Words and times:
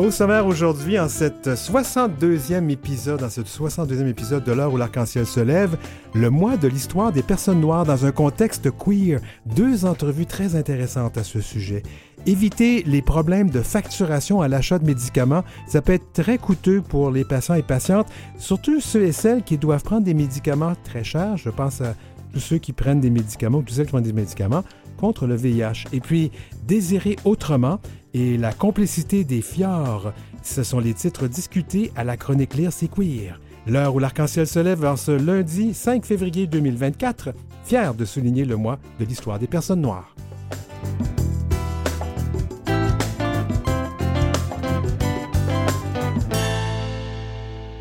Au 0.00 0.10
sommaire 0.10 0.46
aujourd'hui, 0.46 0.98
en 0.98 1.10
cette 1.10 1.46
62e 1.46 2.70
épisode, 2.70 3.28
ce 3.28 3.42
62e 3.42 4.06
épisode 4.06 4.42
de 4.44 4.52
l'heure 4.52 4.72
où 4.72 4.78
l'arc-en-ciel 4.78 5.26
se 5.26 5.40
lève, 5.40 5.76
le 6.14 6.30
mois 6.30 6.56
de 6.56 6.68
l'histoire 6.68 7.12
des 7.12 7.22
personnes 7.22 7.60
noires 7.60 7.84
dans 7.84 8.06
un 8.06 8.10
contexte 8.10 8.70
queer. 8.70 9.20
Deux 9.44 9.84
entrevues 9.84 10.24
très 10.24 10.56
intéressantes 10.56 11.18
à 11.18 11.22
ce 11.22 11.42
sujet. 11.42 11.82
Éviter 12.24 12.82
les 12.84 13.02
problèmes 13.02 13.50
de 13.50 13.60
facturation 13.60 14.40
à 14.40 14.48
l'achat 14.48 14.78
de 14.78 14.86
médicaments, 14.86 15.44
ça 15.66 15.82
peut 15.82 15.92
être 15.92 16.14
très 16.14 16.38
coûteux 16.38 16.80
pour 16.80 17.10
les 17.10 17.26
patients 17.26 17.56
et 17.56 17.62
patientes, 17.62 18.08
surtout 18.38 18.80
ceux 18.80 19.02
et 19.02 19.12
celles 19.12 19.42
qui 19.42 19.58
doivent 19.58 19.82
prendre 19.82 20.04
des 20.04 20.14
médicaments 20.14 20.72
très 20.82 21.04
chers. 21.04 21.36
Je 21.36 21.50
pense 21.50 21.82
à 21.82 21.94
tous 22.32 22.40
ceux 22.40 22.58
qui 22.58 22.72
prennent 22.72 23.00
des 23.00 23.10
médicaments 23.10 23.58
ou 23.58 23.62
tous 23.62 23.74
ceux 23.74 23.84
qui 23.84 23.90
prennent 23.90 24.02
des 24.02 24.14
médicaments 24.14 24.64
contre 24.96 25.26
le 25.26 25.34
VIH. 25.34 25.86
Et 25.92 26.00
puis, 26.00 26.30
désirer 26.66 27.16
autrement, 27.24 27.80
et 28.14 28.36
la 28.36 28.52
complicité 28.52 29.24
des 29.24 29.42
fjords. 29.42 30.12
Ce 30.42 30.62
sont 30.62 30.80
les 30.80 30.94
titres 30.94 31.28
discutés 31.28 31.92
à 31.96 32.04
la 32.04 32.16
chronique 32.16 32.54
Lire 32.54 32.72
C'est 32.72 32.88
Queer. 32.88 33.40
L'heure 33.66 33.94
où 33.94 33.98
l'arc-en-ciel 33.98 34.46
se 34.46 34.58
lève 34.58 34.84
en 34.84 34.96
ce 34.96 35.12
lundi 35.12 35.74
5 35.74 36.04
février 36.04 36.46
2024, 36.46 37.34
fier 37.64 37.94
de 37.94 38.04
souligner 38.04 38.44
le 38.44 38.56
mois 38.56 38.78
de 38.98 39.04
l'histoire 39.04 39.38
des 39.38 39.46
personnes 39.46 39.82
noires. 39.82 40.14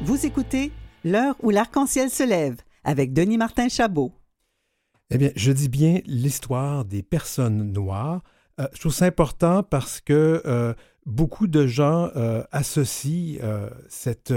Vous 0.04 0.26
écoutez 0.26 0.72
L'heure 1.06 1.36
où 1.42 1.50
l'arc-en-ciel 1.50 2.10
se 2.10 2.24
lève 2.24 2.58
avec 2.84 3.14
Denis 3.14 3.38
Martin 3.38 3.70
Chabot. 3.70 4.12
Eh 5.12 5.18
bien, 5.18 5.30
je 5.36 5.52
dis 5.54 5.70
bien 5.70 6.02
l'histoire 6.06 6.84
des 6.84 7.02
personnes 7.02 7.72
noires 7.72 8.22
euh, 8.60 8.68
je 8.74 8.80
trouve 8.80 8.94
ça 8.94 9.06
important 9.06 9.64
parce 9.64 10.02
que 10.02 10.42
euh, 10.46 10.74
beaucoup 11.06 11.48
de 11.48 11.66
gens 11.68 12.10
euh, 12.16 12.44
associent 12.52 13.40
cette, 13.88 14.34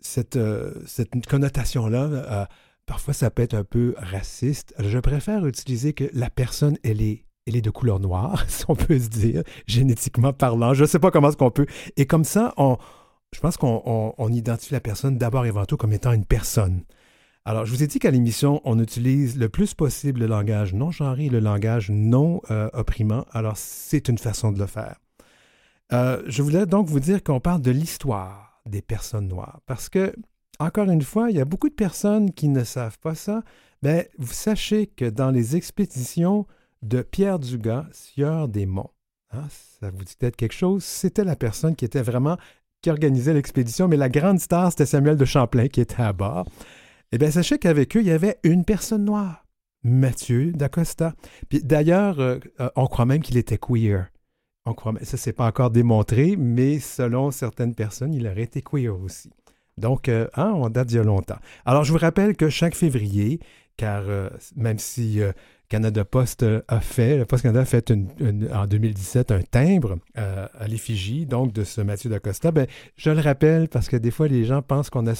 cette, 0.00 0.38
cette 0.86 1.26
connotation-là. 1.26 2.48
parfois, 2.86 3.14
ça 3.14 3.30
peut 3.30 3.42
être 3.42 3.54
un 3.54 3.64
peu 3.64 3.94
raciste. 3.98 4.74
Je 4.78 4.98
préfère 4.98 5.46
utiliser 5.46 5.92
que 5.92 6.04
la 6.12 6.30
personne, 6.30 6.78
elle 6.82 7.02
est 7.02 7.24
elle 7.46 7.56
est 7.56 7.62
de 7.62 7.70
couleur 7.70 7.98
noire, 7.98 8.44
si 8.48 8.66
on 8.68 8.76
peut 8.76 8.98
se 8.98 9.08
dire, 9.08 9.42
génétiquement 9.66 10.34
parlant. 10.34 10.74
Je 10.74 10.82
ne 10.82 10.86
sais 10.86 10.98
pas 10.98 11.10
comment 11.10 11.30
est-ce 11.30 11.36
qu'on 11.38 11.50
peut. 11.50 11.64
Et 11.96 12.04
comme 12.04 12.24
ça, 12.24 12.52
on, 12.58 12.76
je 13.34 13.40
pense 13.40 13.56
qu'on 13.56 14.14
on 14.18 14.28
identifie 14.32 14.74
la 14.74 14.80
personne 14.80 15.16
d'abord 15.16 15.46
et 15.46 15.48
avant 15.48 15.64
tout 15.64 15.78
comme 15.78 15.94
étant 15.94 16.12
une 16.12 16.26
personne. 16.26 16.82
Alors, 17.48 17.64
je 17.64 17.72
vous 17.72 17.82
ai 17.82 17.86
dit 17.86 17.98
qu'à 17.98 18.10
l'émission, 18.10 18.60
on 18.64 18.78
utilise 18.78 19.38
le 19.38 19.48
plus 19.48 19.72
possible 19.72 20.20
le 20.20 20.26
langage 20.26 20.74
non 20.74 20.90
genré, 20.90 21.30
le 21.30 21.40
langage 21.40 21.90
non 21.90 22.42
euh, 22.50 22.68
opprimant. 22.74 23.24
Alors, 23.32 23.56
c'est 23.56 24.10
une 24.10 24.18
façon 24.18 24.52
de 24.52 24.58
le 24.58 24.66
faire. 24.66 25.00
Euh, 25.94 26.22
je 26.26 26.42
voulais 26.42 26.66
donc 26.66 26.88
vous 26.88 27.00
dire 27.00 27.24
qu'on 27.24 27.40
parle 27.40 27.62
de 27.62 27.70
l'histoire 27.70 28.60
des 28.66 28.82
personnes 28.82 29.28
noires. 29.28 29.62
Parce 29.64 29.88
que, 29.88 30.14
encore 30.58 30.90
une 30.90 31.00
fois, 31.00 31.30
il 31.30 31.38
y 31.38 31.40
a 31.40 31.46
beaucoup 31.46 31.70
de 31.70 31.74
personnes 31.74 32.34
qui 32.34 32.48
ne 32.48 32.64
savent 32.64 32.98
pas 32.98 33.14
ça. 33.14 33.42
Bien, 33.82 34.02
vous 34.18 34.34
sachez 34.34 34.86
que 34.86 35.06
dans 35.06 35.30
les 35.30 35.56
expéditions 35.56 36.46
de 36.82 37.00
Pierre 37.00 37.38
Dugas, 37.38 37.86
Sieur 37.92 38.48
des 38.48 38.66
Monts, 38.66 38.92
hein, 39.30 39.46
ça 39.80 39.88
vous 39.88 40.04
dit 40.04 40.16
peut-être 40.18 40.36
quelque 40.36 40.52
chose, 40.52 40.84
c'était 40.84 41.24
la 41.24 41.34
personne 41.34 41.76
qui 41.76 41.86
était 41.86 42.02
vraiment 42.02 42.36
qui 42.82 42.90
organisait 42.90 43.32
l'expédition, 43.32 43.88
mais 43.88 43.96
la 43.96 44.08
grande 44.08 44.38
star, 44.38 44.70
c'était 44.70 44.86
Samuel 44.86 45.16
de 45.16 45.24
Champlain 45.24 45.68
qui 45.68 45.80
était 45.80 46.02
à 46.02 46.12
bord. 46.12 46.46
Eh 47.10 47.16
bien, 47.16 47.30
sachez 47.30 47.58
qu'avec 47.58 47.96
eux, 47.96 48.00
il 48.00 48.06
y 48.06 48.10
avait 48.10 48.38
une 48.42 48.66
personne 48.66 49.04
noire, 49.04 49.46
Mathieu 49.82 50.52
d'Acosta. 50.52 51.14
Puis 51.48 51.62
d'ailleurs, 51.62 52.20
euh, 52.20 52.38
euh, 52.60 52.68
on 52.76 52.86
croit 52.86 53.06
même 53.06 53.22
qu'il 53.22 53.38
était 53.38 53.56
queer. 53.56 54.08
On 54.66 54.74
croit, 54.74 54.92
ça, 55.02 55.16
c'est 55.16 55.32
pas 55.32 55.46
encore 55.46 55.70
démontré, 55.70 56.36
mais 56.36 56.78
selon 56.80 57.30
certaines 57.30 57.74
personnes, 57.74 58.12
il 58.12 58.26
aurait 58.26 58.42
été 58.42 58.60
queer 58.60 58.90
aussi. 58.90 59.30
Donc, 59.78 60.10
euh, 60.10 60.28
hein, 60.34 60.52
on 60.54 60.68
date 60.68 60.88
d'il 60.88 61.00
longtemps. 61.00 61.38
Alors, 61.64 61.84
je 61.84 61.92
vous 61.92 61.98
rappelle 61.98 62.36
que 62.36 62.50
chaque 62.50 62.74
février, 62.74 63.40
car 63.78 64.04
même 64.56 64.78
si 64.78 65.20
Canada 65.68 66.04
Post 66.04 66.42
euh, 66.42 66.62
a 66.66 66.80
fait, 66.80 67.18
le 67.18 67.26
Post 67.26 67.42
Canada 67.42 67.60
a 67.60 67.64
fait 67.64 67.90
en 67.90 68.66
2017 68.66 69.30
un 69.30 69.42
timbre 69.42 69.98
euh, 70.16 70.46
à 70.58 70.66
l'effigie 70.66 71.26
donc 71.26 71.52
de 71.52 71.64
ce 71.64 71.80
Mathieu 71.80 72.08
d'Acosta. 72.08 72.50
Ben, 72.50 72.66
je 72.96 73.10
le 73.10 73.20
rappelle 73.20 73.68
parce 73.68 73.88
que 73.88 73.96
des 73.96 74.10
fois 74.10 74.28
les 74.28 74.44
gens 74.44 74.62
pensent 74.62 74.88
qu'on 74.88 75.06
a 75.06 75.12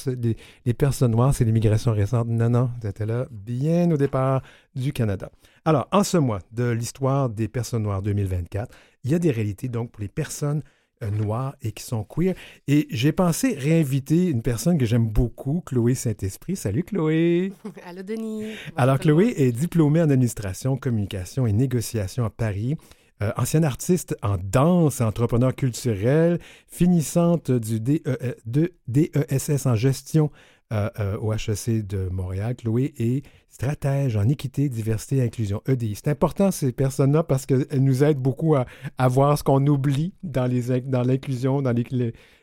les, 0.64 0.75
personnes 0.75 1.10
noires, 1.12 1.34
c'est 1.34 1.44
l'immigration 1.44 1.92
récente. 1.92 2.28
Non, 2.28 2.48
non, 2.48 2.70
c'était 2.82 3.06
là 3.06 3.26
bien 3.31 3.91
au 3.91 3.97
départ 3.97 4.42
du 4.75 4.92
Canada. 4.92 5.31
Alors, 5.64 5.86
en 5.92 6.03
ce 6.03 6.16
mois 6.16 6.41
de 6.53 6.70
l'histoire 6.70 7.28
des 7.28 7.48
personnes 7.48 7.82
noires 7.82 8.00
2024, 8.00 8.75
il 9.04 9.10
y 9.10 9.15
a 9.15 9.19
des 9.19 9.30
réalités 9.30 9.69
donc 9.69 9.91
pour 9.91 10.00
les 10.00 10.09
personnes 10.09 10.62
noirs 11.06 11.56
et 11.62 11.72
qui 11.72 11.82
sont 11.82 12.04
queer. 12.04 12.34
Et 12.66 12.86
j'ai 12.91 13.12
pensé 13.12 13.54
réinviter 13.54 14.28
une 14.28 14.42
personne 14.42 14.78
que 14.78 14.86
j'aime 14.86 15.09
beaucoup, 15.09 15.62
Chloé 15.64 15.94
Saint-Esprit. 15.94 16.56
Salut 16.56 16.84
Chloé. 16.84 17.53
Allô 17.86 18.03
Denis. 18.03 18.54
Alors 18.76 18.98
Chloé 18.98 19.34
est 19.36 19.53
diplômée 19.53 20.03
en 20.03 20.10
administration, 20.10 20.76
communication 20.76 21.47
et 21.47 21.53
négociation 21.53 22.25
à 22.25 22.31
Paris. 22.31 22.76
Euh, 23.20 23.32
ancienne 23.36 23.64
artiste 23.64 24.16
en 24.22 24.36
danse 24.41 25.00
entrepreneur 25.00 25.53
culturel, 25.53 26.38
finissante 26.69 27.50
du 27.50 27.80
DESS 27.80 28.47
e 28.47 29.69
en 29.69 29.75
gestion 29.75 30.30
euh, 30.71 31.17
au 31.17 31.33
HEC 31.33 31.87
de 31.87 32.11
Montréal. 32.11 32.55
Chloé 32.55 32.93
est 32.99 33.25
stratège 33.49 34.17
en 34.19 34.29
équité, 34.29 34.69
diversité 34.69 35.17
et 35.17 35.23
inclusion, 35.23 35.62
EDI. 35.67 35.95
C'est 35.95 36.09
important 36.09 36.51
ces 36.51 36.73
personnes-là 36.73 37.23
parce 37.23 37.47
qu'elles 37.47 37.67
nous 37.81 38.05
aident 38.05 38.19
beaucoup 38.19 38.55
à, 38.55 38.67
voir 39.09 39.39
ce 39.39 39.43
qu'on 39.43 39.67
oublie 39.67 40.12
dans 40.23 40.47
l'inclusion, 40.47 41.62
dans 41.62 41.73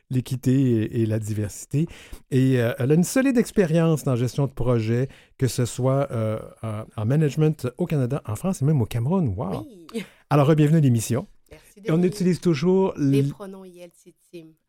l'équité 0.09 1.01
et, 1.01 1.05
la 1.05 1.19
diversité. 1.19 1.85
Et 2.31 2.59
euh, 2.59 2.73
elle 2.79 2.91
a 2.91 2.95
une 2.95 3.03
solide 3.03 3.37
expérience 3.37 4.03
dans 4.03 4.13
la 4.13 4.17
gestion 4.17 4.47
de 4.47 4.53
projets, 4.53 5.07
que 5.37 5.47
ce 5.47 5.65
soit 5.65 6.11
euh, 6.11 6.39
en, 6.97 7.05
management 7.05 7.67
au 7.77 7.85
Canada, 7.85 8.23
en 8.25 8.35
France 8.35 8.63
et 8.63 8.65
même 8.65 8.81
au 8.81 8.85
Cameroun. 8.85 9.35
Wow! 9.37 9.67
Alors, 10.31 10.55
bienvenue 10.55 10.79
à 10.79 10.81
l'émission. 10.81 11.27
Et 11.83 11.91
on 11.91 12.01
utilise 12.03 12.39
toujours 12.39 12.93
les 12.97 13.23
pronoms 13.23 13.63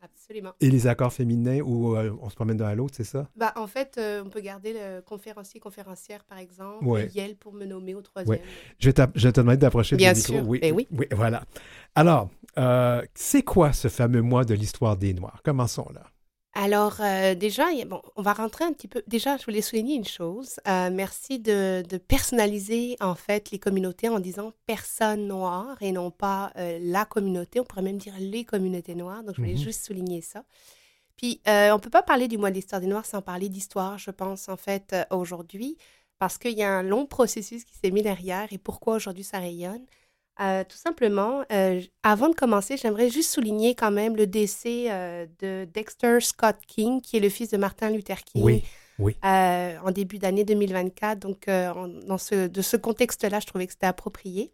absolument. 0.01 0.53
Et 0.61 0.69
les 0.69 0.87
accords 0.87 1.13
féminins 1.13 1.61
où 1.61 1.95
euh, 1.95 2.15
on 2.21 2.29
se 2.29 2.35
promène 2.35 2.57
d'un 2.57 2.67
à 2.67 2.75
l'autre, 2.75 2.95
c'est 2.95 3.03
ça? 3.03 3.29
Bah, 3.35 3.53
en 3.55 3.67
fait, 3.67 3.97
euh, 3.97 4.23
on 4.25 4.29
peut 4.29 4.41
garder 4.41 4.73
le 4.73 5.01
conférencier, 5.01 5.59
conférencière, 5.59 6.23
par 6.23 6.37
exemple, 6.37 6.85
ouais. 6.85 7.09
Yel 7.13 7.35
pour 7.35 7.53
me 7.53 7.65
nommer 7.65 7.95
au 7.95 8.01
troisième. 8.01 8.39
Je, 8.79 8.89
vais 8.89 9.07
je 9.15 9.29
te 9.29 9.39
demander 9.39 9.57
d'approcher 9.57 9.97
du 9.97 10.05
micro. 10.05 10.39
Oui, 10.45 10.59
ben 10.59 10.73
oui. 10.73 10.87
oui. 10.91 11.07
Voilà. 11.11 11.43
Alors, 11.95 12.29
euh, 12.57 13.01
c'est 13.13 13.43
quoi 13.43 13.73
ce 13.73 13.87
fameux 13.87 14.21
mois 14.21 14.45
de 14.45 14.53
l'histoire 14.53 14.97
des 14.97 15.13
Noirs? 15.13 15.41
Commençons 15.43 15.87
là. 15.93 16.03
Alors, 16.59 17.01
euh, 17.01 17.35
déjà, 17.35 17.65
bon, 17.85 18.01
on 18.15 18.23
va 18.23 18.33
rentrer 18.33 18.65
un 18.65 18.73
petit 18.73 18.87
peu. 18.87 19.03
Déjà, 19.05 19.37
je 19.37 19.45
voulais 19.45 19.61
souligner 19.61 19.93
une 19.93 20.07
chose. 20.07 20.59
Euh, 20.67 20.89
merci 20.91 21.37
de, 21.37 21.83
personnaliser, 22.07 22.97
en 22.99 23.13
fait, 23.13 23.51
les 23.51 23.59
communautés 23.59 24.09
en 24.09 24.19
disant 24.19 24.53
personne 24.65 25.27
noire 25.27 25.77
et 25.81 25.91
non 25.91 26.09
pas 26.09 26.51
euh, 26.57 26.79
la 26.81 27.05
communauté. 27.05 27.59
On 27.59 27.63
pourrait 27.63 27.83
même 27.83 27.99
dire 27.99 28.15
les 28.17 28.43
communautés 28.43 28.95
noires. 28.95 29.21
Donc, 29.23 29.35
je 29.35 29.41
voulais 29.41 29.53
mhm. 29.53 29.59
juste 29.59 29.85
souligner 29.85 30.21
ça. 30.21 30.45
Puis, 31.15 31.41
on 31.45 31.75
ne 31.75 31.79
peut 31.79 31.91
pas 31.91 32.01
parler 32.01 32.27
du 32.27 32.39
mois 32.39 32.49
de 32.49 32.55
l'histoire 32.55 32.81
des 32.81 32.87
Noirs 32.87 33.05
sans 33.05 33.21
parler 33.21 33.49
d'histoire, 33.49 33.99
je 33.99 34.09
pense, 34.09 34.49
en 34.49 34.57
fait, 34.57 34.95
aujourd'hui, 35.11 35.77
parce 36.17 36.39
qu'il 36.39 36.57
y 36.57 36.63
a 36.63 36.71
un 36.71 36.83
long 36.83 37.05
processus 37.05 37.65
qui 37.65 37.75
s'est 37.75 37.91
mis 37.91 38.01
derrière 38.01 38.47
et 38.51 38.57
pourquoi 38.57 38.95
aujourd'hui 38.95 39.23
ça 39.23 39.37
rayonne. 39.37 39.85
Euh, 40.39 40.63
tout 40.63 40.77
simplement, 40.77 41.43
euh, 41.51 41.81
avant 42.03 42.29
de 42.29 42.35
commencer, 42.35 42.77
j'aimerais 42.77 43.09
juste 43.09 43.31
souligner 43.31 43.73
quand 43.73 43.89
même 43.89 44.15
le 44.15 44.27
décès 44.27 44.85
euh, 44.89 45.25
de 45.39 45.67
Dexter 45.73 46.19
Scott 46.21 46.57
King, 46.67 47.01
qui 47.01 47.17
est 47.17 47.19
le 47.19 47.29
fils 47.29 47.49
de 47.49 47.57
Martin 47.57 47.89
Luther 47.89 48.23
King. 48.23 48.43
Oui, 48.43 48.63
oui. 48.99 49.15
en 49.23 49.91
début 49.91 50.19
d'année 50.19 50.43
2024. 50.43 51.19
Donc, 51.19 51.47
dans 51.47 52.17
ce, 52.17 52.47
de 52.47 52.61
ce 52.61 52.77
contexte-là, 52.77 53.39
je 53.39 53.47
trouvais 53.47 53.65
que 53.65 53.73
c'était 53.73 53.87
approprié. 53.87 54.51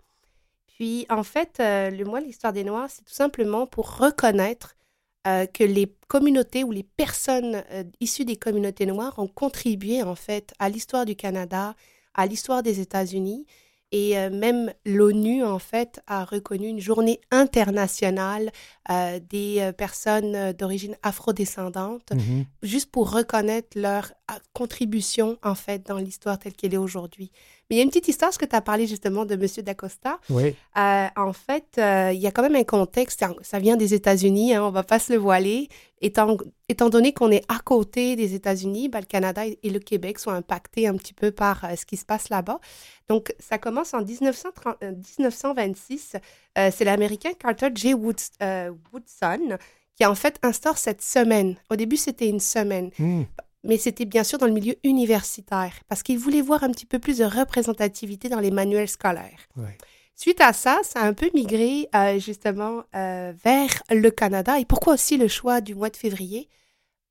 Puis, 0.68 1.06
en 1.10 1.24
fait, 1.24 1.56
le 1.60 2.04
mois 2.04 2.22
de 2.22 2.26
l'histoire 2.26 2.54
des 2.54 2.64
Noirs, 2.64 2.90
c'est 2.90 3.04
tout 3.04 3.14
simplement 3.14 3.68
pour 3.68 3.98
reconnaître 3.98 4.76
que 5.24 5.64
les 5.64 5.94
communautés 6.10 6.66
ou 6.66 6.72
les 6.72 6.84
personnes 6.84 7.64
issues 8.02 8.26
des 8.26 8.36
communautés 8.36 8.86
noires 8.86 9.18
ont 9.18 9.28
contribué, 9.28 10.04
en 10.04 10.16
fait, 10.16 10.54
à 10.60 10.68
l'histoire 10.68 11.06
du 11.06 11.16
Canada, 11.16 11.76
à 12.14 12.26
l'histoire 12.26 12.64
des 12.64 12.82
États-Unis 12.82 13.46
et 13.94 14.18
euh, 14.18 14.32
même 14.32 14.74
l'ONU, 14.86 15.44
en 15.44 15.60
fait, 15.60 16.02
a 16.08 16.26
reconnu 16.26 16.68
une 16.68 16.80
journée 16.80 17.22
internationale 17.30 18.52
euh, 18.90 19.20
des 19.30 19.58
euh, 19.60 19.72
personnes 19.72 20.52
d'origine 20.54 20.98
afrodescendante, 21.04 22.12
mm 22.12 22.42
juste 22.64 22.90
pour 22.92 23.12
reconnaître 23.12 23.78
leur 23.78 24.14
contribution, 24.54 25.38
en 25.44 25.56
fait, 25.56 25.86
dans 25.88 25.98
l'histoire 25.98 26.40
telle 26.40 26.54
qu'elle 26.54 26.74
est 26.74 26.78
aujourd'hui. 26.78 27.32
Mais 27.70 27.76
il 27.76 27.80
y 27.80 27.82
a 27.82 27.84
une 27.84 27.90
petite 27.90 28.08
histoire, 28.08 28.30
parce 28.30 28.38
que 28.38 28.46
tu 28.46 28.56
as 28.56 28.62
parlé 28.62 28.88
justement 28.88 29.26
de 29.26 29.36
M. 29.36 29.46
Dacosta. 29.64 30.20
Oui. 30.30 30.56
en 30.76 31.34
fait, 31.34 31.78
il 31.78 32.20
y 32.20 32.28
a 32.28 32.32
quand 32.32 32.44
même 32.44 32.56
un 32.56 32.64
contexte, 32.64 33.26
ça 33.42 33.60
vient 33.60 33.76
des 33.76 33.94
États-Unis, 33.94 34.54
hein, 34.54 34.64
on 34.64 34.68
ne 34.68 34.74
va 34.74 34.84
pas 34.84 35.00
se 35.00 35.12
le 35.14 35.20
voiler. 35.20 35.68
Étant, 36.02 36.38
étant 36.68 36.90
donné 36.90 37.14
qu'on 37.14 37.32
est 37.32 37.46
à 37.48 37.60
côté 37.60 38.18
des 38.18 38.36
États-Unis, 38.36 38.90
ben, 38.90 39.00
le 39.00 39.06
Canada 39.06 39.44
et 39.46 39.70
le 39.70 39.80
Québec 39.80 40.20
sont 40.20 40.32
impactés 40.32 40.88
un 40.88 40.98
petit 40.98 41.14
peu 41.14 41.32
par 41.32 41.66
ce 41.78 41.86
qui 41.86 41.96
se 41.96 42.06
passe 42.06 42.30
là-bas. 42.30 42.60
Donc, 43.08 43.34
ça 43.40 43.58
commence 43.58 43.94
en 43.94 44.02
1926. 44.02 46.16
Euh, 46.58 46.72
c'est 46.74 46.86
l'Américain 46.86 47.32
Carter 47.38 47.70
J. 47.74 47.96
Euh, 48.42 48.72
Woodson 48.92 49.58
qui 49.96 50.06
en 50.06 50.16
fait 50.16 50.40
instaure 50.44 50.78
cette 50.78 51.02
semaine. 51.02 51.56
Au 51.70 51.76
début, 51.76 51.98
c'était 51.98 52.28
une 52.28 52.40
semaine. 52.40 52.90
Hmm. 52.98 53.24
Mais 53.64 53.78
c'était 53.78 54.06
bien 54.06 54.24
sûr 54.24 54.38
dans 54.38 54.46
le 54.46 54.52
milieu 54.52 54.76
universitaire, 54.84 55.74
parce 55.88 56.04
qu'ils 56.04 56.20
voulaient 56.20 56.42
voir 56.42 56.64
un 56.64 56.72
petit 56.72 56.86
peu 56.86 57.00
plus 57.00 57.20
de 57.20 57.26
représentativité 57.26 58.28
dans 58.28 58.40
les 58.40 58.52
manuels 58.52 58.90
scolaires. 58.90 59.40
Ouais. 59.56 59.78
Suite 60.16 60.42
à 60.42 60.54
ça, 60.54 60.80
ça 60.84 61.02
a 61.02 61.06
un 61.06 61.14
peu 61.14 61.30
migré 61.34 61.90
euh, 61.96 62.20
justement 62.20 62.84
euh, 62.96 63.34
vers 63.44 63.82
le 63.90 64.10
Canada. 64.12 64.60
Et 64.60 64.66
pourquoi 64.66 64.94
aussi 64.94 65.18
le 65.18 65.28
choix 65.28 65.60
du 65.60 65.76
mois 65.76 65.90
de 65.90 65.98
février? 65.98 66.50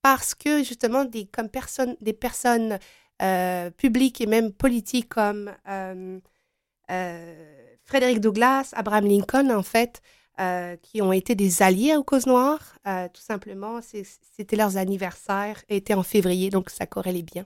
Parce 0.03 0.35
que 0.35 0.63
justement, 0.63 1.05
des, 1.05 1.27
comme 1.27 1.49
personne, 1.49 1.97
des 2.01 2.13
personnes 2.13 2.79
euh, 3.21 3.71
publiques 3.71 4.21
et 4.21 4.27
même 4.27 4.53
politiques 4.53 5.09
comme 5.09 5.53
Frédéric 7.85 8.21
Douglass, 8.21 8.73
Abraham 8.75 9.07
Lincoln, 9.07 9.51
en 9.51 9.63
fait, 9.63 10.01
euh, 10.41 10.77
qui 10.83 11.03
ont 11.03 11.13
été 11.13 11.35
des 11.35 11.63
alliés 11.63 11.95
aux 11.97 12.03
causes 12.05 12.27
noires, 12.27 12.75
euh, 12.87 13.07
tout 13.13 13.21
simplement, 13.21 13.81
c'était 13.83 14.57
leurs 14.57 14.77
anniversaires, 14.77 15.63
étaient 15.69 15.95
en 15.95 16.03
février, 16.03 16.51
donc 16.51 16.71
ça 16.71 16.87
corrélait 16.87 17.23
bien. 17.23 17.45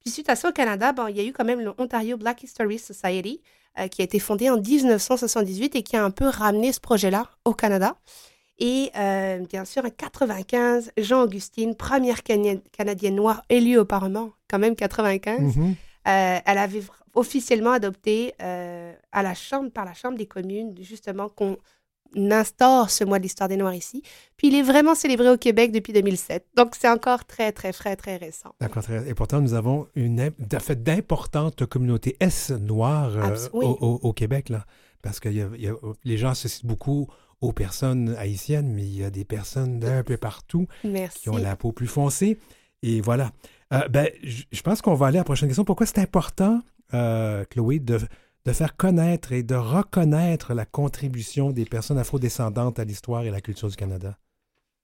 Puis 0.00 0.10
suite 0.10 0.28
à 0.28 0.36
ça, 0.36 0.48
au 0.48 0.52
Canada, 0.52 0.92
bon, 0.92 1.06
il 1.08 1.16
y 1.16 1.20
a 1.20 1.24
eu 1.24 1.32
quand 1.32 1.44
même 1.44 1.60
le 1.60 1.72
Ontario 1.78 2.16
Black 2.16 2.42
History 2.42 2.78
Society, 2.78 3.40
euh, 3.78 3.88
qui 3.88 4.02
a 4.02 4.04
été 4.04 4.18
fondé 4.18 4.50
en 4.50 4.58
1978 4.60 5.76
et 5.76 5.82
qui 5.82 5.96
a 5.96 6.04
un 6.04 6.10
peu 6.10 6.26
ramené 6.26 6.72
ce 6.72 6.80
projet-là 6.80 7.30
au 7.44 7.54
Canada. 7.54 7.96
Et 8.58 8.90
bien 9.48 9.64
sûr, 9.64 9.84
en 9.84 9.90
95, 9.90 10.92
Jean-Augustine, 10.96 11.74
première 11.74 12.22
Cana- 12.22 12.60
Canadienne 12.70 13.16
noire 13.16 13.42
élue 13.48 13.78
au 13.78 13.84
Parlement, 13.84 14.30
quand 14.48 14.58
même 14.60 14.76
95, 14.76 15.56
Mhm. 15.56 15.74
euh, 16.06 16.38
elle 16.44 16.58
avait 16.58 16.82
officiellement 17.14 17.72
adopté 17.72 18.34
à 18.38 19.22
la 19.22 19.34
chambre, 19.34 19.70
par 19.70 19.84
la 19.84 19.94
Chambre 19.94 20.16
des 20.16 20.26
communes, 20.26 20.76
justement, 20.80 21.28
qu'on 21.28 21.56
instaure 22.16 22.90
ce 22.90 23.04
mois 23.04 23.18
de 23.18 23.22
l'histoire 23.24 23.48
des 23.48 23.56
Noirs 23.56 23.74
ici. 23.74 24.02
Puis 24.36 24.48
il 24.48 24.54
est 24.54 24.62
vraiment 24.62 24.94
célébré 24.94 25.28
au 25.30 25.36
Québec 25.36 25.72
depuis 25.72 25.92
2007. 25.92 26.46
Donc 26.56 26.74
c'est 26.78 26.88
encore 26.88 27.24
très, 27.24 27.52
très 27.52 27.72
frais, 27.72 27.96
très 27.96 28.16
récent. 28.16 28.54
D'accord. 28.60 28.82
Et 29.06 29.14
pourtant, 29.14 29.40
nous 29.40 29.54
avons 29.54 29.86
une 29.94 30.30
fait 30.60 30.82
d'importantes 30.82 31.64
communautés 31.66 32.16
S 32.20 32.50
noires 32.50 33.16
euh, 33.16 33.36
oui. 33.52 33.64
au, 33.64 33.78
au- 33.80 34.00
au 34.02 34.12
Québec, 34.12 34.48
là. 34.48 34.64
Parce 35.02 35.18
que 35.20 35.28
y 35.28 35.40
a- 35.42 35.48
il 35.54 35.62
y 35.62 35.68
a- 35.68 35.74
les 36.04 36.16
gens 36.18 36.30
associent 36.30 36.66
beaucoup 36.68 37.08
aux 37.40 37.52
personnes 37.52 38.14
haïtiennes, 38.18 38.72
mais 38.72 38.82
il 38.82 38.96
y 38.96 39.02
a 39.04 39.10
des 39.10 39.24
personnes 39.24 39.80
d'un 39.80 40.04
peu 40.04 40.16
partout 40.16 40.68
Merci. 40.84 41.20
qui 41.22 41.28
ont 41.30 41.36
la 41.36 41.56
peau 41.56 41.72
plus 41.72 41.88
foncée. 41.88 42.38
Et 42.82 43.00
voilà. 43.00 43.32
Euh, 43.72 43.88
ben, 43.88 44.08
je 44.22 44.42
je 44.52 44.60
pense 44.62 44.80
qu'on 44.82 44.94
va 44.94 45.06
aller 45.06 45.16
à 45.18 45.20
la 45.20 45.24
prochaine 45.24 45.48
question. 45.48 45.64
Pourquoi 45.64 45.86
c'est 45.86 45.98
important, 45.98 46.60
euh, 46.94 47.44
Chloé, 47.50 47.78
de, 47.80 47.98
de 48.44 48.52
faire 48.52 48.76
connaître 48.76 49.32
et 49.32 49.42
de 49.42 49.54
reconnaître 49.54 50.54
la 50.54 50.64
contribution 50.66 51.50
des 51.50 51.64
personnes 51.64 51.98
afrodescendantes 51.98 52.78
à 52.78 52.84
l'histoire 52.84 53.24
et 53.24 53.30
la 53.30 53.40
culture 53.40 53.68
du 53.68 53.76
Canada? 53.76 54.18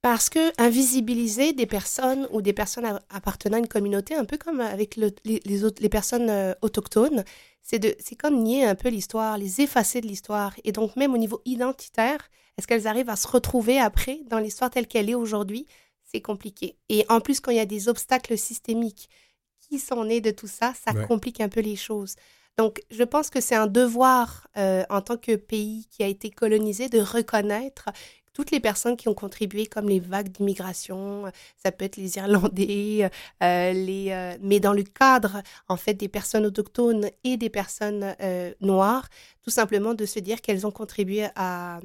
Parce 0.01 0.31
que 0.31 0.53
invisibiliser 0.63 1.53
des 1.53 1.67
personnes 1.67 2.29
ou 2.31 2.41
des 2.41 2.53
personnes 2.53 2.85
a- 2.85 3.01
appartenant 3.11 3.57
à 3.57 3.61
une 3.61 3.67
communauté, 3.69 4.15
un 4.15 4.25
peu 4.25 4.39
comme 4.39 4.61
avec 4.61 4.97
le- 4.97 5.11
les, 5.25 5.41
les 5.45 5.65
autres, 5.65 5.83
les 5.83 5.89
personnes 5.89 6.31
euh, 6.31 6.55
autochtones, 6.63 7.25
c'est 7.63 7.81
de, 7.81 7.95
c'est 7.99 8.15
comme 8.15 8.41
nier 8.43 8.65
un 8.65 8.77
peu 8.77 8.91
l'histoire, 8.91 9.37
les 9.39 9.61
effacer 9.61 10.01
de 10.01 10.07
l'histoire. 10.07 10.55
Et 10.63 10.71
donc 10.71 10.95
même 10.95 11.13
au 11.15 11.19
niveau 11.19 11.43
identitaire, 11.45 12.31
est-ce 12.57 12.67
qu'elles 12.69 12.87
arrivent 12.87 13.11
à 13.11 13.17
se 13.17 13.27
retrouver 13.27 13.79
après 13.81 14.21
dans 14.31 14.39
l'histoire 14.39 14.71
telle 14.71 14.87
qu'elle 14.87 15.11
est 15.11 15.15
aujourd'hui? 15.17 15.67
C'est 16.05 16.23
compliqué. 16.23 16.77
Et 16.89 17.05
en 17.09 17.21
plus, 17.21 17.41
quand 17.41 17.51
il 17.51 17.57
y 17.57 17.61
a 17.61 17.67
des 17.67 17.89
obstacles 17.89 18.39
systémiques 18.39 19.11
qui 19.59 19.79
sont 19.81 20.05
nés 20.05 20.21
de 20.21 20.31
tout 20.31 20.47
ça, 20.47 20.73
ça 20.75 20.93
Ouais. 20.95 21.07
complique 21.07 21.41
un 21.41 21.49
peu 21.51 21.61
les 21.61 21.77
choses. 21.77 22.15
Donc, 22.59 22.83
je 22.91 23.05
pense 23.05 23.31
que 23.31 23.41
c'est 23.41 23.55
un 23.55 23.69
devoir 23.69 24.49
euh, 24.57 24.83
en 24.91 25.01
tant 25.01 25.17
que 25.17 25.37
pays 25.37 25.87
qui 25.93 26.03
a 26.03 26.09
été 26.09 26.29
colonisé 26.29 26.89
de 26.89 26.99
reconnaître 26.99 27.89
toutes 28.35 28.51
les 28.51 28.59
personnes 28.61 28.97
qui 28.97 29.09
ont 29.09 29.15
contribué, 29.15 29.67
comme 29.67 29.89
les 29.89 30.01
vagues 30.01 30.29
d'immigration, 30.29 31.25
ça 31.57 31.73
peut 31.73 31.85
être 31.85 31.97
les 31.97 32.17
Irlandais, 32.17 33.11
euh, 33.43 33.73
les, 33.73 34.11
euh, 34.11 34.37
mais 34.41 34.61
dans 34.61 34.73
le 34.73 34.83
cadre 34.83 35.43
en 35.69 35.77
fait 35.77 35.95
des 35.95 36.09
personnes 36.09 36.47
autochtones 36.47 37.11
et 37.25 37.37
des 37.37 37.51
personnes 37.51 38.15
noires, 38.61 39.09
tout 39.43 39.51
simplement 39.51 39.95
de 39.95 40.07
se 40.07 40.21
dire 40.21 40.41
qu'elles 40.41 40.67
ont 40.67 40.71
contribué 40.71 41.27
à, 41.35 41.81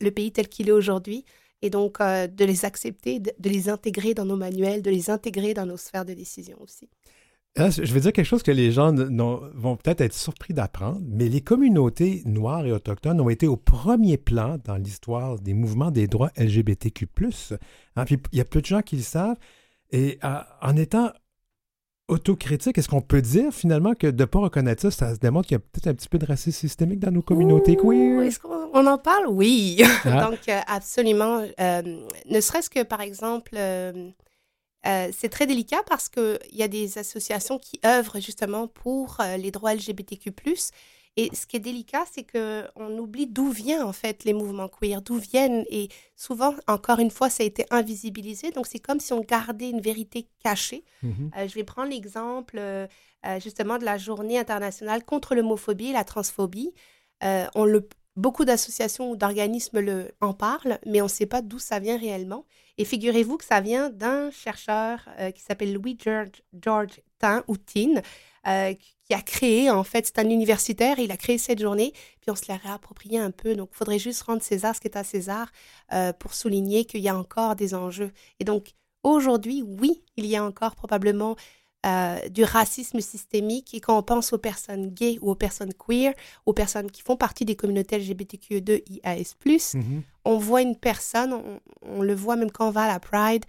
le 0.00 0.10
pays 0.10 0.32
tel 0.32 0.48
qu'il 0.48 0.68
est 0.68 0.72
aujourd'hui 0.72 1.24
et 1.62 1.70
donc 1.70 2.00
de 2.00 2.44
les 2.44 2.66
accepter, 2.66 3.18
de 3.18 3.48
les 3.48 3.68
intégrer 3.70 4.12
dans 4.12 4.26
nos 4.26 4.36
manuels, 4.36 4.82
de 4.82 4.90
les 4.90 5.08
intégrer 5.08 5.54
dans 5.54 5.64
nos 5.64 5.78
sphères 5.78 6.04
de 6.04 6.12
décision 6.12 6.58
aussi. 6.60 6.88
Là, 7.56 7.70
je 7.70 7.82
vais 7.94 8.00
dire 8.00 8.12
quelque 8.12 8.26
chose 8.26 8.42
que 8.42 8.50
les 8.50 8.72
gens 8.72 8.92
vont 8.92 9.76
peut-être 9.76 10.00
être 10.00 10.12
surpris 10.12 10.54
d'apprendre, 10.54 11.00
mais 11.06 11.28
les 11.28 11.40
communautés 11.40 12.22
noires 12.24 12.66
et 12.66 12.72
autochtones 12.72 13.20
ont 13.20 13.28
été 13.28 13.46
au 13.46 13.56
premier 13.56 14.16
plan 14.16 14.58
dans 14.64 14.76
l'histoire 14.76 15.38
des 15.38 15.54
mouvements 15.54 15.92
des 15.92 16.08
droits 16.08 16.30
LGBTQ+. 16.36 17.06
Hein, 17.94 18.04
puis 18.06 18.18
il 18.32 18.38
y 18.38 18.40
a 18.40 18.44
peu 18.44 18.60
de 18.60 18.66
gens 18.66 18.82
qui 18.82 18.96
le 18.96 19.02
savent. 19.02 19.36
Et 19.92 20.18
euh, 20.24 20.38
en 20.62 20.76
étant 20.76 21.12
autocritique, 22.08 22.76
est-ce 22.76 22.88
qu'on 22.88 23.00
peut 23.00 23.22
dire 23.22 23.52
finalement 23.52 23.94
que 23.94 24.08
de 24.08 24.22
ne 24.22 24.26
pas 24.26 24.40
reconnaître 24.40 24.82
ça, 24.82 24.90
ça 24.90 25.14
se 25.14 25.20
démontre 25.20 25.46
qu'il 25.46 25.54
y 25.54 25.58
a 25.58 25.60
peut-être 25.60 25.86
un 25.86 25.94
petit 25.94 26.08
peu 26.08 26.18
de 26.18 26.26
racisme 26.26 26.58
systémique 26.58 26.98
dans 26.98 27.12
nos 27.12 27.22
communautés 27.22 27.76
queer? 27.76 28.20
Est-ce 28.22 28.40
qu'on 28.40 28.68
on 28.74 28.86
en 28.86 28.98
parle? 28.98 29.26
Oui. 29.28 29.80
Ah. 30.04 30.24
Donc, 30.30 30.40
euh, 30.48 30.60
absolument. 30.66 31.44
euh, 31.60 31.82
ne 32.28 32.40
serait-ce 32.40 32.68
que, 32.68 32.82
par 32.82 33.00
exemple, 33.00 33.52
euh, 33.56 34.10
euh, 34.86 35.10
c'est 35.16 35.28
très 35.28 35.46
délicat 35.46 35.82
parce 35.86 36.08
qu'il 36.08 36.38
y 36.52 36.62
a 36.62 36.68
des 36.68 36.98
associations 36.98 37.58
qui 37.58 37.80
œuvrent 37.84 38.20
justement 38.20 38.68
pour 38.68 39.18
euh, 39.20 39.36
les 39.36 39.50
droits 39.50 39.74
LGBTQ+. 39.74 40.32
Et 41.16 41.30
ce 41.32 41.46
qui 41.46 41.56
est 41.56 41.60
délicat, 41.60 42.04
c'est 42.12 42.24
qu'on 42.24 42.98
oublie 42.98 43.28
d'où 43.28 43.48
viennent 43.50 43.84
en 43.84 43.92
fait 43.92 44.24
les 44.24 44.32
mouvements 44.32 44.68
queer, 44.68 45.00
d'où 45.00 45.16
viennent. 45.16 45.64
Et 45.70 45.88
souvent, 46.16 46.54
encore 46.66 46.98
une 46.98 47.10
fois, 47.10 47.30
ça 47.30 47.44
a 47.44 47.46
été 47.46 47.66
invisibilisé. 47.70 48.50
Donc, 48.50 48.66
c'est 48.66 48.80
comme 48.80 48.98
si 48.98 49.12
on 49.12 49.20
gardait 49.20 49.70
une 49.70 49.80
vérité 49.80 50.26
cachée. 50.42 50.84
Mhm. 51.02 51.30
Euh, 51.38 51.48
je 51.48 51.54
vais 51.54 51.64
prendre 51.64 51.90
l'exemple 51.90 52.60
justement 53.40 53.78
de 53.78 53.86
la 53.86 53.96
journée 53.96 54.38
internationale 54.38 55.02
contre 55.02 55.34
l'homophobie 55.34 55.86
et 55.86 55.92
la 55.92 56.04
transphobie. 56.04 56.74
On 57.22 57.64
le, 57.64 57.88
beaucoup 58.16 58.44
d'associations 58.44 59.10
ou 59.10 59.16
d'organismes 59.16 59.82
en 60.20 60.34
parlent, 60.34 60.78
mais 60.84 61.00
on 61.00 61.04
ne 61.04 61.08
sait 61.10 61.24
pas 61.24 61.40
d'où 61.40 61.58
ça 61.58 61.78
vient 61.78 61.96
réellement. 61.96 62.44
Et 62.78 62.84
figurez-vous 62.84 63.36
que 63.36 63.44
ça 63.44 63.60
vient 63.60 63.90
d'un 63.90 64.30
chercheur 64.30 65.08
euh, 65.18 65.30
qui 65.30 65.42
s'appelle 65.42 65.72
Louis 65.72 65.96
George, 66.02 66.42
George 66.60 67.00
Tin, 67.18 67.44
ou 67.46 67.56
euh, 68.46 68.74
qui 68.74 69.14
a 69.14 69.22
créé, 69.22 69.70
en 69.70 69.84
fait, 69.84 70.06
c'est 70.06 70.18
un 70.18 70.28
universitaire, 70.28 70.98
il 70.98 71.12
a 71.12 71.16
créé 71.16 71.38
cette 71.38 71.60
journée, 71.60 71.92
puis 72.20 72.30
on 72.30 72.34
se 72.34 72.46
l'a 72.48 72.56
réapproprié 72.56 73.18
un 73.18 73.30
peu. 73.30 73.54
Donc, 73.54 73.70
il 73.72 73.76
faudrait 73.76 73.98
juste 73.98 74.22
rendre 74.22 74.42
César 74.42 74.74
ce 74.74 74.80
qui 74.80 74.88
est 74.88 74.96
à 74.96 75.04
César 75.04 75.50
euh, 75.92 76.12
pour 76.12 76.34
souligner 76.34 76.84
qu'il 76.84 77.00
y 77.00 77.08
a 77.08 77.16
encore 77.16 77.54
des 77.54 77.74
enjeux. 77.74 78.12
Et 78.40 78.44
donc, 78.44 78.72
aujourd'hui, 79.02 79.62
oui, 79.62 80.02
il 80.16 80.26
y 80.26 80.36
a 80.36 80.44
encore 80.44 80.74
probablement 80.74 81.36
euh, 81.84 82.28
du 82.28 82.44
racisme 82.44 83.00
systémique. 83.00 83.74
Et 83.74 83.80
quand 83.80 83.98
on 83.98 84.02
pense 84.02 84.32
aux 84.32 84.38
personnes 84.38 84.88
gays 84.88 85.18
ou 85.20 85.30
aux 85.30 85.34
personnes 85.34 85.72
queer, 85.74 86.14
aux 86.46 86.52
personnes 86.52 86.90
qui 86.90 87.02
font 87.02 87.16
partie 87.16 87.44
des 87.44 87.56
communautés 87.56 87.98
LGBTQ2 87.98 88.82
IAS+, 88.88 89.34
Mhm. 89.74 90.02
on 90.24 90.38
voit 90.38 90.62
une 90.62 90.76
personne, 90.76 91.32
on, 91.32 91.60
on 91.82 92.02
le 92.02 92.14
voit 92.14 92.36
même 92.36 92.50
quand 92.50 92.68
on 92.68 92.70
va 92.70 92.82
à 92.84 92.88
la 92.88 93.00
Pride, 93.00 93.44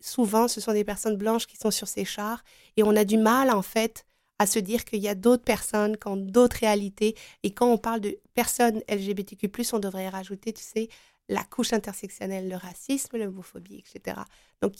souvent 0.00 0.48
ce 0.48 0.60
sont 0.60 0.72
des 0.72 0.84
personnes 0.84 1.16
blanches 1.16 1.46
qui 1.46 1.56
sont 1.56 1.70
sur 1.70 1.88
ces 1.88 2.04
chars 2.04 2.42
et 2.76 2.82
on 2.82 2.96
a 2.96 3.04
du 3.04 3.18
mal 3.18 3.50
en 3.50 3.62
fait 3.62 4.04
à 4.38 4.46
se 4.46 4.58
dire 4.58 4.84
qu'il 4.86 5.00
y 5.00 5.08
a 5.08 5.14
d'autres 5.14 5.44
personnes 5.44 5.96
qui 5.98 6.08
ont 6.08 6.16
d'autres 6.16 6.56
réalités 6.60 7.14
et 7.42 7.50
quand 7.52 7.70
on 7.70 7.76
parle 7.76 8.00
de 8.00 8.18
personnes 8.34 8.80
LGBTQ+, 8.88 9.50
on 9.74 9.78
devrait 9.78 10.08
rajouter, 10.08 10.52
tu 10.54 10.62
sais, 10.62 10.88
la 11.28 11.44
couche 11.44 11.72
intersectionnelle, 11.74 12.48
le 12.48 12.56
racisme, 12.56 13.18
l'homophobie, 13.18 13.76
etc. 13.84 14.16
Donc, 14.62 14.72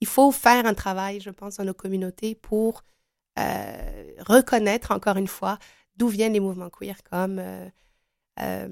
il 0.00 0.06
faut 0.06 0.30
faire 0.32 0.66
un 0.66 0.74
travail, 0.74 1.20
je 1.20 1.30
pense, 1.30 1.56
dans 1.56 1.64
nos 1.64 1.74
communautés 1.74 2.34
pour 2.34 2.82
euh, 3.38 4.12
reconnaître, 4.20 4.90
encore 4.92 5.16
une 5.16 5.26
fois, 5.28 5.58
d'où 5.96 6.08
viennent 6.08 6.32
les 6.32 6.40
mouvements 6.40 6.70
queer 6.70 6.96
comme 7.10 7.38
euh, 7.38 7.66
euh, 8.40 8.68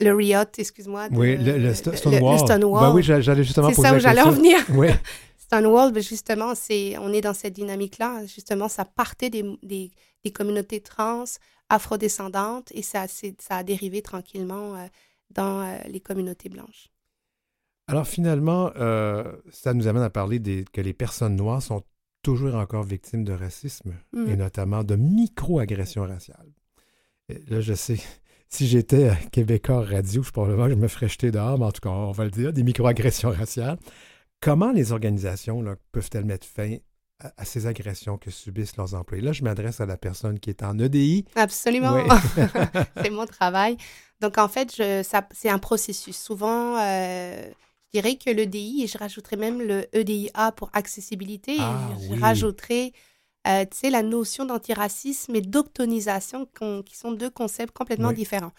le 0.00 0.12
Riot, 0.14 0.42
excuse-moi. 0.56 1.08
Oui, 1.12 1.36
le, 1.36 1.58
le 1.58 1.72
Sto- 1.74 1.90
le- 1.90 1.96
Stonewall. 1.96 2.32
le 2.34 2.38
Stonewall. 2.38 2.80
Ben 2.88 2.94
oui, 2.94 3.02
j'a- 3.02 3.20
j'allais 3.20 3.42
justement 3.44 3.68
C'est 3.70 3.82
ça 3.82 3.90
où 3.90 3.94
la 3.94 3.98
j'allais 3.98 4.22
en 4.22 4.30
venir. 4.30 4.58
Oui. 4.70 4.88
Stonewall, 5.38 5.92
ben 5.92 6.02
justement, 6.02 6.54
c'est, 6.54 6.96
on 6.98 7.12
est 7.12 7.20
dans 7.22 7.34
cette 7.34 7.54
dynamique-là. 7.54 8.26
Justement, 8.26 8.68
ça 8.68 8.84
partait 8.84 9.30
des, 9.30 9.42
des, 9.62 9.90
des 10.24 10.30
communautés 10.30 10.80
trans, 10.80 11.24
afrodescendantes, 11.68 12.70
et 12.72 12.82
ça, 12.82 13.06
a 13.50 13.62
dérivé 13.64 14.02
tranquillement 14.02 14.74
dans 15.30 15.80
les 15.88 16.00
communautés 16.00 16.48
blanches. 16.48 16.90
Alors 17.88 18.06
finalement, 18.06 18.70
euh, 18.76 19.24
ça 19.50 19.72
nous 19.72 19.88
amène 19.88 20.02
à 20.02 20.10
parler 20.10 20.38
des, 20.38 20.64
que 20.72 20.80
les 20.82 20.92
personnes 20.92 21.36
noires 21.36 21.62
sont 21.62 21.82
toujours 22.22 22.54
encore 22.54 22.82
victimes 22.82 23.24
de 23.24 23.32
racisme 23.32 23.94
et 24.26 24.36
notamment 24.36 24.84
de 24.84 24.96
micro-agressions 24.96 26.02
raciales. 26.02 26.52
Et 27.30 27.40
là, 27.48 27.60
je 27.60 27.72
sais, 27.72 27.98
si 28.48 28.66
j'étais 28.66 29.08
à 29.08 29.16
Québécois 29.16 29.82
Radio, 29.82 30.22
je 30.22 30.30
probablement 30.30 30.68
je 30.68 30.74
me 30.74 30.88
ferais 30.88 31.08
jeter 31.08 31.30
dehors, 31.30 31.58
mais 31.58 31.64
en 31.64 31.72
tout 31.72 31.80
cas, 31.80 31.90
on 31.90 32.12
va 32.12 32.24
le 32.24 32.30
dire, 32.30 32.52
des 32.52 32.62
micro-agressions 32.62 33.30
raciales. 33.30 33.78
Comment 34.40 34.72
les 34.72 34.92
organisations 34.92 35.62
là, 35.62 35.76
peuvent-elles 35.92 36.24
mettre 36.24 36.46
fin 36.46 36.76
à, 37.20 37.32
à 37.38 37.44
ces 37.44 37.66
agressions 37.66 38.18
que 38.18 38.30
subissent 38.30 38.76
leurs 38.76 38.94
employés? 38.94 39.24
Là, 39.24 39.32
je 39.32 39.42
m'adresse 39.42 39.80
à 39.80 39.86
la 39.86 39.96
personne 39.96 40.38
qui 40.38 40.50
est 40.50 40.62
en 40.62 40.78
EDI. 40.78 41.24
Absolument. 41.34 41.94
Oui. 41.94 42.02
c'est 43.02 43.10
mon 43.10 43.26
travail. 43.26 43.78
Donc, 44.20 44.36
en 44.38 44.48
fait, 44.48 44.74
je, 44.76 45.02
ça, 45.02 45.26
c'est 45.32 45.48
un 45.48 45.58
processus. 45.58 46.16
Souvent, 46.16 46.76
euh, 46.78 47.50
Je 47.94 48.00
dirais 48.00 48.16
que 48.16 48.28
l'EDI, 48.28 48.82
et 48.82 48.86
je 48.86 48.98
rajouterais 48.98 49.36
même 49.36 49.62
le 49.62 49.86
EDIA 49.96 50.52
pour 50.52 50.68
accessibilité, 50.74 51.56
Ah, 51.58 51.88
et 51.90 51.94
je 52.06 52.12
oui. 52.12 52.20
rajouterais, 52.20 52.92
euh, 53.46 53.64
la 53.84 54.02
notion 54.02 54.44
d'antiracisme 54.44 55.34
et 55.34 55.40
d'octonisation, 55.40 56.46
qu'on- 56.58 56.82
qui 56.82 56.96
sont 56.96 57.12
deux 57.12 57.30
concepts 57.30 57.74
complètement 57.74 58.08
Oui. 58.08 58.14
différents. 58.14 58.52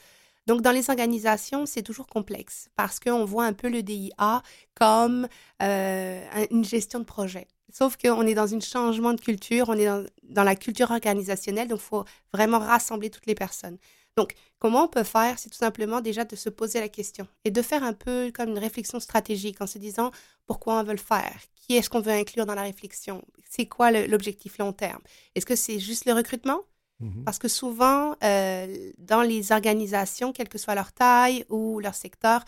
Donc, 0.48 0.62
dans 0.64 0.72
les 0.72 0.90
organisations, 0.90 1.68
c'est 1.68 1.84
toujours 1.84 2.08
complexe 2.08 2.70
parce 2.76 3.00
qu'on 3.00 3.24
voit 3.24 3.46
un 3.46 3.54
peu 3.54 3.70
le 3.70 3.84
DIA 3.84 4.42
comme 4.74 5.28
euh, 5.62 6.26
un- 6.34 6.46
une 6.50 6.66
gestion 6.66 6.98
de 6.98 7.04
projet. 7.04 7.48
Sauf 7.72 7.98
qu'on 7.98 8.26
est 8.26 8.34
dans 8.34 8.56
un 8.56 8.60
changement 8.60 9.14
de 9.14 9.22
culture, 9.22 9.70
on 9.70 9.74
est 9.74 9.86
dans, 9.86 10.04
dans 10.24 10.44
la 10.44 10.56
culture 10.56 10.90
organisationnelle, 10.90 11.68
donc 11.68 11.82
il 11.82 11.86
faut 11.86 12.04
vraiment 12.34 12.58
rassembler 12.58 13.12
toutes 13.12 13.28
les 13.28 13.36
personnes. 13.36 13.78
Donc, 14.20 14.36
comment 14.60 14.84
on 14.84 14.88
peut 14.90 15.06
faire, 15.06 15.40
c'est 15.40 15.50
tout 15.50 15.56
simplement 15.56 16.02
déjà 16.02 16.26
de 16.26 16.36
se 16.36 16.50
poser 16.50 16.82
la 16.82 16.90
question 16.90 17.26
et 17.46 17.52
de 17.52 17.62
faire 17.62 17.86
un 17.86 17.94
peu 17.94 18.34
comme 18.36 18.50
une 18.50 18.60
réflexion 18.60 19.00
stratégique 19.00 19.62
en 19.62 19.66
se 19.66 19.78
disant 19.78 20.12
pourquoi 20.46 20.78
on 20.78 20.84
veut 20.84 20.92
le 20.92 20.98
faire, 20.98 21.40
qui 21.56 21.78
est-ce 21.78 21.90
qu'on 21.90 22.02
veut 22.02 22.12
inclure 22.12 22.46
dans 22.46 22.54
la 22.54 22.64
réflexion, 22.64 23.24
c'est 23.50 23.68
quoi 23.68 23.92
l'objectif 23.92 24.58
long 24.58 24.74
terme. 24.74 25.00
Est-ce 25.36 25.46
que 25.46 25.56
c'est 25.56 25.80
juste 25.80 26.04
le 26.04 26.12
recrutement? 26.12 26.60
Mhm. 27.00 27.24
Parce 27.24 27.40
que 27.40 27.48
souvent, 27.48 28.14
euh, 28.22 28.92
dans 28.98 29.22
les 29.22 29.54
organisations, 29.54 30.34
quelle 30.34 30.50
que 30.50 30.58
soit 30.58 30.76
leur 30.76 30.92
taille 30.92 31.46
ou 31.48 31.80
leur 31.80 31.96
secteur, 31.96 32.44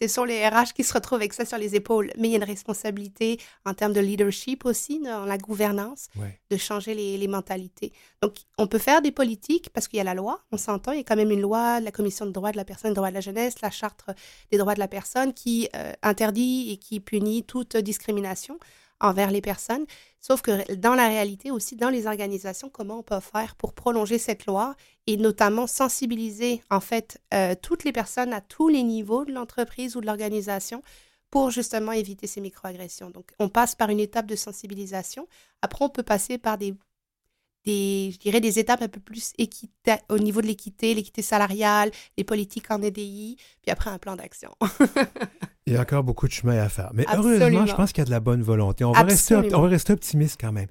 ce 0.00 0.08
sont 0.08 0.24
les 0.24 0.46
RH 0.48 0.72
qui 0.74 0.84
se 0.84 0.92
retrouvent 0.94 1.18
avec 1.18 1.34
ça 1.34 1.44
sur 1.44 1.58
les 1.58 1.74
épaules. 1.74 2.10
Mais 2.18 2.28
il 2.28 2.30
y 2.30 2.34
a 2.34 2.38
une 2.38 2.44
responsabilité 2.44 3.38
en 3.66 3.74
termes 3.74 3.92
de 3.92 4.00
leadership 4.00 4.64
aussi, 4.64 4.98
dans 5.00 5.26
la 5.26 5.36
gouvernance, 5.38 6.06
Ouais. 6.16 6.40
de 6.50 6.56
changer 6.56 6.94
les, 6.94 7.18
les 7.18 7.28
mentalités. 7.28 7.92
Donc, 8.22 8.34
on 8.58 8.66
peut 8.66 8.78
faire 8.78 9.02
des 9.02 9.12
politiques 9.12 9.68
parce 9.70 9.88
qu'il 9.88 9.98
y 9.98 10.00
a 10.00 10.04
la 10.04 10.14
loi, 10.14 10.40
on 10.50 10.56
s'entend, 10.56 10.92
il 10.92 10.98
y 10.98 11.00
a 11.00 11.04
quand 11.04 11.16
même 11.16 11.30
une 11.30 11.40
loi, 11.42 11.80
la 11.80 11.92
Commission 11.92 12.24
de 12.26 12.30
droits 12.30 12.52
de 12.52 12.56
la 12.56 12.64
personne, 12.64 12.90
des 12.92 12.94
droits 12.96 13.10
de 13.10 13.14
la 13.14 13.20
jeunesse, 13.20 13.60
la 13.60 13.70
Charte 13.70 14.04
des 14.50 14.58
droits 14.58 14.74
de 14.74 14.80
la 14.80 14.88
personne 14.88 15.34
qui 15.34 15.68
euh, 15.76 15.92
interdit 16.02 16.70
et 16.72 16.76
qui 16.78 16.98
punit 17.00 17.42
toute 17.44 17.76
discrimination 17.76 18.58
envers 19.02 19.30
les 19.30 19.40
personnes. 19.42 19.84
Sauf 20.20 20.40
que 20.40 20.74
dans 20.74 20.94
la 20.94 21.08
réalité 21.08 21.50
aussi, 21.50 21.76
dans 21.76 21.90
les 21.90 22.06
organisations, 22.06 22.70
comment 22.70 23.00
on 23.00 23.02
peut 23.02 23.20
faire 23.20 23.56
pour 23.56 23.74
prolonger 23.74 24.18
cette 24.18 24.46
loi 24.46 24.74
et 25.06 25.16
notamment 25.16 25.66
sensibiliser 25.66 26.62
en 26.70 26.80
fait 26.80 27.20
euh, 27.34 27.54
toutes 27.60 27.84
les 27.84 27.92
personnes 27.92 28.32
à 28.32 28.40
tous 28.40 28.68
les 28.68 28.82
niveaux 28.82 29.24
de 29.24 29.32
l'entreprise 29.32 29.96
ou 29.96 30.00
de 30.00 30.06
l'organisation 30.06 30.82
pour 31.30 31.50
justement 31.50 31.92
éviter 31.92 32.26
ces 32.26 32.40
microagressions. 32.40 33.10
Donc, 33.10 33.32
on 33.38 33.48
passe 33.48 33.74
par 33.74 33.88
une 33.88 34.00
étape 34.00 34.26
de 34.26 34.36
sensibilisation. 34.36 35.26
Après, 35.62 35.84
on 35.84 35.88
peut 35.88 36.02
passer 36.02 36.38
par 36.38 36.58
des, 36.58 36.74
des 37.64 38.10
je 38.12 38.18
dirais, 38.18 38.40
des 38.40 38.58
étapes 38.58 38.82
un 38.82 38.88
peu 38.88 39.00
plus 39.00 39.32
équita- 39.38 40.00
au 40.08 40.18
niveau 40.18 40.40
de 40.40 40.46
l'équité, 40.46 40.94
l'équité 40.94 41.22
salariale, 41.22 41.90
les 42.18 42.24
politiques 42.24 42.70
en 42.70 42.80
EDI, 42.82 43.36
puis 43.62 43.70
après 43.70 43.90
un 43.90 43.98
plan 43.98 44.16
d'action. 44.16 44.50
Il 45.66 45.74
y 45.74 45.76
a 45.76 45.82
encore 45.82 46.02
beaucoup 46.02 46.26
de 46.26 46.32
chemin 46.32 46.58
à 46.58 46.68
faire. 46.68 46.90
Mais 46.92 47.06
Absolument. 47.06 47.30
heureusement, 47.46 47.66
je 47.66 47.74
pense 47.76 47.92
qu'il 47.92 48.00
y 48.00 48.02
a 48.02 48.06
de 48.06 48.10
la 48.10 48.18
bonne 48.18 48.42
volonté. 48.42 48.84
On 48.84 48.90
va, 48.90 49.02
rester, 49.04 49.36
on 49.36 49.60
va 49.62 49.68
rester 49.68 49.92
optimiste 49.92 50.36
quand 50.40 50.50
même. 50.50 50.66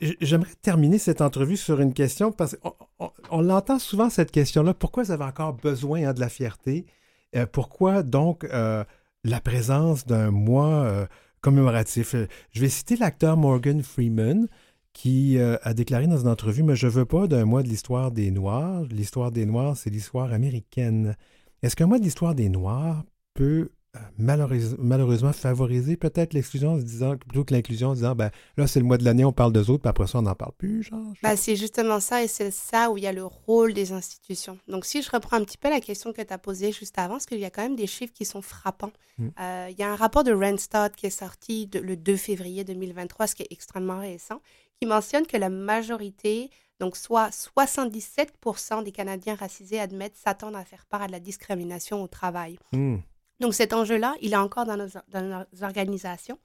J- 0.00 0.16
j'aimerais 0.20 0.50
terminer 0.62 0.98
cette 0.98 1.20
entrevue 1.20 1.56
sur 1.56 1.80
une 1.80 1.94
question 1.94 2.32
parce 2.32 2.56
qu'on 2.56 2.74
on, 2.98 3.10
on 3.30 3.40
l'entend 3.40 3.78
souvent, 3.78 4.10
cette 4.10 4.32
question-là. 4.32 4.74
Pourquoi 4.74 5.04
vous 5.04 5.12
avez 5.12 5.22
encore 5.24 5.52
besoin 5.52 6.08
hein, 6.08 6.12
de 6.12 6.18
la 6.18 6.28
fierté? 6.28 6.86
Euh, 7.36 7.46
pourquoi 7.46 8.02
donc 8.02 8.42
euh, 8.44 8.82
la 9.22 9.40
présence 9.40 10.06
d'un 10.06 10.32
mois 10.32 10.74
euh, 10.84 11.06
commémoratif? 11.40 12.16
Je 12.52 12.60
vais 12.60 12.68
citer 12.68 12.96
l'acteur 12.96 13.36
Morgan 13.36 13.80
Freeman 13.80 14.48
qui 14.96 15.36
euh, 15.36 15.58
a 15.62 15.74
déclaré 15.74 16.06
dans 16.06 16.16
une 16.16 16.26
entrevue, 16.28 16.62
mais 16.62 16.74
je 16.74 16.86
veux 16.86 17.04
pas 17.04 17.26
d'un 17.26 17.44
mois 17.44 17.62
de 17.62 17.68
l'histoire 17.68 18.10
des 18.10 18.30
Noirs. 18.30 18.84
L'histoire 18.90 19.30
des 19.30 19.44
Noirs, 19.44 19.76
c'est 19.76 19.90
l'histoire 19.90 20.32
américaine. 20.32 21.16
Est-ce 21.62 21.76
qu'un 21.76 21.86
mois 21.86 21.98
de 21.98 22.04
l'histoire 22.04 22.34
des 22.34 22.48
Noirs 22.48 23.04
peut 23.34 23.68
euh, 23.94 23.98
malheureuse- 24.18 24.76
malheureusement 24.78 25.32
favoriser 25.34 25.96
peut-être 25.96 26.32
l'exclusion 26.34 26.72
en 26.72 26.78
se 26.78 26.84
disant, 26.84 27.16
plutôt 27.16 27.44
que 27.44 27.52
l'inclusion 27.54 27.88
en 27.90 27.94
disant, 27.94 28.14
ben 28.14 28.30
là, 28.56 28.66
c'est 28.66 28.78
le 28.80 28.86
mois 28.86 28.96
de 28.98 29.04
l'année, 29.04 29.24
on 29.24 29.32
parle 29.32 29.52
d'eux 29.52 29.68
autres, 29.70 29.82
puis 29.82 29.88
après 29.90 30.06
ça, 30.06 30.18
on 30.18 30.22
n'en 30.22 30.34
parle 30.34 30.52
plus, 30.58 30.82
genre? 30.82 31.12
je- 31.14 31.20
Bah, 31.22 31.36
c'est 31.36 31.56
justement 31.56 32.00
ça, 32.00 32.22
et 32.22 32.28
c'est 32.28 32.50
ça 32.50 32.90
où 32.90 32.96
il 32.98 33.04
y 33.04 33.06
a 33.06 33.12
le 33.12 33.24
rôle 33.24 33.72
des 33.74 33.92
institutions. 33.92 34.58
Donc, 34.68 34.84
si 34.86 35.00
je 35.02 35.10
reprends 35.10 35.36
un 35.36 35.44
petit 35.44 35.56
peu 35.58 35.68
la 35.70 35.80
question 35.80 36.12
que 36.14 36.20
tu 36.22 36.32
as 36.32 36.38
posée 36.38 36.72
juste 36.72 36.98
avant, 36.98 37.14
parce 37.14 37.26
qu'il 37.26 37.38
y 37.38 37.44
a 37.46 37.50
quand 37.50 37.62
même 37.62 37.76
des 37.76 37.86
chiffres 37.86 38.12
qui 38.14 38.24
sont 38.26 38.42
frappants. 38.42 38.92
Mm. 39.18 39.28
Euh, 39.40 39.68
il 39.70 39.78
y 39.78 39.82
a 39.82 39.90
un 39.90 39.96
rapport 39.96 40.24
de 40.24 40.32
Randstad 40.32 40.94
qui 40.94 41.06
est 41.06 41.10
sorti 41.10 41.66
de- 41.66 41.78
le 41.80 41.96
2 41.96 42.16
février 42.16 42.64
2023, 42.64 43.26
ce 43.26 43.34
qui 43.34 43.42
est 43.44 43.48
extrêmement 43.50 44.00
récent, 44.00 44.40
qui 44.80 44.86
mentionne 44.86 45.26
que 45.26 45.36
la 45.36 45.48
majorité, 45.48 46.50
donc 46.80 46.96
soit 46.96 47.30
77% 47.30 48.82
des 48.84 48.92
Canadiens 48.92 49.34
racisés 49.34 49.80
admettent 49.80 50.16
s'attendre 50.16 50.58
à 50.58 50.64
faire 50.64 50.86
part 50.86 51.02
à 51.02 51.06
de 51.06 51.12
la 51.12 51.20
discrimination 51.20 52.02
au 52.02 52.08
travail. 52.08 52.58
Hmm. 52.72 52.98
Donc 53.40 53.54
cet 53.54 53.72
enjeu-là, 53.72 54.14
il 54.20 54.32
est 54.32 54.36
encore 54.36 54.64
dans 54.64 54.76
nos, 54.76 54.88
dans 55.08 55.22
nos 55.22 55.64
organisations. 55.64 56.38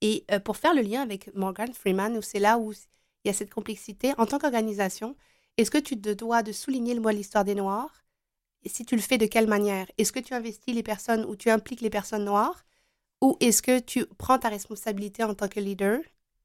Et 0.00 0.24
euh, 0.30 0.38
pour 0.38 0.56
faire 0.56 0.74
le 0.74 0.82
lien 0.82 1.02
avec 1.02 1.34
Morgan 1.34 1.72
Freeman, 1.72 2.16
où 2.16 2.22
c'est 2.22 2.38
là 2.38 2.58
où 2.58 2.72
il 2.72 3.28
y 3.28 3.30
a 3.30 3.32
cette 3.32 3.52
complexité, 3.52 4.12
en 4.18 4.26
tant 4.26 4.38
qu'organisation, 4.38 5.16
est-ce 5.56 5.70
que 5.70 5.78
tu 5.78 6.00
te 6.00 6.10
dois 6.10 6.42
de 6.42 6.52
souligner 6.52 6.94
le 6.94 7.00
de 7.00 7.08
l'histoire 7.08 7.44
des 7.44 7.54
Noirs 7.54 8.04
Et 8.62 8.68
si 8.68 8.84
tu 8.84 8.94
le 8.94 9.02
fais, 9.02 9.18
de 9.18 9.26
quelle 9.26 9.48
manière? 9.48 9.86
Est-ce 9.98 10.12
que 10.12 10.20
tu 10.20 10.34
investis 10.34 10.74
les 10.74 10.84
personnes 10.84 11.24
ou 11.24 11.34
tu 11.34 11.50
impliques 11.50 11.80
les 11.80 11.90
personnes 11.90 12.24
noires? 12.24 12.64
Ou 13.20 13.36
est-ce 13.40 13.60
que 13.60 13.80
tu 13.80 14.06
prends 14.06 14.38
ta 14.38 14.48
responsabilité 14.48 15.24
en 15.24 15.34
tant 15.34 15.48
que 15.48 15.58
leader 15.58 16.00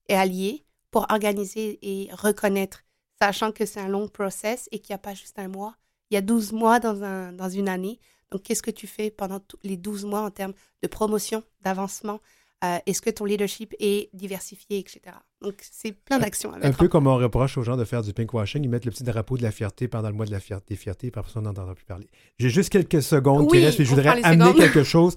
et 0.09 0.15
allié 0.15 0.62
pour 0.93 1.05
organiser 1.09 1.79
et 1.81 2.09
reconnaître, 2.13 2.83
sachant 3.21 3.51
que 3.51 3.65
c'est 3.65 3.81
un 3.81 3.89
long 3.89 4.07
process 4.07 4.69
et 4.71 4.79
qu'il 4.79 4.93
n'y 4.93 4.95
a 4.95 5.00
pas 5.00 5.13
juste 5.13 5.38
un 5.39 5.50
mois, 5.50 5.75
il 6.09 6.13
y 6.13 6.17
a 6.17 6.21
12 6.21 6.53
mois 6.53 6.79
dans, 6.79 7.03
un, 7.03 7.33
dans 7.33 7.50
une 7.50 7.67
année. 7.67 8.00
Donc, 8.31 8.43
qu'est-ce 8.43 8.63
que 8.63 8.71
tu 8.71 8.88
fais 8.88 9.09
pendant 9.12 9.39
les 9.63 9.75
12 9.77 10.05
mois 10.05 10.21
en 10.21 10.29
termes 10.31 10.53
de 10.81 10.88
promotion, 10.88 11.43
d'avancement 11.62 12.19
Euh, 12.63 12.77
Est-ce 12.85 13.01
que 13.01 13.09
ton 13.09 13.25
leadership 13.25 13.75
est 13.79 14.09
diversifié, 14.13 14.79
etc. 14.79 15.01
Donc, 15.41 15.55
c'est 15.69 15.91
plein 15.91 16.17
d'actions 16.19 16.53
Un 16.53 16.71
peu 16.71 16.88
comme 16.88 17.07
on 17.07 17.17
reproche 17.17 17.57
aux 17.57 17.63
gens 17.63 17.75
de 17.75 17.83
faire 17.83 18.01
du 18.03 18.13
pinkwashing, 18.13 18.63
ils 18.63 18.69
mettent 18.69 18.85
le 18.85 18.91
petit 18.91 19.03
drapeau 19.03 19.35
de 19.38 19.43
la 19.43 19.51
fierté 19.51 19.89
pendant 19.89 20.07
le 20.09 20.15
mois 20.15 20.25
de 20.25 20.31
la 20.31 20.39
fierté, 20.39 20.65
des 20.73 20.77
fiertés, 20.77 21.12
puis 21.12 21.19
après 21.19 21.31
ça, 21.33 21.39
on 21.39 21.43
n'entendra 21.43 21.75
plus 21.75 21.83
parler. 21.85 22.07
J'ai 22.39 22.50
juste 22.50 22.69
quelques 22.69 23.01
secondes 23.03 23.50
qui 23.50 23.57
Oui, 23.57 23.65
restent, 23.65 23.81
et 23.81 23.85
je 23.85 23.89
voudrais 23.89 24.23
amener 24.23 24.45
secondes. 24.45 24.57
quelque 24.63 24.83
chose. 24.83 25.15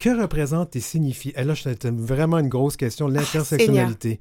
Que 0.00 0.10
représente 0.20 0.74
et 0.76 0.80
signifie, 0.80 1.32
et 1.36 1.44
là, 1.44 1.54
c'est 1.54 1.84
vraiment 1.86 2.38
une 2.38 2.48
grosse 2.48 2.76
question, 2.76 3.06
l'intersectionnalité. 3.08 4.20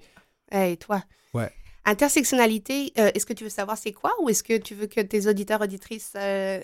Hey, 0.51 0.77
toi. 0.77 1.03
Ouais. 1.33 1.51
Intersectionnalité, 1.85 2.91
euh, 2.97 3.11
est-ce 3.15 3.25
que 3.25 3.33
tu 3.33 3.43
veux 3.45 3.49
savoir 3.49 3.77
c'est 3.77 3.93
quoi 3.93 4.13
ou 4.21 4.29
est-ce 4.29 4.43
que 4.43 4.57
tu 4.57 4.75
veux 4.75 4.87
que 4.87 4.99
tes 4.99 5.27
auditeurs, 5.27 5.61
auditrices 5.61 6.13
euh, 6.17 6.59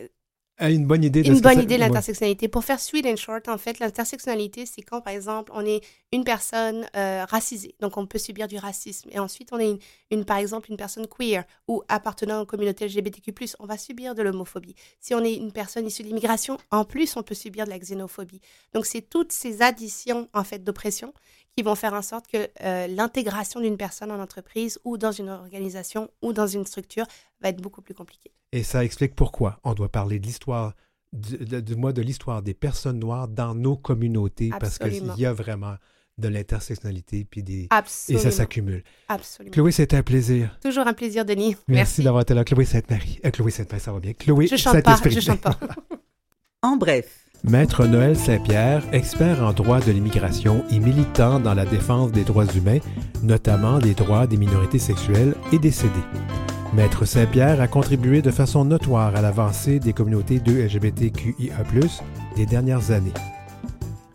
Ah, 0.57 0.69
une 0.69 0.85
bonne 0.85 1.03
idée 1.03 1.23
de 1.23 1.29
Une 1.29 1.37
ce 1.37 1.41
bonne 1.41 1.61
idée 1.61 1.77
de 1.77 1.81
ouais. 1.81 1.87
l'intersectionnalité? 1.87 2.49
Pour 2.49 2.65
faire 2.65 2.79
sweet 2.79 3.05
and 3.05 3.15
short, 3.15 3.47
en 3.47 3.57
fait, 3.57 3.79
l'intersectionnalité, 3.79 4.65
c'est 4.65 4.81
quand, 4.81 4.99
par 4.99 5.13
exemple, 5.13 5.51
on 5.55 5.65
est 5.65 5.81
une 6.11 6.25
personne 6.25 6.85
euh, 6.97 7.23
racisée, 7.25 7.73
donc 7.79 7.95
on 7.97 8.05
peut 8.05 8.19
subir 8.19 8.49
du 8.49 8.57
racisme. 8.57 9.09
Et 9.13 9.19
ensuite, 9.19 9.49
on 9.53 9.59
est, 9.59 9.69
une, 9.71 9.79
une, 10.11 10.25
par 10.25 10.37
exemple, 10.37 10.69
une 10.69 10.77
personne 10.77 11.07
queer 11.07 11.45
ou 11.69 11.83
appartenant 11.87 12.41
aux 12.41 12.45
communautés 12.45 12.85
LGBTQ+, 12.85 13.33
on 13.59 13.65
va 13.65 13.77
subir 13.77 14.15
de 14.15 14.23
l'homophobie. 14.23 14.75
Si 14.99 15.15
on 15.15 15.23
est 15.23 15.35
une 15.35 15.53
personne 15.53 15.87
issue 15.87 16.03
de 16.03 16.09
l'immigration, 16.09 16.57
en 16.69 16.83
plus, 16.83 17.15
on 17.15 17.23
peut 17.23 17.33
subir 17.35 17.63
de 17.63 17.69
la 17.69 17.79
xénophobie. 17.79 18.41
Donc, 18.73 18.85
c'est 18.85 19.09
toutes 19.09 19.31
ces 19.31 19.61
additions, 19.61 20.27
en 20.33 20.43
fait, 20.43 20.63
d'oppression 20.65 21.13
qui 21.55 21.63
vont 21.63 21.75
faire 21.75 21.93
en 21.93 22.01
sorte 22.01 22.27
que 22.27 22.49
euh, 22.63 22.87
l'intégration 22.87 23.59
d'une 23.59 23.77
personne 23.77 24.11
en 24.11 24.19
entreprise 24.19 24.79
ou 24.83 24.97
dans 24.97 25.11
une 25.11 25.29
organisation 25.29 26.09
ou 26.21 26.33
dans 26.33 26.47
une 26.47 26.65
structure 26.65 27.05
va 27.41 27.49
être 27.49 27.61
beaucoup 27.61 27.81
plus 27.81 27.93
compliquée. 27.93 28.31
Et 28.51 28.63
ça 28.63 28.83
explique 28.83 29.15
pourquoi 29.15 29.59
on 29.63 29.73
doit 29.73 29.89
parler 29.89 30.19
de 30.19 30.25
l'histoire, 30.25 30.73
du, 31.11 31.37
de- 31.37 31.75
mois 31.75 31.93
de 31.93 32.01
l'histoire 32.01 32.41
des 32.41 32.53
personnes 32.53 32.99
noires 32.99 33.27
dans 33.27 33.55
nos 33.55 33.75
communautés, 33.77 34.49
parce 34.59 34.81
Absolument. 34.81 35.13
qu'il 35.13 35.23
y 35.23 35.25
a 35.25 35.33
vraiment 35.33 35.75
de 36.19 36.27
l'intersectionnalité, 36.27 37.25
puis 37.25 37.41
des... 37.41 37.67
Et 38.09 38.17
ça 38.19 38.29
s'accumule. 38.29 38.83
Absolument. 39.07 39.51
Chloé, 39.51 39.71
c'était 39.71 39.97
un 39.97 40.03
plaisir. 40.03 40.55
Toujours 40.61 40.85
un 40.85 40.93
plaisir, 40.93 41.25
Denis. 41.25 41.55
Merci, 41.67 42.03
d'avoir 42.03 42.21
été 42.21 42.35
là. 42.35 42.43
Chloé 42.43 42.65
Sainte-Marie. 42.65 43.19
Euh, 43.25 43.31
Chloé 43.31 43.49
Sainte-Marie, 43.49 43.81
ça 43.81 43.91
va 43.91 43.99
bien. 43.99 44.13
Chloé 44.13 44.45
Je 44.45 44.55
chante 44.55 44.83
pas, 44.83 44.99
je 45.03 45.19
chante 45.19 45.41
pas. 45.41 45.57
En 46.61 46.77
bref, 46.77 47.22
Maître 47.45 47.85
Noël 47.85 48.15
Saint-Pierre, 48.15 48.83
expert 48.93 49.43
en 49.43 49.51
droit 49.51 49.81
de 49.81 49.91
l'immigration 49.91 50.63
et 50.71 50.79
militant 50.79 51.41
dans 51.41 51.53
la 51.53 51.65
défense 51.65 52.13
des 52.13 52.23
droits 52.23 52.45
humains, 52.45 52.79
notamment 53.21 53.79
des 53.79 53.93
droits 53.93 54.27
des 54.27 54.37
minorités 54.37 54.79
sexuelles, 54.79 55.35
est 55.51 55.59
décédé. 55.59 55.99
Maître 56.73 57.03
Saint-Pierre 57.03 57.59
a 57.59 57.67
contribué 57.67 58.21
de 58.21 58.31
façon 58.31 58.63
notoire 58.63 59.13
à 59.13 59.21
l'avancée 59.21 59.79
des 59.79 59.91
communautés 59.91 60.39
de 60.39 60.53
LGBTQIA+, 60.53 61.63
des 62.37 62.45
dernières 62.45 62.91
années. 62.91 63.11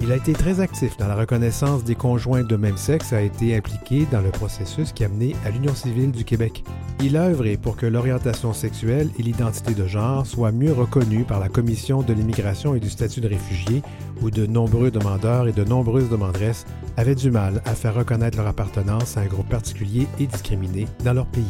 Il 0.01 0.13
a 0.13 0.17
été 0.17 0.33
très 0.33 0.61
actif 0.61 0.97
dans 0.97 1.09
la 1.09 1.17
reconnaissance 1.17 1.83
des 1.83 1.97
conjoints 1.97 2.45
de 2.45 2.57
même 2.57 2.77
sexe 2.77 3.13
et 3.13 3.17
a 3.17 3.21
été 3.21 3.57
impliqué 3.57 4.07
dans 4.13 4.21
le 4.21 4.31
processus 4.31 4.93
qui 4.93 5.05
a 5.05 5.09
mené 5.09 5.35
à 5.45 5.51
l'Union 5.51 5.75
civile 5.75 6.13
du 6.13 6.25
Québec. 6.25 6.63
Il 7.03 7.17
a 7.17 7.25
œuvré 7.25 7.57
pour 7.57 7.77
que 7.77 7.87
l'orientation 7.87 8.53
sexuelle 8.53 9.11
et 9.19 9.23
l'identité 9.23 9.75
de 9.75 9.87
genre 9.87 10.27
soient 10.27 10.53
mieux 10.53 10.73
reconnues 10.73 11.25
par 11.25 11.41
la 11.41 11.49
Commission 11.49 12.03
de 12.03 12.13
l'immigration 12.13 12.75
et 12.75 12.81
du 12.81 12.89
statut 12.89 13.21
de 13.21 13.29
réfugié, 13.29 13.83
où 14.23 14.31
de 14.31 14.47
nombreux 14.47 14.91
demandeurs 14.91 15.49
et 15.49 15.53
de 15.53 15.65
nombreuses 15.65 16.09
demanderesses 16.09 16.65
avaient 16.97 17.15
du 17.17 17.31
mal 17.31 17.61
à 17.65 17.75
faire 17.75 17.95
reconnaître 17.95 18.39
leur 18.39 18.47
appartenance 18.47 19.17
à 19.17 19.23
un 19.23 19.27
groupe 19.27 19.49
particulier 19.49 20.07
et 20.21 20.27
discriminé 20.27 20.87
dans 21.05 21.13
leur 21.13 21.27
pays. 21.27 21.45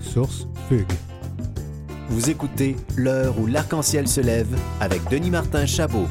Source 0.00 0.46
Fugue. 0.68 0.86
Vous 2.10 2.30
écoutez 2.30 2.76
L'heure 2.96 3.38
où 3.38 3.46
l'arc-en-ciel 3.46 4.08
se 4.08 4.20
lève 4.20 4.56
avec 4.80 5.08
Denis 5.10 5.30
Martin 5.30 5.66
Chabot. 5.66 6.06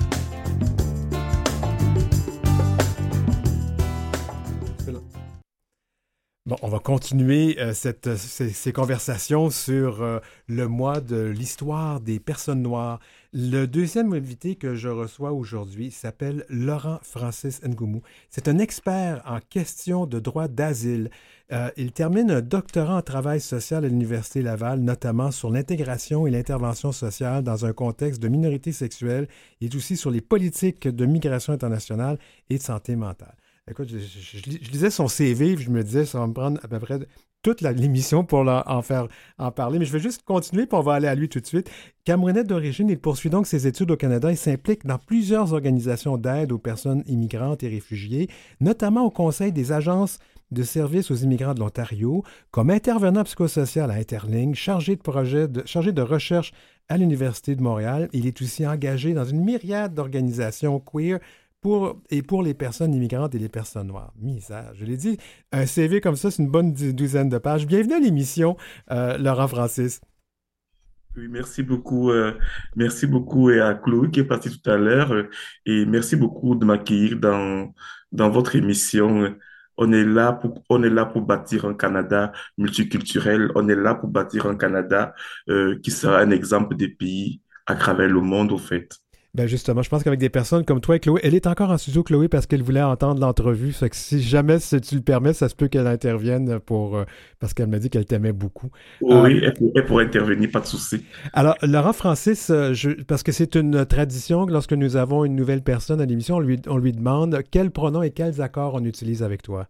Bon, 6.48 6.56
on 6.62 6.70
va 6.70 6.80
continuer 6.80 7.60
euh, 7.60 7.74
cette, 7.74 8.16
ces, 8.16 8.72
conversations 8.72 9.50
sur 9.50 10.02
euh, 10.02 10.20
le 10.48 10.70
mois 10.70 11.02
de 11.02 11.26
l'histoire 11.26 12.00
des 12.00 12.22
personnes 12.22 12.62
noires. 12.62 13.02
Le 13.34 13.66
deuxième 13.66 14.14
invité 14.14 14.56
que 14.56 14.74
je 14.74 14.88
reçois 14.88 15.34
aujourd'hui 15.34 15.92
s'appelle 15.92 16.46
Laurent 16.48 17.00
Francis 17.02 17.60
Ngoumou. 17.68 18.02
C'est 18.30 18.48
un 18.48 18.60
expert 18.60 19.22
en 19.26 19.40
questions 19.42 20.06
de 20.06 20.22
droit 20.22 20.48
d'asile. 20.48 21.10
Euh, 21.52 21.70
il 21.76 21.92
termine 21.92 22.32
un 22.32 22.42
doctorat 22.42 22.96
en 22.96 23.02
travail 23.02 23.42
social 23.42 23.84
à 23.84 23.90
l'Université 23.90 24.42
Laval, 24.42 24.80
notamment 24.80 25.32
sur 25.32 25.50
l'intégration 25.50 26.28
et 26.28 26.32
l'intervention 26.32 26.94
sociale 26.94 27.44
dans 27.44 27.66
un 27.66 27.74
contexte 27.74 28.22
de 28.22 28.30
minorité 28.30 28.72
sexuelle 28.72 29.28
et 29.60 29.68
aussi 29.76 29.98
sur 29.98 30.12
les 30.12 30.22
politiques 30.22 30.88
de 30.88 31.06
migration 31.06 31.52
internationale 31.52 32.18
et 32.50 32.58
de 32.58 32.64
santé 32.64 32.96
mentale. 32.96 33.36
Écoute, 33.70 33.90
je, 33.90 34.72
lisais 34.72 34.90
son 34.90 35.10
CV, 35.10 35.58
je 35.58 35.70
me 35.70 35.84
disais, 35.84 36.06
ça 36.06 36.20
va 36.20 36.28
me 36.28 36.34
prendre 36.34 36.58
à 36.64 36.68
peu 36.70 36.80
près 36.80 37.00
toute 37.44 37.62
l'émission 37.62 38.24
pour 38.24 38.40
en 38.40 38.82
faire 38.82 39.08
en 39.38 39.52
parler, 39.52 39.78
mais 39.78 39.86
je 39.86 39.92
vais 39.92 40.00
juste 40.00 40.24
continuer, 40.24 40.66
puis 40.66 40.78
on 40.78 40.82
va 40.82 40.94
aller 40.94 41.08
à 41.08 41.16
lui 41.16 41.28
tout 41.28 41.40
de 41.40 41.46
suite. 41.46 41.70
Camerounais 42.06 42.46
d'origine, 42.46 42.90
il 42.90 43.00
poursuit 43.00 43.30
donc 43.30 43.46
ses 43.46 43.68
études 43.68 43.92
au 43.92 43.98
Canada 43.98 44.32
et 44.32 44.38
s'implique 44.38 44.86
dans 44.86 44.98
plusieurs 44.98 45.54
organisations 45.54 46.18
d'aide 46.18 46.54
aux 46.54 46.58
personnes 46.58 47.04
immigrantes 47.08 47.62
et 47.64 47.68
réfugiées, 47.68 48.30
notamment 48.62 49.04
au 49.04 49.12
Conseil 49.12 49.52
des 49.52 49.74
agences 49.74 50.18
de 50.52 50.64
services 50.64 51.12
aux 51.12 51.16
immigrants 51.16 51.54
de 51.54 51.60
l'Ontario, 51.60 52.24
comme 52.52 52.70
intervenant 52.70 53.26
psychosocial 53.26 53.92
à 53.92 53.96
Interling, 53.96 54.56
chargé 54.56 54.96
de 54.96 55.02
projet 55.02 55.48
chargé 55.66 55.92
de 55.92 56.02
recherche 56.02 56.54
à 56.88 56.98
l'Université 56.98 57.56
de 57.56 57.62
Montréal. 57.62 58.08
Il 58.14 58.28
est 58.28 58.42
aussi 58.42 58.66
engagé 58.66 59.14
dans 59.14 59.26
une 59.26 59.44
myriade 59.44 59.94
d'organisations 59.94 60.80
queer 60.80 61.20
et 62.10 62.22
pour 62.22 62.44
les 62.44 62.54
personnes 62.54 62.94
immigrantes 62.94 63.36
et 63.36 63.40
les 63.40 63.50
personnes 63.50 63.88
noires. 63.88 64.14
Misère, 64.18 64.72
je 64.76 64.86
l'ai 64.86 64.98
dit, 64.98 65.18
un 65.52 65.66
CV 65.66 66.02
comme 66.02 66.16
ça, 66.16 66.32
c'est 66.32 66.42
une 66.44 66.50
bonne 66.50 66.74
douzaine 66.74 67.30
de 67.30 67.38
pages. 67.38 67.68
Bienvenue 67.68 67.94
à 67.96 68.00
l'émission, 68.00 68.58
euh, 68.92 69.18
Laurent 69.18 69.48
Francis. 69.48 70.00
Oui, 71.16 71.28
merci 71.30 71.64
beaucoup. 71.64 72.12
Euh, 72.12 72.34
merci 72.76 73.08
beaucoup 73.08 73.50
à 73.50 73.74
Chloé 73.74 74.12
qui 74.12 74.20
est 74.20 74.24
partie 74.24 74.50
tout 74.52 74.70
à 74.70 74.78
l'heure 74.78 75.12
euh, 75.12 75.30
et 75.66 75.86
merci 75.86 76.16
beaucoup 76.16 76.54
de 76.56 76.64
m'accueillir 76.64 77.18
dans, 77.20 77.74
dans 78.12 78.30
votre 78.30 78.56
émission. 78.56 79.36
On 79.78 79.92
est 79.92 80.06
là 80.06 80.34
pour, 80.34 80.64
on 80.70 80.84
est 80.84 80.90
là 80.92 81.06
pour 81.06 81.22
bâtir 81.24 81.66
un 81.66 81.74
Canada 81.74 82.32
multiculturel. 82.58 83.52
On 83.56 83.68
est 83.68 83.76
là 83.76 83.96
pour 83.96 84.10
bâtir 84.10 84.46
un 84.46 84.56
Canada 84.56 85.14
euh, 85.50 85.80
qui 85.80 85.90
sera 85.92 86.20
un 86.20 86.30
exemple 86.32 86.76
des 86.76 86.90
pays 86.90 87.42
à 87.66 87.76
travers 87.76 88.08
le 88.10 88.22
monde, 88.22 88.52
au 88.52 88.58
fait. 88.60 88.98
Ben 89.34 89.46
justement, 89.46 89.82
je 89.82 89.90
pense 89.90 90.04
qu'avec 90.04 90.20
des 90.20 90.30
personnes 90.30 90.66
comme 90.66 90.82
toi 90.82 90.96
et 90.96 91.00
Chloé, 91.00 91.20
elle 91.24 91.36
est 91.36 91.48
encore 91.48 91.70
en 91.70 91.78
studio, 91.78 92.02
Chloé, 92.02 92.28
parce 92.28 92.48
qu'elle 92.48 92.64
voulait 92.64 92.82
entendre 92.82 93.22
l'entrevue. 93.22 93.74
que 93.74 93.96
si 93.96 94.22
jamais 94.22 94.60
si 94.60 94.80
tu 94.82 94.96
le 94.96 95.02
permets, 95.02 95.34
ça 95.34 95.48
se 95.50 95.56
peut 95.56 95.68
qu'elle 95.68 95.86
intervienne 95.86 96.60
pour 96.60 96.98
euh, 96.98 97.04
parce 97.40 97.54
qu'elle 97.54 97.68
m'a 97.68 97.78
dit 97.78 97.90
qu'elle 97.90 98.06
t'aimait 98.06 98.34
beaucoup. 98.34 98.72
Oui, 99.02 99.46
euh, 99.46 99.52
elle, 99.76 99.86
pourrait 99.86 100.06
intervenir, 100.06 100.50
pas 100.50 100.62
de 100.62 100.66
souci. 100.66 101.06
Alors, 101.34 101.56
Laurent 101.62 101.94
Francis, 101.94 102.50
euh, 102.50 102.74
je, 102.74 102.90
parce 103.04 103.22
que 103.22 103.32
c'est 103.32 103.56
une 103.56 103.86
tradition 103.86 104.46
que 104.46 104.54
lorsque 104.54 104.74
nous 104.74 104.96
avons 104.96 105.24
une 105.24 105.36
nouvelle 105.36 105.62
personne 105.62 106.02
à 106.02 106.06
l'émission, 106.06 106.38
on 106.38 106.40
lui, 106.40 106.60
on 106.68 106.78
lui 106.78 106.94
demande 106.94 107.40
quels 107.52 107.72
pronoms 107.72 108.02
et 108.02 108.12
quels 108.12 108.42
accords 108.42 108.74
on 108.76 108.84
utilise 108.86 109.22
avec 109.24 109.44
toi. 109.44 109.68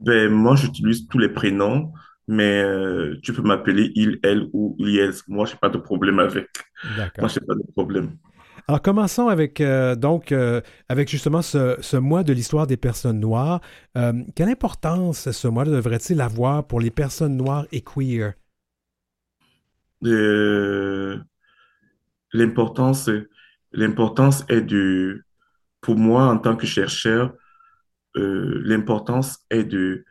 Ben, 0.00 0.28
moi, 0.28 0.56
j'utilise 0.56 1.06
tous 1.08 1.18
les 1.18 1.28
prénoms 1.28 1.92
mais 2.26 2.64
tu 3.22 3.34
peux 3.34 3.42
m'appeler 3.42 3.92
il, 3.94 4.18
elle 4.22 4.48
ou 4.54 4.74
il, 4.78 5.10
Moi, 5.28 5.44
je 5.44 5.52
n'ai 5.52 5.58
pas 5.58 5.68
de 5.68 5.76
problème 5.76 6.18
avec. 6.18 6.48
Moi, 7.18 7.28
je 7.28 7.38
n'ai 7.38 7.46
pas 7.46 7.54
de 7.54 7.72
problème. 7.74 8.16
Alors 8.66 8.80
commençons 8.80 9.28
avec 9.28 9.60
euh, 9.60 9.94
donc 9.94 10.32
euh, 10.32 10.62
avec 10.88 11.10
justement 11.10 11.42
ce, 11.42 11.96
mois 11.96 12.24
de 12.24 12.32
l'histoire 12.32 12.66
des 12.66 12.78
personnes 12.78 13.20
noires. 13.20 13.60
Euh, 13.96 14.14
quelle 14.34 14.48
importance 14.48 15.30
ce 15.30 15.48
mois 15.48 15.64
devrait-il 15.64 16.18
avoir 16.22 16.66
pour 16.66 16.80
les 16.80 16.90
personnes 16.90 17.36
noires 17.36 17.66
et 17.72 17.82
queer? 17.82 18.34
l'importance, 22.32 23.08
l'importance 23.72 24.44
est 24.50 24.60
de, 24.60 25.24
pour 25.80 25.96
moi 25.96 26.26
en 26.26 26.36
tant 26.36 26.56
que 26.56 26.66
chercheur, 26.66 27.32
l'importance 28.14 29.38
est 29.48 29.64
de 29.64 30.04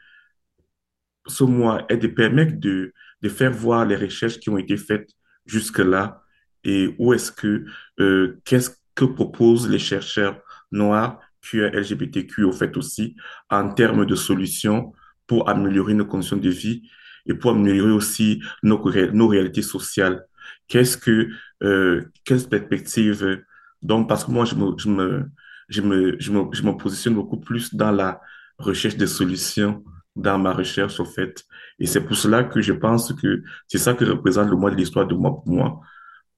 ce 1.28 1.44
mois 1.44 1.86
est 1.90 1.98
de 1.98 2.08
permettre 2.08 2.60
de, 2.60 2.92
de 3.22 3.30
faire 3.30 3.52
voir 3.52 3.86
les 3.86 3.96
recherches 3.96 4.40
qui 4.40 4.50
ont 4.50 4.58
été 4.58 4.78
faites 4.78 5.10
jusque-là 5.46 6.23
et 6.64 6.96
où 6.98 7.14
est-ce 7.14 7.32
que, 7.32 7.66
euh, 8.00 8.40
qu'est-ce 8.46 8.72
que 8.96 9.06
proposent 9.06 9.70
les 9.70 9.80
chercheurs 9.80 10.40
noirs, 10.72 11.20
QA, 11.42 11.70
LGBTQ 11.70 12.44
au 12.44 12.52
fait 12.52 12.76
aussi, 12.78 13.16
en 13.50 13.74
termes 13.74 14.06
de 14.06 14.16
solutions 14.16 14.94
pour 15.28 15.50
améliorer 15.50 15.94
nos 15.94 16.06
conditions 16.06 16.38
de 16.38 16.50
vie 16.50 16.84
et 17.26 17.34
pour 17.34 17.52
améliorer 17.52 17.92
aussi 17.92 18.42
nos, 18.62 18.82
nos 19.12 19.28
réalités 19.28 19.62
sociales? 19.62 20.26
Qu'est-ce 20.68 20.98
que, 20.98 21.30
euh, 21.64 22.06
quelle 22.24 22.44
perspective, 22.48 23.44
donc, 23.82 24.08
parce 24.08 24.26
que 24.26 24.32
moi, 24.32 24.46
je 24.46 24.56
me, 24.56 24.78
je 24.78 24.90
me, 24.90 25.26
je 25.70 25.82
me, 25.82 26.16
je 26.20 26.32
me, 26.32 26.46
je 26.52 26.64
me 26.64 26.72
positionne 26.78 27.16
beaucoup 27.16 27.40
plus 27.40 27.74
dans 27.74 27.92
la 27.92 28.22
recherche 28.58 28.96
des 28.96 29.08
solutions 29.08 29.84
dans 30.16 30.38
ma 30.38 30.54
recherche, 30.54 31.00
au 31.00 31.06
fait. 31.06 31.44
Et 31.80 31.88
c'est 31.88 32.02
pour 32.02 32.16
cela 32.16 32.44
que 32.44 32.62
je 32.62 32.74
pense 32.74 33.14
que 33.14 33.44
c'est 33.68 33.78
ça 33.78 33.94
que 33.94 34.06
représente 34.06 34.50
le 34.50 34.56
mois 34.56 34.72
de 34.72 34.76
l'histoire 34.76 35.08
de 35.08 35.16
moi 35.16 35.42
pour 35.44 35.48
moi 35.48 35.82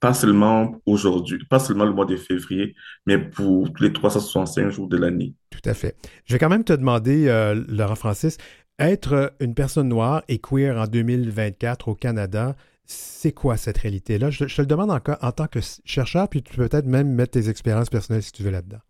pas 0.06 0.14
seulement 0.14 0.80
aujourd'hui, 0.86 1.44
pas 1.50 1.58
seulement 1.58 1.84
le 1.84 1.92
mois 1.92 2.06
de 2.06 2.16
février, 2.16 2.76
mais 3.08 3.18
pour 3.18 3.70
les 3.80 3.92
365 3.92 4.70
jours 4.70 4.88
de 4.88 4.98
l'année. 4.98 5.34
Tout 5.50 5.68
à 5.68 5.74
fait. 5.74 5.98
Je 6.26 6.34
vais 6.34 6.38
quand 6.38 6.48
même 6.48 6.64
te 6.64 6.74
demander, 6.74 7.28
euh, 7.28 7.60
Laurent 7.68 7.96
Francis, 7.96 8.38
être 8.78 9.34
une 9.40 9.56
personne 9.56 9.90
noire 9.90 10.22
et 10.28 10.38
queer 10.38 10.78
en 10.78 10.86
2024 10.86 11.88
au 11.88 11.96
Canada, 11.96 12.56
c'est 12.86 13.32
quoi 13.32 13.58
cette 13.58 13.80
réalité-là? 13.80 14.30
Je, 14.30 14.46
te 14.46 14.62
le 14.62 14.68
demande 14.68 14.92
encore 14.92 15.18
en 15.22 15.32
tant 15.32 15.48
que 15.48 15.58
chercheur, 15.86 16.30
puis 16.30 16.44
tu 16.44 16.56
peux 16.56 16.68
peut-être 16.68 16.86
même 16.86 17.12
mettre 17.12 17.32
tes 17.32 17.50
expériences 17.50 17.90
personnelles 17.90 18.22
si 18.22 18.32
tu 18.32 18.44
veux 18.44 18.52
là-dedans. 18.52 18.82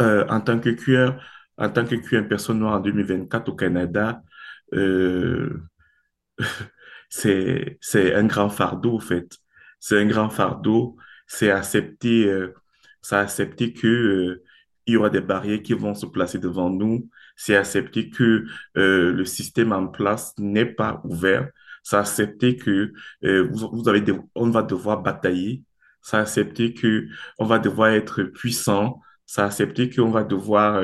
Euh, 0.00 0.24
en 0.30 0.40
tant 0.40 0.58
que 0.58 0.70
queer, 0.70 1.22
en 1.58 1.68
tant 1.68 1.84
que 1.84 1.96
queer, 1.96 2.26
personne 2.26 2.60
noire 2.60 2.76
en 2.76 2.80
2024 2.80 3.50
au 3.50 3.54
Canada, 3.56 4.22
euh, 4.72 5.60
c'est 7.10 8.14
un 8.14 8.24
grand 8.24 8.48
fardeau, 8.48 8.96
en 8.96 9.00
fait 9.00 9.38
c'est 9.84 10.00
un 10.00 10.06
grand 10.06 10.30
fardeau. 10.30 10.96
C'est 11.26 11.50
accepter, 11.50 12.26
euh, 12.26 12.54
c'est 13.02 13.16
accepter 13.16 13.74
euh, 13.84 14.42
y 14.86 14.96
aura 14.96 15.10
des 15.10 15.20
barrières 15.20 15.62
qui 15.62 15.74
vont 15.74 15.94
se 15.94 16.06
placer 16.06 16.38
devant 16.38 16.70
nous. 16.70 17.10
C'est 17.36 17.54
accepter 17.56 18.08
que 18.08 18.46
euh, 18.78 19.12
le 19.12 19.24
système 19.26 19.72
en 19.72 19.86
place 19.88 20.34
n'est 20.38 20.64
pas 20.64 21.02
ouvert. 21.04 21.50
C'est 21.82 21.96
accepter 21.96 22.56
que 22.56 22.92
vous, 23.22 23.70
vous, 23.72 23.88
avez 23.88 24.02
on 24.34 24.48
va 24.50 24.62
devoir 24.62 25.02
batailler. 25.02 25.62
C'est 26.00 26.16
accepter 26.16 26.72
que 26.72 27.06
on 27.38 27.44
va 27.44 27.58
devoir 27.58 27.90
être 27.90 28.22
puissant. 28.22 29.02
C'est 29.26 29.42
accepter 29.42 29.90
qu'on 29.90 30.10
va 30.10 30.24
devoir 30.24 30.82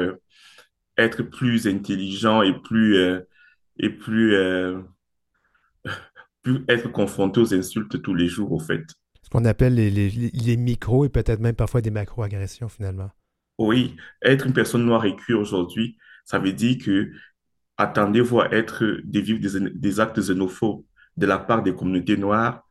être 0.98 1.22
plus 1.22 1.66
intelligent 1.66 2.42
et 2.42 2.52
plus 2.60 2.98
et 3.78 3.90
plus 3.90 4.36
plus 6.42 6.64
être 6.68 6.90
confronté 6.90 7.40
aux 7.40 7.54
insultes 7.54 8.00
tous 8.02 8.14
les 8.14 8.28
jours, 8.28 8.52
au 8.52 8.60
fait. 8.60 8.84
Ce 9.22 9.28
qu'on 9.30 9.44
appelle 9.44 9.74
les, 9.74 9.90
les, 9.90 10.10
les 10.10 10.56
micros 10.56 11.04
et 11.04 11.08
peut-être 11.08 11.40
même 11.40 11.54
parfois 11.54 11.80
des 11.80 11.90
macro-agressions, 11.90 12.68
finalement. 12.68 13.10
Oui, 13.58 13.96
être 14.22 14.46
une 14.46 14.54
personne 14.54 14.84
noire 14.84 15.04
et 15.04 15.14
cuire 15.14 15.38
aujourd'hui, 15.38 15.98
ça 16.24 16.38
veut 16.38 16.52
dire 16.52 16.78
que 16.82 17.10
attendez-vous 17.76 18.40
à 18.40 18.52
être 18.52 18.84
des, 19.04 19.20
vivre 19.20 19.40
des, 19.40 19.70
des, 19.70 20.00
actes 20.00 20.18
xénophobes 20.18 20.84
de 21.16 21.26
la 21.26 21.38
part 21.38 21.62
des 21.62 21.74
communautés 21.74 22.16
noires, 22.16 22.68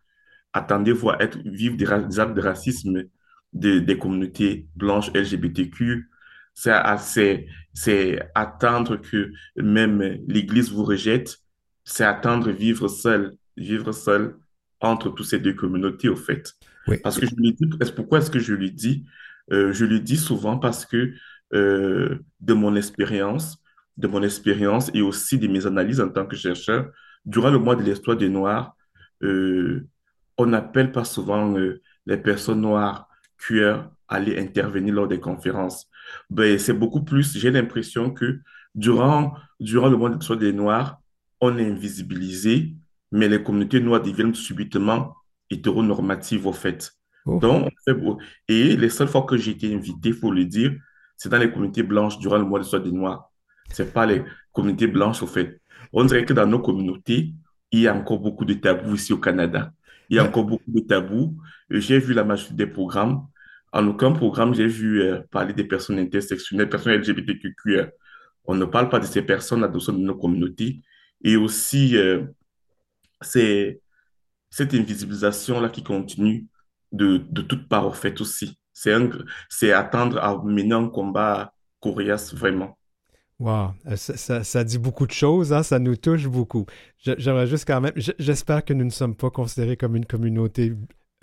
attendez-vous 0.54 1.12
à 1.12 1.22
être, 1.22 1.38
vivre 1.46 1.78
des, 1.78 1.86
des 1.86 2.20
actes 2.20 2.34
de 2.34 2.42
racisme 2.42 3.04
de, 3.54 3.80
des 3.80 3.98
communautés 3.98 4.68
blanches 4.76 5.12
LGBTQ. 5.14 6.10
C'est 6.54 6.72
attendre 8.36 8.98
que 8.98 9.32
même 9.56 10.02
l'Église 10.28 10.72
vous 10.72 10.84
rejette, 10.84 11.38
c'est 11.84 12.04
attendre 12.04 12.52
vivre 12.52 12.88
seul 12.88 13.36
vivre 13.60 13.91
seul 13.91 14.36
entre 14.82 15.10
toutes 15.10 15.26
ces 15.26 15.39
deux 15.39 15.54
communautés, 15.54 16.10
au 16.10 16.15
fait. 16.15 16.54
Parce 17.04 17.19
que 17.19 17.26
je 17.28 17.36
lui 17.36 17.54
dis, 17.54 17.67
pourquoi 17.95 18.19
est-ce 18.19 18.32
que 18.32 18.39
je 18.39 18.54
lui 18.54 18.72
dis 18.72 19.06
euh, 19.52 19.74
Je 19.74 19.86
lui 19.86 20.02
dis 20.02 20.17
souvent 20.17 20.58
parce 20.58 20.86
que 20.86 21.13
euh, 21.54 22.19
de 22.39 22.54
mon 22.54 22.76
expérience, 22.76 23.58
de 23.98 24.08
mon 24.08 24.24
expérience 24.24 24.89
et 24.93 25.02
aussi 25.02 25.38
de 25.38 25.48
mes 25.48 25.65
analyses 25.65 26.02
en 26.02 26.10
tant 26.10 26.26
que 26.26 26.36
chercheur, 26.36 26.89
durant 27.26 27.52
le 27.52 27.60
mois 27.60 27.76
de 27.76 27.84
l'histoire 27.84 28.17
des 28.17 28.30
Noirs, 28.30 28.76
euh, 29.24 29.86
on 30.38 30.45
n'appelle 30.45 30.91
pas 30.91 31.04
souvent 31.04 31.54
les 32.06 32.17
personnes 32.17 32.62
noires 32.62 33.10
à 33.62 33.91
aller 34.08 34.39
intervenir 34.39 34.93
lors 34.93 35.08
des 35.08 35.19
conférences. 35.19 35.88
Ben, 36.30 36.58
c'est 36.58 36.74
beaucoup 36.74 37.04
plus, 37.04 37.38
j'ai 37.38 37.52
l'impression 37.52 38.12
que 38.12 38.39
durant, 38.74 39.34
durant 39.60 39.89
le 39.89 39.98
mois 39.98 40.10
de 40.10 40.15
l'histoire 40.15 40.39
des 40.39 40.54
Noirs, 40.54 41.02
on 41.41 41.58
est 41.58 41.69
invisibilisé 41.69 42.76
mais 43.12 43.28
les 43.28 43.41
communautés 43.43 43.80
noires 43.80 44.02
deviennent 44.02 44.36
subitement 44.36 45.15
hétéronormatives, 45.50 46.45
au 46.48 46.54
fait. 46.54 46.91
Donc, 47.26 47.69
et 48.48 48.76
les 48.76 48.89
seules 48.89 49.08
fois 49.08 49.24
que 49.24 49.38
j'ai 49.38 49.52
été 49.52 49.74
invité, 49.74 50.10
il 50.10 50.15
faut 50.15 50.32
le 50.32 50.45
dire, 50.45 50.74
c'est 51.17 51.30
dans 51.30 51.38
les 51.38 51.52
communautés 51.52 51.84
blanches 51.84 52.17
durant 52.19 52.38
le 52.38 52.45
mois 52.45 52.60
de 52.60 52.63
soie 52.63 52.80
des 52.80 52.91
Noirs. 52.91 53.32
C'est 53.72 53.93
pas 53.93 54.06
les 54.06 54.24
communautés 54.52 54.88
blanches, 54.88 55.22
au 55.22 55.28
fait. 55.28 55.62
On 55.93 56.06
dirait 56.06 56.26
que 56.26 56.34
dans 56.34 56.48
nos 56.48 56.60
communautés, 56.60 57.34
il 57.72 57.82
y 57.82 57.88
a 57.88 57.95
encore 57.95 58.19
beaucoup 58.19 58.45
de 58.45 58.54
tabous 58.54 58.95
ici 58.95 59.13
au 59.13 59.17
Canada. 59.17 59.72
Il 60.10 60.15
y 60.15 60.19
a 60.19 60.24
encore 60.24 60.45
beaucoup 60.45 60.72
de 60.72 60.80
tabous. 60.80 61.38
J'ai 61.69 62.00
vu 62.00 62.13
la 62.13 62.24
majorité 62.24 62.56
des 62.56 62.67
programmes. 62.67 63.28
En 63.72 63.86
aucun 63.88 64.12
programme, 64.12 64.56
j'ai 64.56 64.65
vu 64.65 65.02
euh, 65.02 65.19
parler 65.30 65.54
des 65.54 65.63
personnes 65.63 66.00
intersectionnelles, 66.00 66.69
personnes 66.69 66.93
LGBTQI. 66.93 67.91
On 68.45 68.56
ne 68.56 68.65
parle 68.65 68.89
pas 68.89 69.00
de 69.00 69.06
ces 69.06 69.22
personnes 69.22 69.63
à 69.63 69.67
de 69.67 69.91
nos 69.91 70.15
communautés. 70.15 70.82
Et 71.24 71.36
aussi, 71.38 71.95
euh, 71.95 72.24
c'est 73.22 73.82
cette 74.50 74.74
invisibilisation-là 74.74 75.70
qui 75.70 75.84
continue 75.84 76.48
de, 76.92 77.18
de 77.18 77.42
toutes 77.42 77.68
parts, 77.68 77.88
en 77.88 77.94
fait, 77.94 78.20
aussi. 78.22 78.58
C'est 78.74 78.96
c'est 79.50 79.74
attendre 79.74 80.20
à 80.20 80.42
mener 80.44 80.74
un 80.74 80.88
combat 80.88 81.54
coriace, 81.82 82.34
vraiment. 82.34 82.78
Wow, 83.40 83.72
euh, 83.88 83.96
ça, 83.96 84.44
ça, 84.44 84.64
dit 84.66 84.78
beaucoup 84.78 85.08
de 85.08 85.12
choses, 85.12 85.54
hein? 85.54 85.64
ça 85.64 85.80
nous 85.80 85.96
touche 85.96 86.28
beaucoup. 86.28 86.66
J'aimerais 86.98 87.48
juste 87.48 87.66
quand 87.66 87.80
même, 87.80 87.94
j'espère 87.96 88.66
que 88.66 88.74
nous 88.74 88.84
ne 88.84 88.90
sommes 88.90 89.16
pas 89.16 89.30
considérés 89.30 89.78
comme 89.78 89.96
une 89.96 90.06
communauté 90.06 90.74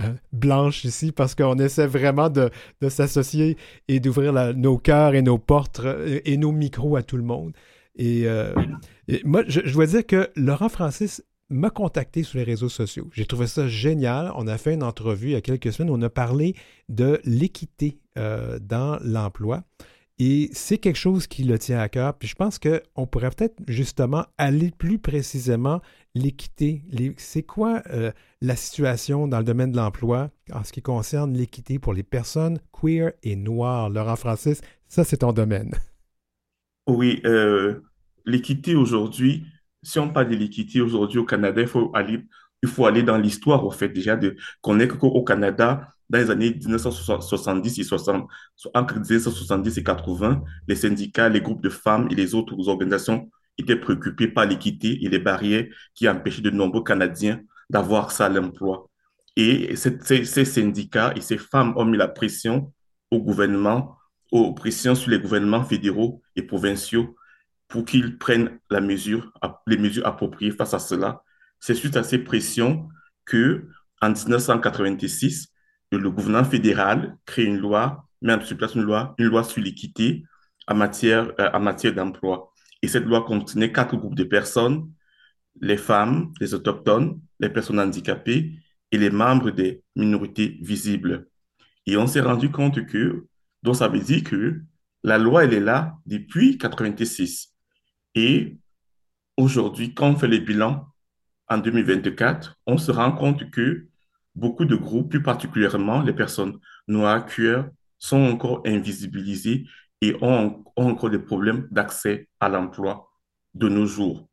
euh, 0.01 0.15
blanche 0.33 0.85
ici 0.85 1.13
parce 1.13 1.35
qu'on 1.35 1.59
essaie 1.59 1.87
vraiment 1.87 2.31
de, 2.31 2.51
de 2.81 2.89
s'associer 2.89 3.59
et 3.89 4.01
d'ouvrir 4.01 4.33
nos 4.55 4.79
cœurs 4.79 5.15
et 5.15 5.21
nos 5.21 5.37
portes 5.37 5.81
euh, 5.81 6.21
et 6.25 6.39
nos 6.39 6.53
micros 6.53 6.97
à 6.97 7.03
tout 7.03 7.19
le 7.19 7.23
monde. 7.23 7.53
Et, 7.97 8.27
moi, 9.25 9.43
je, 9.47 9.61
je, 9.65 9.73
dois 9.73 9.87
dire 9.87 10.07
que 10.07 10.31
Laurent 10.37 10.69
Francis 10.69 11.23
m'a 11.49 11.71
contacté 11.71 12.23
sur 12.23 12.39
les 12.39 12.45
réseaux 12.45 12.69
sociaux. 12.69 13.09
J'ai 13.13 13.27
trouvé 13.27 13.47
ça 13.47 13.69
génial. 13.69 14.33
On 14.37 14.47
a 14.47 14.59
fait 14.59 14.75
une 14.75 14.83
entrevue 14.83 15.29
il 15.29 15.33
y 15.33 15.37
a 15.37 15.41
quelques 15.41 15.73
semaines. 15.73 15.91
Où 15.91 15.95
on 15.95 16.03
a 16.03 16.11
parlé 16.11 16.55
de 16.89 17.21
l'équité 17.25 17.99
dans 18.17 18.99
l'emploi. 19.03 19.65
Et 20.19 20.49
c'est 20.53 20.79
quelque 20.79 20.97
chose 20.97 21.27
qui 21.27 21.45
le 21.45 21.59
tient 21.59 21.79
à 21.79 21.89
cœur. 21.89 22.17
Puis 22.17 22.29
je 22.29 22.35
pense 22.35 22.59
qu'on 22.59 23.07
pourrait 23.07 23.31
peut-être 23.31 23.57
justement 23.69 24.25
aller 24.39 24.71
plus 24.71 24.99
précisément 24.99 25.83
l'équité. 26.15 26.83
C'est 27.19 27.43
quoi 27.43 27.83
euh, 27.91 28.11
la 28.41 28.57
situation 28.57 29.29
dans 29.29 29.39
le 29.39 29.45
domaine 29.45 29.73
de 29.73 29.77
l'emploi 29.77 30.31
en 30.53 30.65
ce 30.65 30.73
qui 30.73 30.81
concerne 30.81 31.37
l'équité 31.37 31.79
pour 31.79 31.93
les 31.93 32.03
personnes 32.03 32.59
queer 32.73 33.13
et 33.23 33.37
noires? 33.37 33.91
Laurent 33.91 34.17
Francis, 34.17 34.63
ça 34.89 35.05
c'est 35.05 35.19
ton 35.19 35.35
domaine. 35.35 35.75
Oui, 36.87 37.21
euh, 37.27 37.83
l'équité 38.25 38.75
aujourd'hui, 38.75 39.45
si 39.87 40.01
on 40.01 40.09
parle 40.11 40.29
de 40.29 40.35
l'équité 40.35 40.81
aujourd'hui 40.81 41.19
au 41.19 41.25
Canada, 41.25 41.63
il 41.63 41.69
faut 42.69 42.87
aller, 42.87 43.03
dans 43.05 43.17
l'histoire, 43.17 43.65
au 43.65 43.71
fait, 43.71 43.89
déjà, 43.89 44.17
de 44.17 44.35
connaître 44.61 44.99
qu'au 44.99 45.23
Canada, 45.23 45.95
dans 46.11 46.19
les 46.19 46.31
années 46.31 46.53
1970 46.53 47.79
et 47.79 47.85
60, 47.85 48.29
entre 48.75 48.95
1970 48.97 49.79
et 49.79 49.85
80, 49.85 50.43
les 50.67 50.75
syndicats, 50.75 51.29
les 51.29 51.41
groupes 51.41 51.63
de 51.63 51.69
femmes 51.69 52.09
et 52.11 52.17
les 52.17 52.35
autres 52.35 52.69
organisations 52.69 53.31
étaient 53.59 53.77
préoccupés 53.77 54.27
par 54.27 54.47
l'équité 54.47 55.05
et 55.05 55.09
les 55.09 55.21
barrières 55.21 55.67
qui 55.95 56.09
empêchaient 56.09 56.43
de 56.43 56.51
nombreux 56.51 56.83
Canadiens 56.83 57.41
d'avoir 57.71 58.11
ça 58.11 58.27
à 58.27 58.29
l'emploi. 58.29 58.91
Et 59.37 59.77
ces, 59.77 59.99
ces, 60.03 60.45
syndicats 60.45 61.13
et 61.15 61.21
ces 61.21 61.39
femmes 61.39 61.75
ont 61.77 61.85
mis 61.85 61.97
la 61.97 62.09
pression 62.09 62.73
au 63.13 63.21
gouvernement, 63.21 63.97
aux 64.33 64.53
pressions 64.53 64.97
sur 64.97 65.11
les 65.11 65.21
gouvernements 65.21 65.63
fédéraux 65.63 66.23
et 66.35 66.43
provinciaux 66.43 67.15
pour 67.69 67.85
qu'ils 67.85 68.19
prennent 68.19 68.59
la 68.71 68.81
mesure, 68.81 69.33
les 69.67 69.77
mesures 69.77 70.07
appropriées 70.07 70.51
face 70.53 70.75
à 70.75 70.79
cela. 70.79 71.23
C'est 71.61 71.75
suite 71.75 71.97
à 71.97 72.03
ces 72.03 72.19
pressions 72.19 72.89
que, 73.25 73.69
en 74.01 74.11
1986, 74.11 75.49
le 75.93 76.11
gouvernement 76.11 76.45
fédéral 76.45 77.17
crée 77.27 77.45
une 77.45 77.59
loi, 77.59 78.09
met 78.23 78.33
en 78.33 78.39
place 78.39 78.75
une 78.75 78.83
loi, 78.83 79.15
une 79.19 79.27
loi 79.27 79.45
sur 79.45 79.63
l'équité 79.63 80.25
en 80.69 80.75
matière, 80.75 81.33
euh, 81.41 81.59
matière 81.59 81.95
d'emploi. 81.95 82.53
Et 82.83 82.89
cette 82.89 83.05
loi 83.05 83.25
contenait 83.25 83.73
quatre 83.73 83.97
groupes 83.97 84.15
de 84.15 84.25
personnes, 84.25 84.91
les 85.61 85.77
femmes, 85.77 86.33
les 86.41 86.55
autochtones, 86.55 87.21
les 87.41 87.49
personnes 87.49 87.81
handicapées 87.81 88.53
et 88.93 88.99
les 88.99 89.11
membres 89.11 89.51
des 89.51 89.83
minorités 89.95 90.59
visibles. 90.61 91.29
Et 91.87 91.97
on 91.97 92.07
s'est 92.07 92.21
rendu 92.21 92.51
compte 92.51 92.85
que, 92.87 93.27
donc 93.63 93.77
ça 93.77 93.89
veut 93.89 94.01
dire 94.01 94.25
que 94.25 94.61
la 95.03 95.19
loi, 95.19 95.45
elle 95.45 95.55
est 95.55 95.61
là 95.61 95.97
depuis 96.05 96.59
86. 96.59 97.56
Et 98.17 98.57
aujourd'hui, 99.37 99.95
quand 99.95 100.09
on 100.09 100.17
fait 100.17 100.27
les 100.27 100.41
bilans 100.41 100.89
en 101.49 101.59
2024, 101.59 102.57
on 102.67 102.79
se 102.79 102.91
rend 102.91 103.13
compte 103.13 103.51
que 103.51 103.87
beaucoup 104.35 104.65
de 104.65 104.75
groupes, 104.75 105.11
plus 105.11 105.23
particulièrement 105.23 106.01
les 106.01 106.15
personnes 106.15 106.59
noires, 106.89 107.27
queer, 107.27 107.69
sont 107.99 108.23
encore 108.23 108.63
invisibilisées 108.67 109.67
et 110.01 110.17
ont, 110.23 110.65
encore 110.77 111.11
des 111.11 111.19
problèmes 111.19 111.69
d'accès 111.71 112.29
à 112.41 112.49
l'emploi 112.49 113.09
de 113.55 113.69
nos 113.69 113.87
jours. 113.87 114.29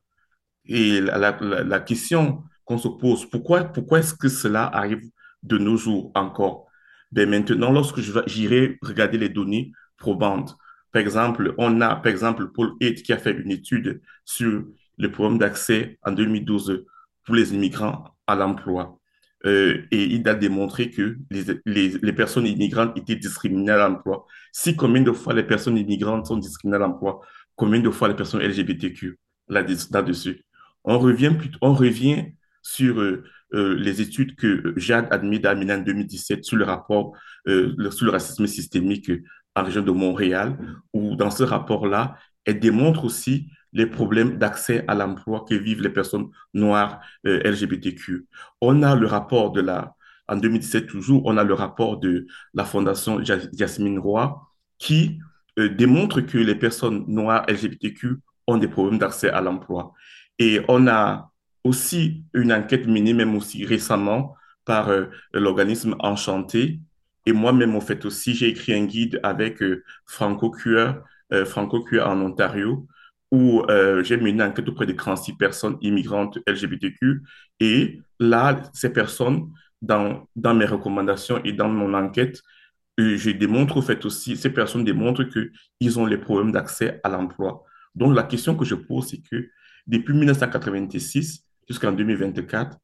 Et 0.66 1.02
la, 1.02 1.80
question 1.82 2.44
qu'on 2.64 2.78
se 2.78 2.88
pose, 2.88 3.30
pourquoi, 3.30 3.66
pourquoi 3.66 4.00
est-ce 4.00 4.14
que 4.14 4.30
cela 4.30 4.66
arrive 4.66 5.02
de 5.44 5.58
nos 5.58 5.76
jours 5.76 6.12
encore? 6.16 6.68
Ben 7.12 7.30
Maintenant, 7.30 7.72
lorsque 7.72 8.00
j'irai 8.28 8.78
regarder 8.82 9.18
les 9.18 9.30
données 9.30 9.74
probantes, 9.98 10.58
par 10.94 11.02
exemple, 11.02 11.56
on 11.58 11.82
a, 11.82 11.96
par 11.96 12.12
exemple, 12.12 12.52
Paul 12.54 12.74
Haidt 12.80 13.02
qui 13.02 13.14
a 13.14 13.18
fait 13.18 13.32
une 13.32 13.52
étude 13.52 14.00
sur 14.26 14.64
le 14.98 15.12
problème 15.12 15.40
d'accès 15.40 15.98
en 16.04 16.12
2012 16.12 16.86
pour 17.26 17.36
les 17.36 17.54
immigrants 17.54 18.16
à 18.28 18.36
l'emploi. 18.36 19.00
Euh, 19.46 19.82
et 19.90 20.04
il 20.04 20.28
a 20.30 20.36
démontré 20.36 20.92
que 20.92 21.18
les, 21.32 22.14
personnes 22.14 22.46
immigrantes 22.46 22.96
étaient 22.96 23.16
discriminées 23.16 23.72
à 23.72 23.90
l'emploi. 23.90 24.26
Si 24.52 24.76
combien 24.76 25.02
de 25.02 25.12
fois 25.12 25.34
les 25.34 25.44
personnes 25.44 25.78
immigrantes 25.78 26.28
sont 26.28 26.38
discriminées 26.38 26.78
à 26.78 26.80
l'emploi, 26.80 27.22
combien 27.56 27.80
de 27.80 27.90
fois 27.90 28.08
les 28.08 28.16
personnes 28.16 28.42
LGBTQ 28.42 29.18
là-dessus 29.50 30.46
On 30.86 31.00
revient 31.00 31.36
on 31.62 31.74
revient 31.74 32.34
sur 32.62 33.02
euh, 33.02 33.24
euh, 33.56 33.76
les 33.76 34.00
études 34.00 34.36
que 34.36 34.74
Jade 34.78 35.08
Admid 35.12 35.46
a 35.46 35.54
en 35.54 35.78
2017 35.80 36.46
sur 36.46 36.56
le 36.56 36.64
rapport 36.64 37.14
sur 37.46 38.06
le 38.06 38.10
racisme 38.10 38.48
systémique 38.48 39.12
en 39.56 39.64
région 39.64 39.82
de 39.82 39.92
Montréal, 39.92 40.58
où 40.94 41.16
dans 41.16 41.32
ce 41.32 41.44
rapport-là, 41.44 42.18
elle 42.46 42.60
démontre 42.60 43.06
aussi 43.06 43.50
les 43.74 43.88
problèmes 43.88 44.38
d'accès 44.38 44.84
à 44.88 44.96
l'emploi 44.96 45.46
que 45.48 45.56
vivent 45.56 45.82
les 45.82 45.90
personnes 45.90 46.30
noires 46.54 47.00
euh, 47.26 47.42
LGBTQ. 47.44 48.28
On 48.62 48.84
a 48.84 48.96
le 48.96 49.08
rapport 49.08 49.52
de 49.52 49.62
la, 49.62 49.96
en 50.28 50.38
2017 50.38 50.88
toujours, 50.88 51.24
on 51.26 51.38
a 51.38 51.44
le 51.44 51.54
rapport 51.54 51.98
de 51.98 52.28
la 52.54 52.66
Fondation 52.66 53.24
Jasmine 53.24 54.00
Roy 54.00 54.42
qui 54.78 55.20
euh, 55.60 55.70
démontre 55.70 56.22
que 56.22 56.38
les 56.38 56.56
personnes 56.56 57.06
noires 57.08 57.46
LGBTQ 57.48 58.18
ont 58.48 58.58
des 58.58 58.68
problèmes 58.68 59.00
d'accès 59.00 59.30
à 59.30 59.42
l'emploi. 59.42 59.94
Et 60.40 60.62
on 60.68 60.88
a 60.88 61.32
aussi 61.64 62.24
une 62.34 62.52
enquête 62.52 62.88
menée 62.88 63.14
même 63.14 63.36
aussi 63.36 63.66
récemment 63.66 64.36
par 64.66 64.90
euh, 64.90 65.06
l'organisme 65.34 65.96
Enchanté. 66.00 66.80
Et 67.26 67.34
moi-même, 67.34 67.76
en 67.76 67.82
fait, 67.82 68.06
aussi, 68.06 68.34
j'ai 68.34 68.50
écrit 68.50 68.74
un 68.74 68.86
guide 68.86 69.20
avec 69.24 69.64
Franco 70.06 70.52
Cure, 70.52 71.04
Franco 71.46 71.82
Cure 71.84 72.08
en 72.08 72.20
Ontario, 72.22 72.88
où 73.34 73.64
euh, 73.68 74.04
j'ai 74.04 74.16
mené 74.16 74.30
une 74.30 74.42
enquête 74.44 74.70
auprès 74.70 74.86
de 74.86 74.94
36 74.94 75.34
personnes 75.34 75.78
immigrantes 75.82 76.38
LGBTQ. 76.46 77.24
Et 77.60 78.00
là, 78.20 78.62
ces 78.74 78.94
personnes, 78.94 79.50
dans, 79.82 80.28
dans 80.36 80.54
mes 80.54 80.66
recommandations 80.66 81.44
et 81.44 81.52
dans 81.52 81.68
mon 81.68 81.96
enquête, 81.96 82.44
euh, 83.00 83.18
je 83.18 83.32
démontre 83.32 83.78
au 83.78 83.82
fait 83.82 84.06
aussi, 84.06 84.38
ces 84.38 84.52
personnes 84.52 84.84
démontrent 84.84 85.24
qu'ils 85.24 86.00
ont 86.00 86.06
les 86.06 86.20
problèmes 86.20 86.52
d'accès 86.52 87.02
à 87.04 87.10
l'emploi. 87.10 87.64
Donc 87.96 88.16
la 88.16 88.22
question 88.22 88.56
que 88.56 88.66
je 88.66 88.76
pose, 88.76 89.08
c'est 89.08 89.22
que 89.24 89.50
depuis 89.88 90.14
1986 90.14 91.44
jusqu'en 91.68 91.92
2024, 91.92 92.78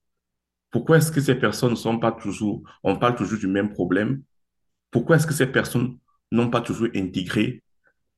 pourquoi 0.72 0.98
est-ce 0.98 1.12
que 1.12 1.22
ces 1.22 1.36
personnes 1.36 1.72
ne 1.72 1.76
sont 1.76 2.00
pas 2.00 2.12
toujours, 2.12 2.62
on 2.84 2.96
parle 2.96 3.16
toujours 3.16 3.40
du 3.40 3.48
même 3.48 3.70
problème, 3.70 4.22
pourquoi 4.92 5.16
est-ce 5.16 5.28
que 5.28 5.34
ces 5.34 5.48
personnes 5.48 5.98
n'ont 6.32 6.50
pas 6.50 6.62
toujours 6.62 6.88
intégré 6.96 7.64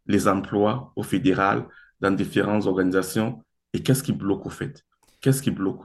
les 0.05 0.27
emplois 0.27 0.91
au 0.95 1.03
fédéral, 1.03 1.65
dans 1.99 2.11
différentes 2.11 2.65
organisations? 2.65 3.43
Et 3.73 3.81
qu'est-ce 3.81 4.03
qui 4.03 4.11
bloque 4.11 4.45
au 4.45 4.49
fait? 4.49 4.83
Qu'est-ce 5.21 5.41
qui 5.41 5.51
bloque? 5.51 5.83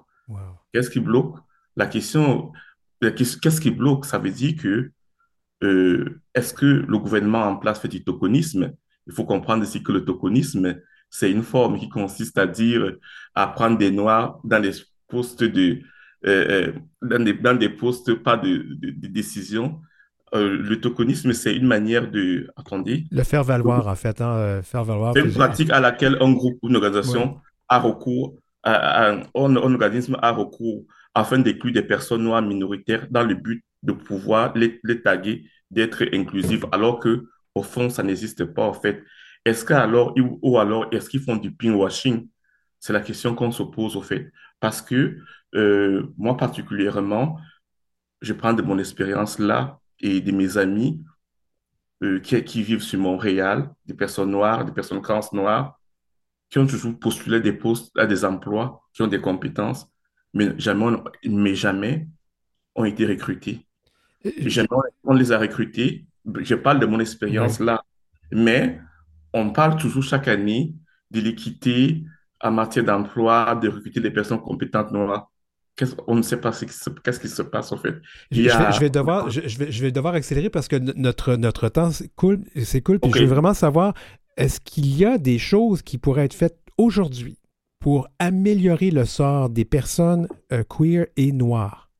Qu'est-ce 0.73 0.91
qui 0.91 1.01
bloque? 1.01 1.37
La 1.77 1.87
question, 1.87 2.53
qu'est-ce 3.01 3.61
qui 3.61 3.71
bloque? 3.71 4.05
Ça 4.07 4.19
veut 4.19 4.31
dire 4.31 4.57
que 4.57 4.91
euh, 5.63 6.21
est-ce 6.35 6.53
que 6.53 6.67
le 6.67 6.99
gouvernement 6.99 7.45
en 7.45 7.57
place 7.57 7.81
fait 7.81 7.89
du 7.89 8.03
tokenisme? 8.03 8.73
Il 9.07 9.13
faut 9.13 9.25
comprendre 9.25 9.63
ici 9.63 9.83
que 9.83 9.93
le 9.93 10.05
tokenisme, 10.05 10.81
c'est 11.11 11.31
une 11.31 11.43
forme 11.43 11.79
qui 11.79 11.89
consiste 11.89 12.39
à 12.39 12.47
dire 12.47 12.97
à 13.35 13.47
prendre 13.47 13.79
des 13.79 13.91
noirs 13.91 14.41
dans 14.43 14.59
les 14.59 14.73
postes 15.07 15.45
de 15.45 15.81
euh, 16.25 16.69
euh, 16.69 16.73
dans, 17.03 17.23
des, 17.23 17.35
dans, 17.35 17.55
des, 17.55 17.69
postes 17.69 18.15
pas 18.15 18.37
de, 18.37 18.57
de, 18.57 18.91
de 18.91 19.07
décision 19.07 19.81
euh, 20.35 20.59
le 20.59 20.81
tokenisme, 20.81 21.33
c'est 21.33 21.55
une 21.55 21.67
manière 21.67 22.11
de. 22.11 22.49
Attendez. 22.57 23.05
Le 23.11 23.23
faire 23.23 23.45
valoir, 23.45 23.87
en 23.87 23.95
fait. 23.95 24.21
Hein, 24.21 24.37
euh, 24.37 24.63
faire 24.63 24.85
valoir. 24.85 25.13
C'est 25.15 25.23
une 25.23 25.33
pratique 25.33 25.71
à 25.71 25.81
laquelle 25.81 26.17
un 26.21 26.33
groupe 26.33 26.59
ou 26.63 26.69
une 26.69 26.77
organisation 26.77 27.39
a 27.69 27.79
recours, 27.79 28.35
à, 28.63 29.11
un, 29.11 29.23
organisme 29.35 30.17
a 30.21 30.33
recours 30.33 30.85
afin 31.15 31.39
d'inclure 31.39 31.73
des 31.73 31.83
personnes 31.83 32.23
noires 32.25 32.43
minoritaires 32.43 33.07
dans 33.11 33.23
le 33.23 33.35
but 33.35 33.65
de 33.83 33.93
pouvoir 33.93 34.53
les, 34.57 34.81
les 34.83 35.01
taguer, 35.01 35.45
d'être 35.71 36.03
inclusives, 36.13 36.67
alors 36.73 36.99
que 36.99 37.27
au 37.55 37.63
fond, 37.63 37.89
ça 37.89 38.03
n'existe 38.03 38.45
pas, 38.45 38.65
en 38.65 38.75
fait. 38.75 39.03
Est-ce 39.45 39.65
qu'alors, 39.65 40.13
ou 40.43 40.59
alors, 40.59 40.87
est-ce 40.93 41.09
qu'ils 41.09 41.23
font 41.23 41.37
du 41.37 41.53
pinkwashing 41.53 42.29
C'est 42.81 42.93
la 42.93 43.01
question 43.01 43.35
qu'on 43.35 43.53
se 43.53 43.63
pose 43.63 43.97
au 43.97 44.03
fait. 44.03 44.31
Parce 44.61 44.83
que 44.83 45.19
euh, 45.57 46.13
moi 46.17 46.37
particulièrement, 46.37 47.39
je 48.21 48.33
prends 48.33 48.53
de 48.53 48.63
mon 48.63 48.79
expérience 48.79 49.39
là 49.39 49.81
et 50.01 50.21
de 50.21 50.33
mes 50.33 50.59
amis 50.59 51.03
euh, 52.03 52.21
qui, 52.21 52.43
qui 52.45 52.63
vivent 52.63 52.83
sur 52.83 53.01
Montréal, 53.01 53.71
des 53.87 53.95
personnes 53.95 54.31
noires, 54.31 54.65
des 54.65 54.73
personnes 54.73 55.01
trans 55.01 55.21
noires, 55.33 55.81
qui 56.51 56.59
ont 56.59 56.67
toujours 56.67 56.99
postulé 56.99 57.41
des 57.41 57.53
postes 57.53 57.97
à 57.99 58.07
des 58.07 58.25
emplois, 58.25 58.83
qui 58.93 59.03
ont 59.03 59.07
des 59.07 59.21
compétences, 59.21 59.89
mais 60.35 60.59
jamais, 60.59 60.97
mais 61.25 61.55
jamais 61.55 62.07
ont 62.75 62.85
été 62.85 63.07
recrutés. 63.07 63.67
Jamais 64.39 64.69
on 65.05 65.15
les 65.15 65.33
a 65.33 65.39
recrutés. 65.39 66.07
Je 66.41 66.55
parle 66.55 66.81
de 66.81 66.87
mon 66.87 67.01
expérience 67.01 67.61
là, 67.61 67.83
mais 68.31 68.81
on 69.33 69.51
parle 69.51 69.77
toujours 69.77 70.03
chaque 70.03 70.29
année 70.29 70.75
de 71.11 71.21
l'équité 71.21 72.05
en 72.41 72.51
matière 72.51 72.85
d'emploi, 72.85 73.55
de 73.55 73.69
recruter 73.69 74.01
des 74.01 74.11
personnes 74.11 74.41
compétentes 74.41 74.93
noires. 74.93 75.31
On 76.07 76.15
ne 76.17 76.23
sait 76.23 76.41
pas 76.41 76.53
ce 76.53 76.65
qui 76.65 76.73
se, 76.73 76.91
qu'est-ce 76.91 77.21
qui 77.21 77.29
se 77.29 77.43
passe 77.43 77.73
en 77.73 77.77
fait. 77.79 77.97
Je, 78.31 78.41
Il 78.41 78.45
y 78.45 78.49
je 78.49 78.59
vais, 78.59 78.67
a, 78.67 78.71
je 78.71 78.81
vais 78.81 78.91
devoir, 78.91 79.31
je, 79.31 79.43
je 79.47 79.59
vais, 79.59 79.71
je 79.73 79.83
vais 79.83 79.93
devoir 79.93 80.15
accélérer 80.15 80.51
parce 80.51 80.69
que 80.69 80.77
notre, 80.77 81.37
notre 81.37 81.69
temps 81.69 81.91
cool, 82.17 82.41
c'est 82.65 82.81
cool. 82.83 83.01
Puis 83.01 83.13
je 83.13 83.21
veux 83.21 83.27
vraiment 83.27 83.55
savoir, 83.55 83.95
est-ce 84.37 84.61
qu'il 84.61 84.87
y 84.97 85.05
a 85.05 85.19
des 85.19 85.39
choses 85.39 85.83
qui 85.83 85.99
pourraient 85.99 86.25
être 86.25 86.35
faites 86.35 86.59
aujourd'hui 86.79 87.39
pour 87.81 88.09
améliorer 88.19 88.91
le 88.91 89.05
sort 89.05 89.51
des 89.51 89.65
personnes 89.65 90.29
euh, 90.53 90.65
queer 90.65 91.07
et 91.17 91.33
noires? 91.33 91.91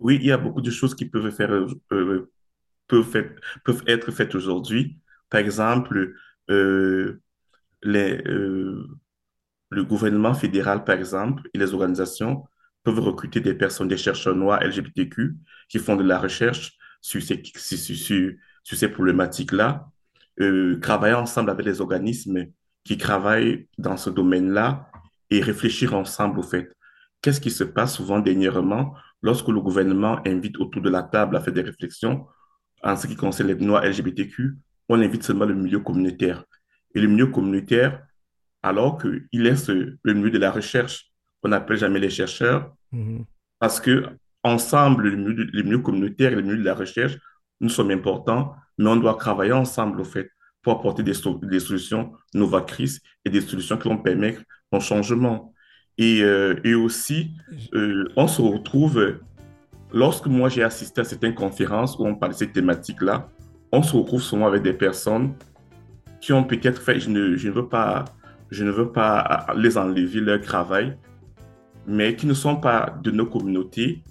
oui, 0.00 0.16
il 0.20 0.26
y 0.26 0.32
a 0.32 0.38
beaucoup 0.38 0.60
de 0.60 0.70
choses 0.70 0.94
qui 0.94 1.06
peuvent 1.06 1.30
faire, 1.30 1.52
euh, 1.52 2.30
peuvent 2.88 3.16
être, 3.16 3.40
peuvent 3.64 3.84
être 3.86 4.10
faites 4.12 4.34
aujourd'hui. 4.34 4.98
Par 5.30 5.40
exemple, 5.40 6.14
euh, 6.50 7.20
les, 7.82 8.22
le 9.74 9.84
gouvernement 9.84 10.34
fédéral, 10.34 10.84
par 10.84 10.96
exemple, 10.96 11.42
et 11.52 11.58
les 11.58 11.74
organisations 11.74 12.44
peuvent 12.82 13.00
recruter 13.00 13.40
des 13.40 13.54
personnes, 13.54 13.88
des 13.88 13.96
chercheurs 13.96 14.36
noirs 14.36 14.60
LGBTQ 14.62 15.34
qui 15.68 15.78
font 15.78 15.96
de 15.96 16.04
la 16.04 16.18
recherche 16.18 16.76
sur 17.00 17.22
ces, 17.22 18.88
problématiques-là, 18.88 19.88
euh, 20.40 20.78
travailler 20.80 21.14
ensemble 21.14 21.50
avec 21.50 21.66
les 21.66 21.80
organismes 21.80 22.46
qui 22.84 22.98
travaillent 22.98 23.68
dans 23.78 23.96
ce 23.96 24.10
domaine-là 24.10 24.90
et 25.30 25.40
réfléchir 25.40 25.94
ensemble 25.94 26.38
au 26.38 26.42
fait. 26.42 26.70
Qu'est-ce 27.22 27.40
qui 27.40 27.50
se 27.50 27.64
passe 27.64 27.94
souvent 27.96 28.20
dernièrement 28.20 28.94
lorsque 29.22 29.48
le 29.48 29.60
gouvernement 29.60 30.20
invite 30.26 30.58
autour 30.58 30.82
de 30.82 30.90
la 30.90 31.02
table 31.02 31.36
à 31.36 31.40
faire 31.40 31.54
des 31.54 31.62
réflexions 31.62 32.26
en 32.82 32.96
ce 32.96 33.06
qui 33.06 33.16
concerne 33.16 33.48
les 33.48 33.54
noirs 33.54 33.82
LGBTQ, 33.84 34.56
on 34.90 35.00
invite 35.00 35.22
seulement 35.22 35.46
le 35.46 35.54
milieu 35.54 35.80
communautaire. 35.80 36.44
Et 36.94 37.00
le 37.00 37.08
milieu 37.08 37.26
communautaire, 37.28 38.06
alors 38.64 38.96
qu'il 38.98 39.28
laisse 39.32 39.68
le 39.68 40.14
milieu 40.14 40.30
de 40.30 40.38
la 40.38 40.50
recherche. 40.50 41.10
On 41.42 41.48
n'appelle 41.50 41.76
jamais 41.76 42.00
les 42.00 42.10
chercheurs 42.10 42.72
Mhm. 42.92 43.24
parce 43.60 43.78
que 43.80 44.04
ensemble, 44.42 45.08
le 45.08 45.16
milieu, 45.16 45.44
le 45.52 45.62
milieu 45.62 45.78
communautaire 45.78 46.32
et 46.32 46.36
le 46.36 46.42
milieu 46.42 46.58
de 46.58 46.64
la 46.64 46.74
recherche, 46.74 47.16
nous 47.60 47.68
sommes 47.68 47.90
importants, 47.90 48.54
mais 48.78 48.88
on 48.88 48.96
doit 48.96 49.14
travailler 49.14 49.52
ensemble, 49.52 50.00
au 50.00 50.04
fait, 50.04 50.30
pour 50.62 50.72
apporter 50.78 51.02
des, 51.02 51.14
so- 51.14 51.38
des 51.42 51.60
solutions 51.60 52.12
novatrices 52.32 53.00
et 53.24 53.30
des 53.30 53.40
solutions 53.42 53.76
qui 53.76 53.88
vont 53.88 53.98
permettre 53.98 54.40
un 54.72 54.80
changement. 54.80 55.52
Et, 55.98 56.22
euh, 56.22 56.54
et 56.64 56.74
aussi, 56.74 57.30
euh, 57.74 58.04
on 58.16 58.26
se 58.26 58.40
retrouve, 58.42 59.18
lorsque 59.92 60.26
moi 60.26 60.48
j'ai 60.48 60.62
assisté 60.62 61.00
à 61.02 61.04
certaines 61.04 61.34
conférences 61.34 61.96
où 61.98 62.06
on 62.06 62.14
parle 62.14 62.32
de 62.32 62.38
ces 62.38 62.50
thématiques-là, 62.50 63.28
on 63.72 63.82
se 63.82 63.94
retrouve 63.96 64.22
souvent 64.22 64.46
avec 64.46 64.62
des 64.62 64.72
personnes 64.72 65.34
qui 66.20 66.32
ont 66.32 66.44
peut-être 66.44 66.80
fait, 66.80 66.98
je 67.00 67.10
ne, 67.10 67.36
je 67.36 67.48
ne 67.48 67.52
veux 67.54 67.68
pas, 67.68 68.04
je 68.50 68.64
ne 68.64 68.70
veux 68.70 68.90
pas 68.90 69.46
les 69.56 69.76
enlever 69.78 70.20
leur 70.20 70.40
travail, 70.40 70.96
mais 71.86 72.16
qui 72.16 72.26
ne 72.26 72.34
sont 72.34 72.56
pas 72.56 72.94
de 73.02 73.10
nos 73.10 73.26
communautés 73.26 74.02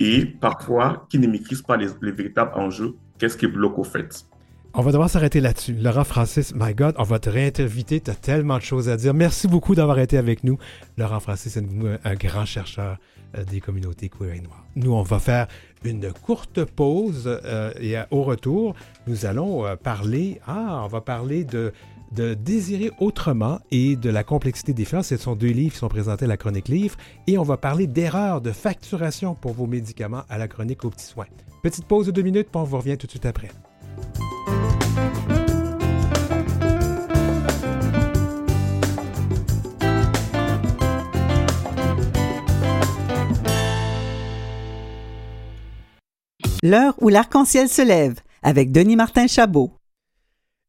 et 0.00 0.26
parfois 0.26 1.06
qui 1.08 1.18
ne 1.18 1.26
maîtrisent 1.26 1.62
pas 1.62 1.76
les, 1.76 1.88
les 2.02 2.12
véritables 2.12 2.52
enjeux. 2.54 2.94
Qu'est-ce 3.18 3.36
qui 3.36 3.46
bloque 3.46 3.78
au 3.78 3.84
fait? 3.84 4.26
On 4.78 4.82
va 4.82 4.92
devoir 4.92 5.08
s'arrêter 5.08 5.40
là-dessus. 5.40 5.74
Laurent 5.74 6.04
Francis, 6.04 6.54
my 6.54 6.74
God, 6.74 6.94
on 6.98 7.02
va 7.02 7.18
te 7.18 7.30
réinviter. 7.30 8.00
Tu 8.00 8.10
as 8.10 8.14
tellement 8.14 8.58
de 8.58 8.62
choses 8.62 8.90
à 8.90 8.98
dire. 8.98 9.14
Merci 9.14 9.48
beaucoup 9.48 9.74
d'avoir 9.74 9.98
été 9.98 10.18
avec 10.18 10.44
nous. 10.44 10.58
Laurent 10.98 11.18
Francis 11.18 11.56
est 11.56 11.60
un, 11.60 11.98
un 12.04 12.14
grand 12.14 12.44
chercheur 12.44 12.98
euh, 13.38 13.44
des 13.44 13.60
communautés 13.60 14.10
queer 14.10 14.34
et 14.34 14.40
noires. 14.40 14.66
Nous, 14.74 14.92
on 14.92 15.02
va 15.02 15.18
faire 15.18 15.46
une 15.82 16.12
courte 16.12 16.64
pause 16.64 17.24
euh, 17.26 17.72
et 17.80 17.96
au 18.10 18.22
retour, 18.22 18.74
nous 19.06 19.24
allons 19.24 19.64
euh, 19.64 19.76
parler. 19.76 20.42
Ah, 20.46 20.82
on 20.84 20.88
va 20.88 21.00
parler 21.00 21.44
de, 21.44 21.72
de 22.12 22.34
Désirer 22.34 22.90
autrement 22.98 23.58
et 23.70 23.96
de 23.96 24.10
la 24.10 24.24
complexité 24.24 24.72
des 24.72 24.84
finances. 24.84 25.08
Ce 25.08 25.16
sont 25.16 25.36
deux 25.36 25.48
livres 25.48 25.72
qui 25.72 25.78
sont 25.78 25.88
présentés 25.88 26.24
à 26.24 26.28
la 26.28 26.36
chronique 26.36 26.68
livre. 26.68 26.96
Et 27.26 27.38
on 27.38 27.42
va 27.42 27.56
parler 27.56 27.86
d'erreurs 27.86 28.40
de 28.40 28.52
facturation 28.52 29.34
pour 29.34 29.52
vos 29.52 29.66
médicaments 29.66 30.22
à 30.28 30.38
la 30.38 30.48
chronique 30.48 30.84
aux 30.84 30.90
petits 30.90 31.06
soins. 31.06 31.26
Petite 31.62 31.86
pause 31.86 32.06
de 32.06 32.12
deux 32.12 32.22
minutes, 32.22 32.48
puis 32.50 32.60
on 32.60 32.64
vous 32.64 32.76
revient 32.78 32.96
tout 32.96 33.06
de 33.06 33.12
suite 33.12 33.26
après. 33.26 33.50
L'heure 46.62 46.94
où 47.00 47.08
l'arc-en-ciel 47.08 47.68
se 47.68 47.82
lève 47.82 48.18
avec 48.42 48.72
Denis 48.72 48.96
Martin 48.96 49.26
Chabot. 49.26 49.72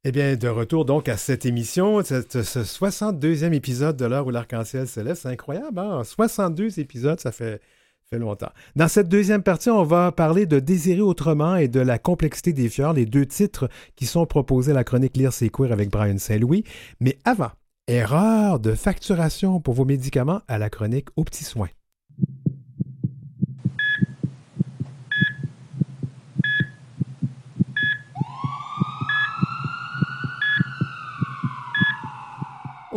Eh 0.09 0.11
bien, 0.13 0.37
de 0.37 0.47
retour 0.47 0.85
donc 0.85 1.09
à 1.09 1.17
cette 1.17 1.45
émission, 1.45 2.01
ce 2.01 2.21
62e 2.21 3.51
épisode 3.51 3.97
de 3.97 4.05
l'heure 4.05 4.25
où 4.25 4.29
l'arc-en-ciel 4.29 4.87
se. 4.87 5.01
C'est 5.15 5.27
incroyable, 5.27 5.79
hein? 5.79 6.01
62 6.05 6.79
épisodes, 6.79 7.19
ça 7.19 7.33
fait, 7.33 7.59
fait 8.09 8.17
longtemps. 8.17 8.51
Dans 8.77 8.87
cette 8.87 9.09
deuxième 9.09 9.43
partie, 9.43 9.69
on 9.69 9.83
va 9.83 10.13
parler 10.13 10.45
de 10.45 10.61
Désirer 10.61 11.01
autrement 11.01 11.57
et 11.57 11.67
de 11.67 11.81
la 11.81 11.99
complexité 11.99 12.53
des 12.53 12.69
fieurs, 12.69 12.93
les 12.93 13.05
deux 13.05 13.25
titres 13.25 13.69
qui 13.97 14.05
sont 14.05 14.25
proposés 14.25 14.71
à 14.71 14.75
la 14.75 14.85
chronique 14.85 15.17
Lire 15.17 15.33
c'est 15.33 15.49
queer 15.49 15.73
avec 15.73 15.89
Brian 15.89 16.17
Saint-Louis. 16.17 16.63
Mais 17.01 17.17
avant, 17.25 17.51
erreur 17.89 18.61
de 18.61 18.75
facturation 18.75 19.59
pour 19.59 19.73
vos 19.73 19.83
médicaments 19.83 20.39
à 20.47 20.57
la 20.57 20.69
chronique 20.69 21.09
aux 21.17 21.25
petits 21.25 21.43
soins. 21.43 21.67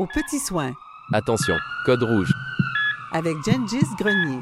Aux 0.01 0.07
petits 0.07 0.39
soins 0.39 0.73
Attention, 1.13 1.57
code 1.85 2.03
rouge. 2.03 2.33
avec 3.13 3.37
Gengis 3.45 3.85
Grenier. 3.99 4.41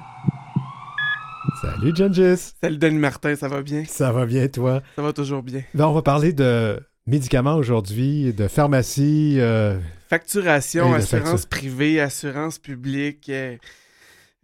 Salut, 1.60 1.92
Gengis! 1.96 2.52
Salut 2.62 2.76
Denis 2.78 2.98
Martin, 2.98 3.34
ça 3.34 3.48
va 3.48 3.62
bien? 3.62 3.82
Ça 3.88 4.12
va 4.12 4.24
bien, 4.24 4.46
toi? 4.46 4.82
Ça 4.94 5.02
va 5.02 5.12
toujours 5.12 5.42
bien. 5.42 5.62
Là, 5.74 5.88
on 5.88 5.94
va 5.94 6.02
parler 6.02 6.32
de 6.32 6.78
médicaments 7.08 7.56
aujourd'hui, 7.56 8.32
de 8.32 8.46
pharmacie. 8.46 9.38
euh, 9.40 9.80
Facturation, 10.08 10.94
assurance 10.94 11.28
facture. 11.42 11.48
privée, 11.48 12.00
assurance 12.00 12.60
publique, 12.60 13.28
euh, 13.28 13.56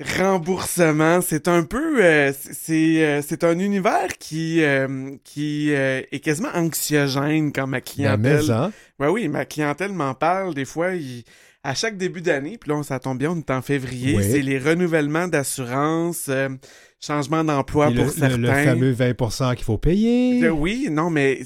remboursement, 0.01 1.21
c'est 1.21 1.47
un 1.49 1.63
peu, 1.63 2.05
euh, 2.05 2.33
c'est 2.35 3.05
euh, 3.05 3.23
c'est 3.23 3.45
un 3.45 3.59
univers 3.59 4.09
qui 4.19 4.63
euh, 4.63 5.17
qui 5.25 5.73
euh, 5.73 6.03
est 6.11 6.21
quasiment 6.21 6.49
anxiogène 6.55 7.53
quand 7.53 7.67
ma 7.69 7.77
la 7.77 7.81
clientèle. 7.81 8.19
maison. 8.19 8.73
Ouais, 8.99 9.09
oui, 9.09 9.29
ma 9.29 9.45
clientèle 9.45 9.93
m'en 9.93 10.15
parle 10.15 10.55
des 10.55 10.65
fois. 10.65 10.95
il- 10.95 11.25
à 11.65 11.75
chaque 11.75 11.97
début 11.97 12.21
d'année, 12.21 12.59
puis 12.59 12.69
là, 12.71 12.77
on- 12.77 12.83
ça 12.83 13.01
tombe 13.01 13.19
bien, 13.19 13.31
on 13.33 13.39
est 13.39 13.51
en 13.51 13.63
février, 13.63 14.17
Oui. 14.17 14.23
c'est 14.23 14.43
les 14.43 14.59
renouvellements 14.59 15.29
d'assurance, 15.29 16.27
euh, 16.29 16.51
changement 17.01 17.43
d'emploi 17.45 17.87
pour 17.87 18.05
le, 18.05 18.11
certains. 18.11 18.37
le- 18.37 18.49
fameux 18.49 18.93
20% 18.93 19.55
qu'il 19.55 19.65
faut 19.65 19.77
payer. 19.79 20.49
Oui, 20.51 20.89
non, 20.91 21.11
mais 21.11 21.41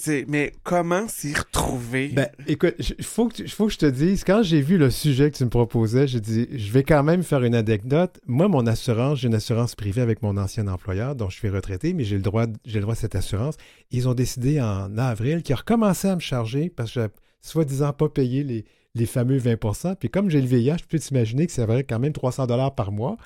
comment 0.62 1.06
s'y 1.08 1.34
retrouver? 1.34 2.08
Ben, 2.08 2.28
écoute, 2.46 2.74
il 2.98 3.04
faut, 3.04 3.28
que 3.28 3.34
tu- 3.34 3.48
faut 3.48 3.66
que 3.66 3.72
je 3.72 3.78
te 3.78 3.86
dise, 3.86 4.24
quand 4.24 4.42
j'ai 4.42 4.60
vu 4.60 4.76
le 4.78 4.90
sujet 4.90 5.30
que 5.30 5.36
tu 5.36 5.44
me 5.44 5.50
proposais, 5.50 6.06
j'ai 6.06 6.20
dit, 6.20 6.48
je 6.52 6.70
vais 6.72 6.82
quand 6.84 7.02
même 7.02 7.22
faire 7.22 7.42
une 7.44 7.54
anecdote. 7.54 8.20
Moi, 8.26 8.48
mon 8.48 8.66
assurance, 8.66 9.20
j'ai 9.20 9.28
une 9.28 9.34
assurance 9.34 9.74
privée 9.74 10.02
avec 10.02 10.22
mon 10.22 10.36
ancien 10.36 10.66
employeur, 10.68 11.14
dont 11.14 11.28
je 11.28 11.36
suis 11.36 11.48
retraité, 11.48 11.92
mais 11.94 12.04
j'ai 12.04 12.16
le 12.16 12.22
droit, 12.22 12.46
j'ai 12.64 12.76
le 12.76 12.82
droit 12.82 12.94
à 12.94 12.96
cette 12.96 13.14
assurance. 13.16 13.56
Ils 13.90 14.08
ont 14.08 14.14
décidé 14.14 14.60
en 14.60 14.96
avril 14.98 15.42
qu'ils 15.42 15.56
recommençaient 15.56 16.08
à 16.10 16.14
me 16.16 16.20
charger 16.20 16.70
parce 16.74 16.90
que 16.90 16.94
j'avais 16.94 17.12
soi-disant 17.40 17.92
pas 17.92 18.08
payé 18.08 18.42
les, 18.44 18.64
les 18.94 19.06
fameux 19.06 19.38
20% 19.38 19.96
Puis 19.96 20.08
comme 20.10 20.30
j'ai 20.30 20.40
le 20.40 20.46
VIH, 20.46 20.78
je 20.80 20.84
peux 20.88 20.98
t'imaginer 20.98 21.46
que 21.46 21.52
ça 21.52 21.66
valait 21.66 21.84
quand 21.84 21.98
même 21.98 22.12
300 22.12 22.46
dollars 22.46 22.74
par 22.74 22.90
mois. 22.92 23.16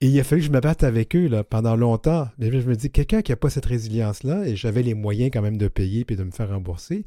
Et 0.00 0.08
il 0.08 0.20
a 0.20 0.24
fallu 0.24 0.42
que 0.42 0.46
je 0.48 0.52
me 0.52 0.60
batte 0.60 0.84
avec 0.84 1.16
eux 1.16 1.26
là, 1.26 1.42
pendant 1.44 1.74
longtemps. 1.76 2.28
Mais 2.38 2.50
je 2.50 2.68
me 2.68 2.74
dis, 2.76 2.90
quelqu'un 2.90 3.22
qui 3.22 3.32
n'a 3.32 3.36
pas 3.36 3.48
cette 3.50 3.64
résilience-là, 3.66 4.46
et 4.46 4.54
j'avais 4.54 4.82
les 4.82 4.94
moyens 4.94 5.30
quand 5.32 5.40
même 5.42 5.56
de 5.56 5.68
payer 5.68 6.04
puis 6.04 6.16
de 6.16 6.24
me 6.24 6.30
faire 6.30 6.50
rembourser, 6.50 7.04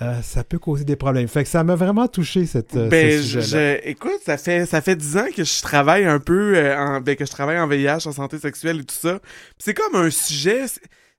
euh, 0.00 0.22
ça 0.22 0.44
peut 0.44 0.58
causer 0.58 0.84
des 0.84 0.96
problèmes. 0.96 1.26
Fait 1.28 1.42
que 1.42 1.48
ça 1.50 1.62
m'a 1.64 1.74
vraiment 1.74 2.06
touché 2.08 2.46
cette, 2.46 2.74
euh, 2.76 2.88
Ben, 2.88 3.20
ce 3.20 3.40
je- 3.40 3.80
écoute, 3.88 4.20
ça 4.24 4.38
fait 4.38 4.64
ça 4.64 4.80
fait 4.80 4.96
dix 4.96 5.16
ans 5.18 5.26
que 5.36 5.44
je 5.44 5.60
travaille 5.62 6.04
un 6.06 6.18
peu, 6.20 6.56
euh, 6.56 6.74
en, 6.78 7.00
ben, 7.00 7.16
que 7.16 7.26
je 7.26 7.30
travaille 7.30 7.58
en 7.58 7.66
VIH, 7.66 8.06
en 8.06 8.12
santé 8.12 8.38
sexuelle 8.38 8.80
et 8.80 8.84
tout 8.84 8.94
ça. 8.94 9.18
C'est 9.58 9.74
comme 9.74 9.96
un 9.96 10.08
sujet, 10.08 10.64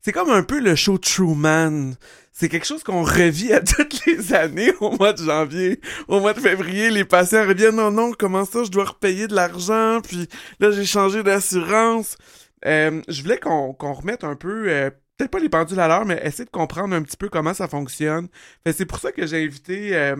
c'est- 0.01 0.11
comme 0.11 0.29
un 0.29 0.43
peu 0.43 0.59
le 0.59 0.75
show 0.75 0.97
Truman. 0.97 1.91
C'est 2.33 2.47
quelque 2.49 2.65
chose 2.65 2.83
qu'on 2.83 3.03
revit 3.03 3.51
à 3.53 3.59
toutes 3.61 4.05
les 4.05 4.33
années 4.33 4.73
au 4.79 4.91
mois 4.91 5.13
de 5.13 5.23
janvier. 5.23 5.79
Au 6.07 6.19
mois 6.19 6.33
de 6.33 6.39
février, 6.39 6.89
les 6.89 7.03
patients 7.05 7.45
reviennent, 7.47 7.75
non, 7.75 7.91
non, 7.91 8.11
comment 8.17 8.45
ça, 8.45 8.63
je 8.63 8.71
dois 8.71 8.85
repayer 8.85 9.27
de 9.27 9.35
l'argent, 9.35 9.99
puis 10.01 10.27
là, 10.59 10.71
j'ai 10.71 10.85
changé 10.85 11.23
d'assurance. 11.23 12.17
Euh, 12.65 13.01
je 13.07 13.21
voulais 13.21 13.37
qu'on 13.37 13.73
qu'on 13.73 13.93
remette 13.93 14.23
un 14.23 14.35
peu, 14.35 14.69
euh, 14.69 14.89
peut-être 15.17 15.31
pas 15.31 15.39
les 15.39 15.49
pendules 15.49 15.79
à 15.79 15.87
l'heure, 15.87 16.05
mais 16.05 16.21
essayer 16.23 16.45
de 16.45 16.49
comprendre 16.51 16.95
un 16.95 17.01
petit 17.01 17.17
peu 17.17 17.27
comment 17.29 17.53
ça 17.53 17.67
fonctionne. 17.67 18.27
C'est 18.71 18.85
pour 18.85 18.99
ça 18.99 19.11
que 19.11 19.25
j'ai 19.27 19.43
invité 19.43 19.95
euh, 19.95 20.15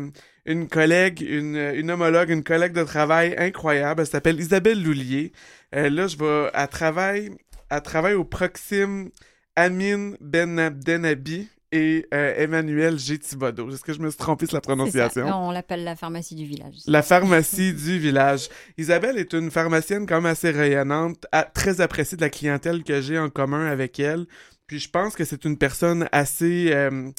une 0.46 0.68
collègue, 0.68 1.22
une, 1.22 1.56
une 1.76 1.90
homologue, 1.92 2.30
une 2.30 2.44
collègue 2.44 2.74
de 2.74 2.84
travail 2.84 3.36
incroyable. 3.38 4.02
Elle 4.02 4.08
s'appelle 4.08 4.40
Isabelle 4.40 4.84
Loulier. 4.84 5.32
Euh, 5.76 5.90
là, 5.90 6.08
je 6.08 6.18
vais, 6.18 6.50
elle 6.54 6.68
travaille, 6.68 7.32
elle 7.70 7.82
travaille 7.82 8.16
au 8.16 8.26
Proxime 8.26 9.10
Amin 9.56 10.14
Ben 10.22 10.58
Abdenabi 10.60 11.48
et 11.74 12.06
euh, 12.14 12.34
Emmanuel 12.38 12.98
G. 13.00 13.18
Thibodeau. 13.18 13.70
Est-ce 13.72 13.82
que 13.84 13.94
je 13.94 14.00
me 14.00 14.10
suis 14.10 14.18
trompé 14.18 14.46
sur 14.46 14.56
la 14.56 14.62
prononciation? 14.62 15.26
On 15.28 15.52
l'appelle 15.52 15.84
la 15.86 15.96
pharmacie 15.96 16.36
du 16.36 16.46
village. 16.46 16.76
La 16.88 17.02
pharmacie 17.02 17.74
du 17.74 17.98
village. 18.00 18.50
Isabelle 18.78 19.18
est 19.18 19.34
une 19.34 19.52
pharmacienne 19.52 20.06
quand 20.06 20.16
même 20.16 20.26
assez 20.32 20.52
rayonnante, 20.52 21.26
à- 21.32 21.44
très 21.44 21.80
appréciée 21.80 22.18
de 22.18 22.22
la 22.22 22.30
clientèle 22.30 22.84
que 22.84 23.02
j'ai 23.02 23.18
en 23.18 23.30
commun 23.30 23.68
avec 23.68 24.00
elle. 24.00 24.26
Puis 24.68 24.80
je 24.80 24.90
pense 24.90 25.16
que 25.16 25.24
c'est 25.26 25.46
une 25.46 25.58
personne 25.58 26.08
assez... 26.12 26.72
euh, 26.74 27.10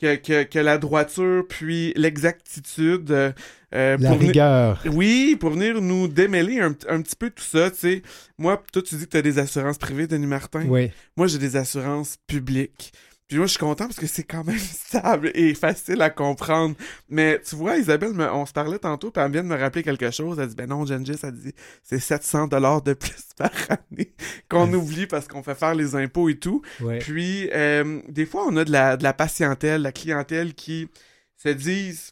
que, 0.00 0.16
que, 0.16 0.42
que 0.44 0.58
la 0.58 0.78
droiture 0.78 1.44
puis 1.48 1.92
l'exactitude 1.96 3.10
euh, 3.10 3.32
euh, 3.74 3.96
La 4.00 4.10
pour 4.10 4.18
rigueur. 4.18 4.82
oui, 4.92 5.36
pour 5.38 5.50
venir 5.50 5.80
nous 5.80 6.08
démêler 6.08 6.60
un, 6.60 6.74
un 6.88 7.02
petit 7.02 7.16
peu 7.16 7.30
tout 7.30 7.44
ça, 7.44 7.70
tu 7.70 7.78
sais. 7.78 8.02
Moi, 8.38 8.60
toi, 8.72 8.82
tu 8.82 8.96
dis 8.96 9.04
que 9.04 9.10
tu 9.10 9.16
as 9.16 9.22
des 9.22 9.38
assurances 9.38 9.78
privées, 9.78 10.06
Denis 10.06 10.26
Martin. 10.26 10.64
Oui. 10.66 10.90
Moi, 11.16 11.26
j'ai 11.26 11.38
des 11.38 11.56
assurances 11.56 12.16
publiques. 12.26 12.92
Puis 13.30 13.38
moi, 13.38 13.46
je 13.46 13.52
suis 13.52 13.60
content 13.60 13.84
parce 13.86 14.00
que 14.00 14.08
c'est 14.08 14.24
quand 14.24 14.42
même 14.42 14.58
stable 14.58 15.30
et 15.34 15.54
facile 15.54 16.02
à 16.02 16.10
comprendre. 16.10 16.74
Mais 17.08 17.40
tu 17.40 17.54
vois, 17.54 17.76
Isabelle, 17.76 18.12
me- 18.12 18.28
on 18.32 18.44
se 18.44 18.52
parlait 18.52 18.80
tantôt, 18.80 19.12
puis 19.12 19.22
elle 19.22 19.30
vient 19.30 19.44
de 19.44 19.48
me 19.48 19.56
rappeler 19.56 19.84
quelque 19.84 20.10
chose. 20.10 20.40
Elle 20.40 20.48
dit, 20.48 20.56
ben 20.56 20.68
non, 20.68 20.84
Gengis, 20.84 21.16
elle 21.22 21.32
dit, 21.38 21.54
c'est 21.84 22.00
700 22.00 22.48
dollars 22.48 22.82
de 22.82 22.92
plus 22.94 23.22
par 23.38 23.52
année 23.70 24.12
qu'on 24.48 24.72
oublie 24.74 25.06
parce 25.06 25.28
qu'on 25.28 25.44
fait 25.44 25.54
faire 25.54 25.76
les 25.76 25.94
impôts 25.94 26.28
et 26.28 26.38
tout. 26.40 26.60
Ouais. 26.80 26.98
Puis, 26.98 27.48
euh, 27.52 28.00
des 28.08 28.26
fois, 28.26 28.44
on 28.48 28.56
a 28.56 28.64
de 28.64 28.72
la, 28.72 28.96
de 28.96 29.04
la 29.04 29.12
patientèle, 29.12 29.82
la 29.82 29.92
clientèle 29.92 30.54
qui 30.54 30.88
se 31.36 31.50
disent... 31.50 32.10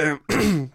euh, 0.00 0.16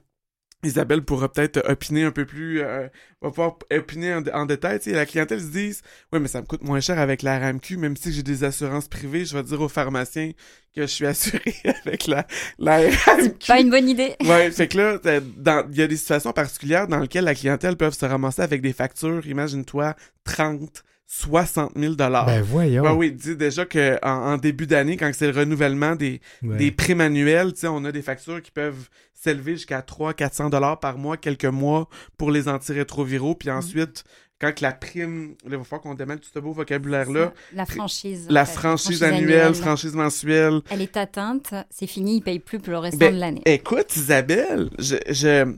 Isabelle 0.64 1.02
pourra 1.04 1.32
peut-être 1.32 1.64
opiner 1.70 2.04
un 2.04 2.12
peu 2.12 2.26
plus... 2.26 2.62
euh, 2.62 2.88
va 3.22 3.30
pouvoir 3.30 3.58
opiner 3.72 4.14
en, 4.14 4.24
en 4.34 4.46
détail. 4.46 4.80
Tu 4.80 4.90
sais, 4.90 4.96
la 4.96 5.06
clientèle 5.06 5.42
se 5.42 5.48
disent 5.48 5.82
«Oui, 6.14 6.20
mais 6.20 6.28
ça 6.28 6.42
me 6.42 6.46
coûte 6.46 6.64
moins 6.64 6.80
cher 6.80 7.00
avec 7.00 7.22
la 7.22 7.40
RAMQ, 7.40 7.78
même 7.78 7.96
si 7.96 8.12
j'ai 8.12 8.24
des 8.24 8.44
assurances 8.44 8.88
privées, 8.88 9.26
je 9.26 9.38
vais 9.38 9.44
dire 9.44 9.62
au 9.62 9.70
pharmacien 9.70 10.32
que 10.76 10.82
je 10.82 10.88
suis 10.88 11.06
assuré 11.06 11.56
avec 11.86 12.08
la, 12.08 12.26
la 12.58 12.78
RAMQ.» 12.78 13.46
Pas 13.48 13.60
une 13.60 13.70
bonne 13.70 13.90
idée. 13.90 14.16
Ouais, 14.26 14.50
fait 14.52 14.68
que 14.68 14.78
là, 14.78 15.64
il 15.72 15.78
y 15.78 15.82
a 15.82 15.88
des 15.88 15.98
situations 15.98 16.32
particulières 16.32 16.88
dans 16.88 17.00
lesquelles 17.00 17.26
la 17.26 17.36
clientèle 17.36 17.76
peut 17.76 17.92
se 17.92 18.06
ramasser 18.06 18.42
avec 18.42 18.62
des 18.62 18.74
factures, 18.74 19.26
imagine-toi, 19.28 19.96
30, 20.24 20.84
60 21.14 21.74
000 21.78 21.96
dollars. 21.96 22.26
Ben 22.26 22.42
voyons. 22.42 22.84
Ouais, 22.84 22.92
oui, 22.92 23.12
dis 23.12 23.36
déjà 23.36 23.66
que 23.66 23.98
en, 24.02 24.34
en 24.34 24.38
début 24.38 24.66
d'année, 24.66 24.96
quand 24.96 25.12
c'est 25.14 25.30
le 25.30 25.38
renouvellement 25.38 25.94
des, 25.98 26.22
Ouais. 26.42 26.56
des 26.56 26.72
primes 26.72 27.02
annuelles, 27.02 27.52
tu 27.54 27.60
sais, 27.62 27.68
on 27.68 27.84
a 27.84 27.92
des 27.92 28.02
factures 28.02 28.42
qui 28.42 28.52
peuvent 28.52 28.88
s'élever 29.14 29.54
jusqu'à 29.54 29.82
300 29.82 30.14
400 30.16 30.50
dollars 30.50 30.80
par 30.80 30.98
mois, 30.98 31.18
quelques 31.18 31.44
mois 31.46 31.90
pour 32.18 32.32
les 32.32 32.48
antirétroviraux, 32.48 33.32
Mm. 33.34 33.38
puis 33.40 33.52
ensuite, 33.52 34.04
quand 34.40 34.56
que 34.56 34.64
la 34.64 34.72
prime, 34.72 35.36
là, 35.44 35.50
il 35.52 35.58
va 35.58 35.64
falloir 35.66 35.82
qu'on 35.82 35.96
démêle 35.96 36.20
tout 36.22 36.30
ce 36.34 36.40
beau 36.40 36.54
vocabulaire-là, 36.54 37.34
La 37.54 37.66
franchise. 37.66 38.28
la 38.30 38.46
fait. 38.46 38.54
franchise 38.58 39.04
annuelle, 39.04 39.54
franchise 39.54 39.94
mensuelle, 39.94 40.62
Elle 40.70 40.82
est 40.82 40.96
atteinte, 40.96 41.54
c'est 41.70 41.88
fini, 41.88 42.16
il 42.18 42.22
paye 42.22 42.40
plus 42.40 42.60
pour 42.60 42.72
le 42.72 42.80
restant 42.80 42.98
Ben, 43.00 43.14
de 43.16 43.20
l'année. 43.20 43.42
Écoute, 43.46 43.94
Isabelle, 43.98 44.70
je, 44.80 44.96
je... 45.10 45.54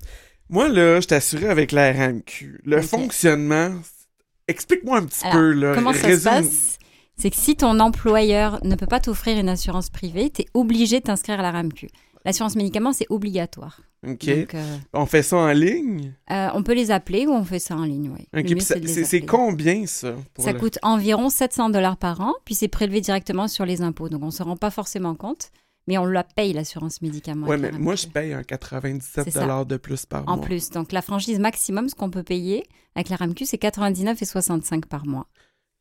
moi, 0.50 0.68
là, 0.68 1.00
je 1.00 1.08
t'assurais 1.08 1.48
avec 1.50 1.72
la 1.72 1.94
RAMQ. 1.94 2.60
Le 2.66 2.82
fonctionnement, 2.82 3.72
explique-moi 4.48 4.98
un 5.00 5.06
petit 5.06 5.24
Alors, 5.26 5.38
peu, 5.38 5.52
là. 5.54 5.74
Comment 5.76 5.94
ça 5.94 6.08
Résume- 6.08 6.20
se 6.20 6.24
passe? 6.50 6.78
C'est 7.16 7.30
que 7.30 7.36
si 7.36 7.56
ton 7.56 7.80
employeur 7.80 8.60
ne 8.66 8.76
peut 8.76 8.88
pas 8.88 9.00
t'offrir 9.00 9.38
une 9.38 9.50
assurance 9.50 9.90
privée, 9.90 10.30
tu 10.32 10.42
es 10.42 10.46
obligé 10.54 11.00
de 11.00 11.04
t'inscrire 11.06 11.40
à 11.40 11.44
la 11.44 11.52
RAMQ. 11.52 11.88
L'assurance 12.26 12.56
médicaments, 12.56 12.94
c'est 12.94 13.06
obligatoire. 13.10 13.82
OK. 14.08 14.26
Donc, 14.26 14.56
euh, 14.56 14.78
On 14.94 15.06
fait 15.06 15.24
ça 15.24 15.38
en 15.38 15.52
ligne? 15.52 16.14
euh, 16.32 16.50
on 16.54 16.64
peut 16.64 16.74
les 16.74 16.90
appeler 16.92 17.26
ou 17.28 17.32
on 17.32 17.44
fait 17.44 17.60
ça 17.60 17.76
en 17.76 17.84
ligne, 17.84 18.10
oui. 18.18 18.26
Le 18.34 18.40
OK, 18.42 18.50
mieux, 18.50 18.56
puis 18.56 18.66
ça- 18.66 18.76
de 18.80 18.86
les 18.88 19.04
c'est 19.06 19.22
combien, 19.22 19.86
ça? 19.86 20.14
pour 20.34 20.44
Ça 20.44 20.52
le- 20.54 20.60
coûte 20.60 20.80
environ 20.82 21.30
700 21.30 21.70
dollars 21.70 21.98
par 21.98 22.20
an, 22.22 22.34
puis 22.46 22.56
c'est 22.56 22.68
prélevé 22.68 23.00
directement 23.02 23.48
sur 23.48 23.66
les 23.66 23.82
impôts. 23.82 24.10
Donc, 24.10 24.24
on 24.24 24.28
ne 24.28 24.32
se 24.32 24.44
rend 24.44 24.58
pas 24.58 24.72
forcément 24.72 25.16
compte, 25.16 25.52
mais 25.88 25.98
on 25.98 26.06
la 26.06 26.24
paye, 26.24 26.54
l'assurance 26.54 27.02
médicaments. 27.02 27.48
Ouais, 27.48 27.56
avec 27.56 27.74
mais 27.74 27.80
moi, 27.80 27.96
je 27.96 28.08
paye 28.08 28.34
un 28.34 28.44
97 28.44 29.26
C'est 29.26 29.32
ça. 29.32 29.42
dollars 29.42 29.66
de 29.66 29.78
plus 29.78 30.06
par 30.06 30.24
En 30.28 30.38
mois. 30.38 30.46
plus, 30.46 30.70
donc 30.70 30.92
la 30.92 31.02
franchise 31.02 31.40
maximum, 31.40 31.90
ce 31.90 31.96
qu'on 31.96 32.10
peut 32.10 32.24
payer 32.24 32.64
avec 32.96 33.10
la 33.10 33.16
RAMQ, 33.18 33.46
c'est 33.46 33.58
99 33.58 34.22
et 34.22 34.26
65 34.26 34.86
par 34.86 35.06
mois. 35.06 35.28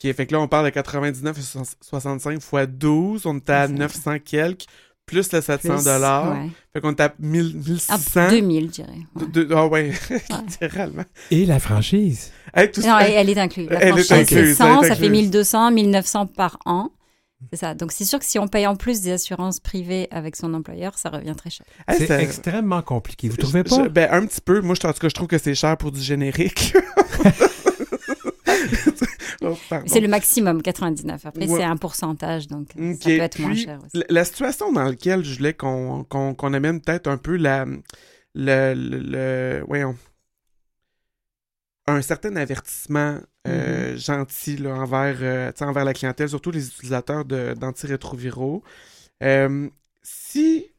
OK, 0.05 0.13
fait 0.13 0.27
que 0.27 0.33
là, 0.33 0.41
on 0.41 0.49
parle 0.49 0.65
de 0.67 0.71
99 0.71 1.39
et 1.39 1.43
65 1.85 2.41
fois 2.41 2.67
12, 2.67 3.27
on 3.27 3.37
est 3.37 3.51
à 3.51 3.67
C'est 3.69 3.73
ça. 3.75 3.79
900 3.79 4.17
quelques, 4.25 4.65
plus 5.07 5.31
le 5.33 5.41
700 5.41 5.75
Plus, 5.77 5.85
dollars. 5.85 6.33
ouais. 6.33 6.49
Fait 6.73 6.81
qu'on 6.81 6.91
est 6.91 7.01
à 7.01 7.15
1000, 7.19 7.53
Ah, 7.89 7.99
1600. 7.99 8.31
2000, 8.31 8.67
je 8.67 8.71
dirais. 8.71 8.89
ouais. 9.15 9.47
Ah 9.55 9.67
ouais, 9.69 9.93
littéralement. 10.49 11.05
Et 11.31 11.45
la 11.47 11.59
franchise. 11.61 12.33
Hey, 12.55 12.71
tout 12.71 12.81
Non, 12.81 12.87
ça- 12.89 13.09
elle, 13.09 13.15
elle 13.29 13.31
est 13.31 13.41
inclue. 13.41 13.67
La 13.69 13.81
Elle 13.81 13.99
est 13.99 14.03
franchise, 14.05 14.13
incluse, 14.37 14.57
100, 14.57 14.65
elle 14.81 14.85
est 14.85 14.89
ça 14.89 14.95
fait 14.97 15.07
incluse. 15.07 15.23
1200, 15.23 15.71
1900 15.73 16.27
par 16.27 16.59
an. 16.67 16.91
C'est 17.51 17.59
ça. 17.59 17.75
Donc, 17.75 17.93
c'est 17.93 18.05
sûr 18.05 18.19
que 18.19 18.25
si 18.25 18.39
on 18.39 18.49
paye 18.49 18.67
en 18.67 18.77
plus 18.77 19.01
des 19.03 19.11
assurances 19.13 19.61
privées 19.61 20.09
avec 20.11 20.37
son 20.37 20.55
employeur, 20.55 20.97
ça 20.99 21.11
revient 21.11 21.35
très 21.37 21.51
cher. 21.51 21.67
C'est 21.89 22.07
ça- 22.07 22.23
extrêmement 22.23 22.83
compliqué. 22.83 23.29
Vous 23.29 23.37
trouvez 23.37 23.65
pas? 23.65 23.85
je- 23.85 23.89
ben, 23.89 24.09
un 24.11 24.27
petit 24.27 24.41
peu. 24.41 24.61
Moi, 24.61 24.75
je, 24.81 24.87
en 24.87 24.93
tout 24.93 25.01
cas, 25.01 25.09
je 25.09 25.15
trouve 25.15 25.29
que 25.29 25.39
c'est 25.39 25.55
cher 25.55 25.77
pour 25.77 25.93
du 25.93 26.01
générique. 26.01 26.75
Oh. 29.45 29.57
C'est 29.87 29.99
le 29.99 30.07
maximum, 30.07 30.63
99. 30.63 31.27
Après, 31.27 31.49
Ouais. 31.49 31.59
c'est 31.59 31.65
un 31.65 31.77
pourcentage, 31.77 32.47
donc 32.47 32.69
ça 32.77 33.05
peut 33.05 33.19
être 33.19 33.41
moins 33.41 33.57
cher 33.57 33.81
aussi. 33.85 33.91
La, 33.99 34.05
la 34.09 34.25
situation 34.25 34.73
dans 34.73 34.85
laquelle 34.85 35.25
je 35.25 35.37
voulais 35.37 35.53
qu'on 35.53 36.05
qu'on 36.05 36.33
qu'on 36.35 36.53
amène 36.55 36.81
peut-être 36.81 37.09
un 37.09 37.17
peu 37.17 37.37
la, 37.37 37.65
le, 37.65 37.81
le, 38.75 38.75
le- 39.01 39.65
voyons, 39.67 39.97
un 41.89 42.01
certain 42.03 42.37
avertissement 42.37 43.19
euh, 43.49 43.97
gentil 43.97 44.57
là, 44.57 44.75
envers, 44.75 45.17
euh, 45.21 45.53
envers 45.61 45.85
la 45.85 45.95
clientèle, 45.95 46.29
surtout 46.29 46.51
les 46.51 46.69
utilisateurs 46.69 47.25
d'antirétroviraux. 47.25 48.63
Euh, 49.23 49.69
si, 50.03 50.71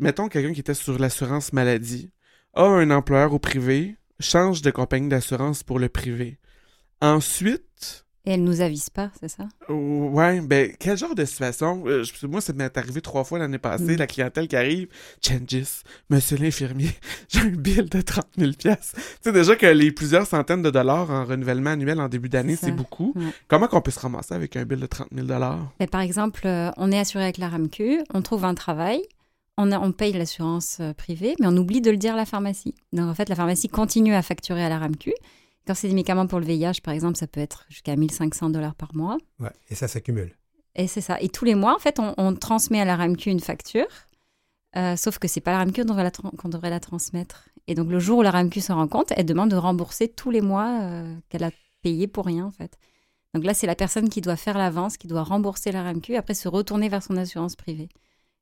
mettons, 0.00 0.28
quelqu'un 0.28 0.52
qui 0.52 0.60
était 0.60 0.74
sur 0.74 0.98
l'assurance 0.98 1.52
maladie 1.52 2.10
a 2.54 2.64
un 2.64 2.90
employeur 2.90 3.34
au 3.34 3.38
privé, 3.38 3.96
change 4.18 4.62
de 4.62 4.70
compagnie 4.70 5.08
d'assurance 5.08 5.62
pour 5.62 5.78
le 5.78 5.88
privé. 5.88 6.38
Ensuite, 7.02 7.65
Et 8.28 8.32
elle 8.32 8.42
nous 8.42 8.60
avise 8.60 8.90
pas, 8.90 9.10
c'est 9.20 9.28
ça? 9.28 9.44
Ouais, 9.68 10.40
ben, 10.40 10.72
quel 10.80 10.98
genre 10.98 11.14
de 11.14 11.24
situation? 11.24 11.84
Euh, 11.86 12.02
je- 12.02 12.26
moi, 12.26 12.40
ça 12.40 12.52
m'est 12.52 12.76
arrivé 12.76 13.00
trois 13.00 13.22
fois 13.22 13.38
l'année 13.38 13.58
passée, 13.58 13.94
Mm. 13.94 13.98
la 13.98 14.06
clientèle 14.08 14.48
qui 14.48 14.56
arrive. 14.56 14.88
Changes, 15.24 15.82
monsieur 16.10 16.36
l'infirmier, 16.36 16.90
j'ai 17.28 17.38
un 17.40 17.46
bill 17.50 17.88
de 17.88 18.00
30 18.00 18.26
000 18.36 18.52
pièces. 18.58 18.92
Tu 18.96 19.00
sais, 19.22 19.32
déjà 19.32 19.54
que 19.54 19.66
les 19.66 19.92
plusieurs 19.92 20.26
centaines 20.26 20.62
de 20.62 20.70
dollars 20.70 21.08
en 21.10 21.24
renouvellement 21.24 21.70
annuel 21.70 22.00
en 22.00 22.08
début 22.08 22.28
d'année, 22.28 22.56
C'est 22.56 22.72
beaucoup. 22.72 23.12
Ouais. 23.14 23.22
Comment 23.46 23.68
qu'on 23.68 23.80
peut 23.80 23.92
se 23.92 24.00
ramasser 24.00 24.34
avec 24.34 24.56
un 24.56 24.64
bill 24.64 24.80
de 24.80 24.86
30 24.86 25.08
000 25.14 25.26
dollars? 25.26 25.72
Mais 25.78 25.86
par 25.86 26.00
exemple, 26.00 26.42
euh, 26.46 26.70
on 26.76 26.90
est 26.90 26.98
assuré 26.98 27.22
avec 27.22 27.38
la 27.38 27.48
RAMQ, 27.48 28.00
on 28.12 28.22
trouve 28.22 28.44
un 28.44 28.54
travail, 28.54 29.02
on, 29.56 29.70
a- 29.70 29.78
on 29.78 29.92
paye 29.92 30.12
l'assurance 30.12 30.78
euh, 30.80 30.92
privée, 30.94 31.36
mais 31.38 31.46
on 31.46 31.56
oublie 31.56 31.80
de 31.80 31.92
le 31.92 31.96
dire 31.96 32.14
à 32.14 32.16
la 32.16 32.26
pharmacie. 32.26 32.74
Donc 32.92 33.08
en 33.08 33.14
fait, 33.14 33.28
la 33.28 33.36
pharmacie 33.36 33.68
continue 33.68 34.14
à 34.14 34.22
facturer 34.22 34.64
à 34.64 34.68
la 34.68 34.78
RAMQ. 34.78 35.12
Quand 35.66 35.74
c'est 35.74 35.88
des 35.88 35.94
médicaments 35.94 36.26
pour 36.26 36.38
le 36.38 36.46
VIH, 36.46 36.80
par 36.82 36.94
exemple, 36.94 37.16
ça 37.16 37.26
peut 37.26 37.40
être 37.40 37.66
jusqu'à 37.68 37.96
1500 37.96 38.50
dollars 38.50 38.74
par 38.74 38.94
mois. 38.94 39.18
Ouais, 39.40 39.50
et 39.68 39.74
ça 39.74 39.88
s'accumule. 39.88 40.32
Et 40.76 40.86
c'est 40.86 41.00
ça. 41.00 41.20
Et 41.20 41.28
tous 41.28 41.44
les 41.44 41.54
mois, 41.54 41.74
en 41.74 41.78
fait, 41.78 41.98
on, 41.98 42.14
on 42.18 42.34
transmet 42.34 42.80
à 42.80 42.84
la 42.84 42.96
RAMQ 42.96 43.30
une 43.30 43.40
facture, 43.40 43.86
euh, 44.76 44.94
sauf 44.96 45.18
que 45.18 45.26
c'est 45.26 45.40
pas 45.40 45.52
la 45.52 45.58
RAMQ 45.58 45.84
qu'on 45.84 46.48
devrait, 46.48 46.70
la 46.70 46.80
transmettre. 46.80 47.48
Et 47.66 47.74
donc 47.74 47.90
le 47.90 47.98
jour 47.98 48.18
où 48.18 48.22
la 48.22 48.30
RAMQ 48.30 48.60
se 48.60 48.72
rend 48.72 48.86
compte, 48.86 49.12
elle 49.16 49.24
demande 49.24 49.50
de 49.50 49.56
rembourser 49.56 50.08
tous 50.08 50.30
les 50.30 50.42
mois 50.42 50.82
euh, 50.82 51.16
qu'elle 51.30 51.44
a 51.44 51.50
payé 51.82 52.06
pour 52.06 52.26
rien, 52.26 52.44
en 52.44 52.50
fait. 52.50 52.78
Donc 53.34 53.44
là, 53.44 53.54
c'est 53.54 53.66
la 53.66 53.74
personne 53.74 54.08
qui 54.08 54.20
doit 54.20 54.36
faire 54.36 54.56
l'avance, 54.58 54.96
qui 54.96 55.08
doit 55.08 55.22
rembourser 55.22 55.72
la 55.72 55.82
RAMQ, 55.82 56.16
après 56.16 56.34
se 56.34 56.48
retourner 56.48 56.88
vers 56.88 57.02
son 57.02 57.16
assurance 57.16 57.56
privée. 57.56 57.88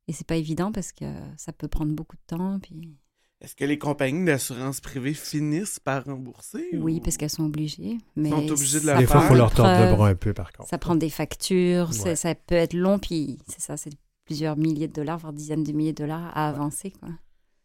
Et 0.09 0.13
c'est 0.13 0.27
pas 0.27 0.37
évident 0.37 0.73
parce 0.73 0.93
que 0.93 1.07
ça 1.37 1.53
peut 1.53 1.69
prendre 1.69 1.93
beaucoup 1.93 2.17
de 2.17 2.23
temps. 2.27 2.59
Puis... 2.61 2.99
Est-ce 3.45 3.55
que 3.55 3.65
les 3.65 3.79
compagnies 3.79 4.25
d'assurance 4.25 4.81
privée 4.81 5.13
finissent 5.15 5.79
par 5.79 6.05
rembourser? 6.05 6.65
Oui, 6.75 6.97
ou- 6.97 7.01
parce 7.01 7.17
qu'elles 7.19 7.29
sont 7.31 7.45
obligées. 7.45 7.99
Mais 8.17 8.31
sont 8.31 8.49
obligées 8.51 8.81
de 8.81 8.87
la 8.87 8.97
Des 8.99 9.07
fois, 9.07 9.21
il 9.23 9.29
faut 9.29 9.35
leur 9.35 9.53
tordre 9.53 9.85
le 9.91 9.95
bras 9.95 10.09
un 10.09 10.15
peu, 10.15 10.33
par 10.33 10.51
contre. 10.53 10.69
Ça 10.71 10.79
prend 10.79 10.95
des 10.97 11.11
factures, 11.11 11.91
Ouais. 12.05 12.17
ça 12.17 12.35
peut 12.35 12.55
être 12.55 12.73
long, 12.73 12.99
puis 12.99 13.39
c'est 13.47 13.61
ça, 13.61 13.77
c'est 13.77 13.91
plusieurs 14.25 14.57
milliers 14.57 14.89
de 14.89 14.95
dollars, 14.95 15.19
voire 15.19 15.33
dizaines 15.35 15.63
de 15.63 15.73
milliers 15.73 15.93
de 15.93 16.03
dollars 16.03 16.31
à 16.37 16.49
avancer. 16.49 16.91
Quoi. 16.99 17.11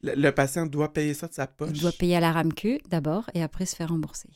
Le, 0.04 0.16
le 0.16 0.32
patient 0.34 0.66
doit 0.66 0.92
payer 0.92 1.14
ça 1.14 1.28
de 1.28 1.34
sa 1.34 1.48
poche? 1.48 1.70
Il 1.74 1.80
doit 1.82 1.92
payer 1.94 2.18
à 2.18 2.20
la 2.20 2.34
RAMQ 2.34 2.80
d'abord 2.90 3.30
et 3.34 3.42
après 3.42 3.66
se 3.66 3.76
faire 3.76 3.88
rembourser. 3.90 4.30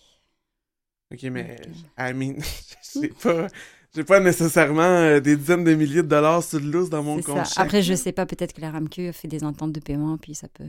OK, 1.13 1.23
mais, 1.23 1.57
Ok. 1.59 1.73
I 1.99 2.13
mean, 2.13 2.35
je 2.83 2.99
sais 3.01 3.07
pas... 3.21 3.47
J'ai 3.95 4.03
pas 4.03 4.19
nécessairement 4.19 4.81
euh, 4.81 5.19
des 5.19 5.37
dizaines 5.37 5.63
de 5.63 5.75
milliers 5.75 6.01
de 6.01 6.07
dollars 6.07 6.41
sur 6.43 6.59
le 6.59 6.65
loose 6.65 6.89
dans 6.89 7.03
mon 7.03 7.21
compte. 7.21 7.45
ça. 7.45 7.61
Après, 7.61 7.83
je 7.83 7.93
sais 7.93 8.11
pas, 8.11 8.25
peut-être 8.25 8.51
que 8.53 8.61
la 8.61 8.71
RAMQ 8.71 9.13
fait 9.13 9.27
des 9.27 9.43
ententes 9.43 9.71
de 9.71 9.79
paiement, 9.79 10.17
puis 10.17 10.33
ça 10.33 10.47
peut, 10.47 10.63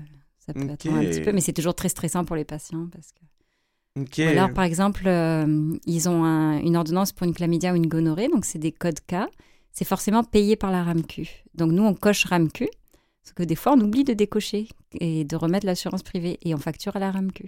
ça 0.45 0.53
peut 0.53 0.63
Ok. 0.65 0.71
attendre 0.73 0.97
un 0.97 1.05
petit 1.05 1.21
peu, 1.21 1.33
mais 1.33 1.41
c'est 1.41 1.53
toujours 1.53 1.75
très 1.75 1.89
stressant 1.89 2.25
pour 2.25 2.37
les 2.37 2.45
patients 2.45 2.89
parce 2.93 3.13
que. 3.13 3.21
Ou 3.97 4.29
alors, 4.29 4.53
par 4.53 4.65
exemple, 4.65 5.05
euh, 5.07 5.77
ils 5.87 6.09
ont 6.09 6.25
un- 6.25 6.59
une 6.59 6.77
ordonnance 6.77 7.13
pour 7.13 7.27
une 7.27 7.33
chlamydia 7.35 7.73
ou 7.73 7.77
une 7.77 7.87
gonorrhée, 7.87 8.29
donc 8.29 8.45
c'est 8.45 8.59
des 8.59 8.73
codes 8.73 8.99
K. 9.07 9.15
C'est 9.73 9.85
forcément 9.85 10.25
payé 10.25 10.57
par 10.57 10.71
la 10.73 10.83
RAMQ. 10.83 11.29
Donc 11.55 11.71
nous, 11.73 11.83
on 11.85 11.95
coche 11.95 12.25
RAMQ, 12.25 12.69
parce 13.23 13.33
que 13.35 13.43
des 13.45 13.55
fois, 13.55 13.73
on 13.75 13.81
oublie 13.81 14.03
de 14.05 14.13
décocher 14.13 14.69
et 15.01 15.25
de 15.25 15.37
remettre 15.37 15.65
l'assurance 15.67 16.03
privée 16.03 16.39
et 16.43 16.55
on 16.55 16.59
facture 16.59 16.97
à 16.97 16.99
la 16.99 17.11
RAMQ. 17.13 17.45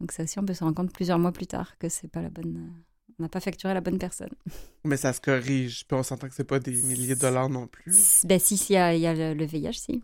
Donc 0.00 0.12
ça 0.12 0.22
aussi, 0.22 0.38
on 0.38 0.44
peut 0.44 0.54
se 0.54 0.62
rendre 0.64 0.76
compte 0.76 0.92
plusieurs 0.92 1.18
mois 1.18 1.32
plus 1.32 1.46
tard 1.46 1.76
que 1.78 1.88
c'est 1.88 2.08
pas 2.08 2.22
la 2.22 2.30
bonne. 2.30 2.56
euh, 2.56 2.82
On 3.18 3.22
n'a 3.24 3.28
pas 3.28 3.40
facturé 3.40 3.70
à 3.72 3.74
la 3.74 3.80
bonne 3.80 3.98
personne. 3.98 4.30
Mais 4.84 4.96
ça 4.96 5.12
se 5.12 5.20
corrige. 5.20 5.84
Puis 5.86 5.96
on 5.96 6.02
s'entend 6.02 6.28
que 6.28 6.34
c'est 6.34 6.44
pas 6.44 6.58
des 6.60 6.72
milliers 6.82 7.14
de 7.14 7.20
dollars 7.20 7.48
non 7.48 7.66
plus. 7.68 8.22
Ben 8.24 8.38
si, 8.40 8.56
s'il 8.56 8.74
y 8.74 8.78
a, 8.78 8.94
il 8.94 9.00
y 9.00 9.06
a 9.06 9.14
le, 9.14 9.34
le 9.34 9.44
VIH, 9.44 9.72
si. 9.74 10.02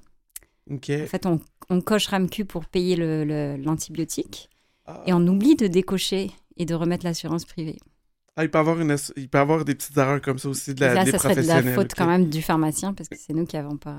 En 1.05 1.07
fait, 1.07 1.27
on, 1.27 1.41
on 1.71 1.81
coche 1.81 2.07
RAMQ 2.09 2.45
pour 2.45 2.66
payer 2.66 2.97
le- 2.97 3.25
le- 3.25 3.57
l'antibiotique 3.57 4.49
Ah. 4.87 5.03
et 5.07 5.12
on 5.12 5.27
oublie 5.27 5.57
de 5.57 5.66
décocher 5.66 6.31
et 6.57 6.64
de 6.64 6.75
remettre 6.75 7.05
l'assurance 7.05 7.45
privée. 7.45 7.79
Ah, 8.37 8.45
il 8.45 8.51
peut 8.51 8.59
avoir 8.59 8.81
une, 8.81 8.91
ass- 8.93 9.12
il 9.16 9.29
peut 9.29 9.39
avoir 9.39 9.64
des 9.64 9.75
petites 9.75 9.97
erreurs 9.97 10.21
comme 10.21 10.39
ça 10.39 10.49
aussi 10.49 10.73
de 10.75 10.81
la, 10.81 10.95
Là, 10.95 11.05
des 11.05 11.11
ça 11.12 11.19
serait 11.19 11.35
de 11.35 11.41
la 11.47 11.62
faute 11.75 11.95
quand 11.97 12.07
même 12.07 12.29
du 12.29 12.41
pharmacien 12.43 12.95
parce 12.95 13.09
que 13.09 13.16
c'est 13.19 13.33
nous 13.33 13.47
qui 13.47 13.57
n'avons 13.57 13.77
pas, 13.77 13.97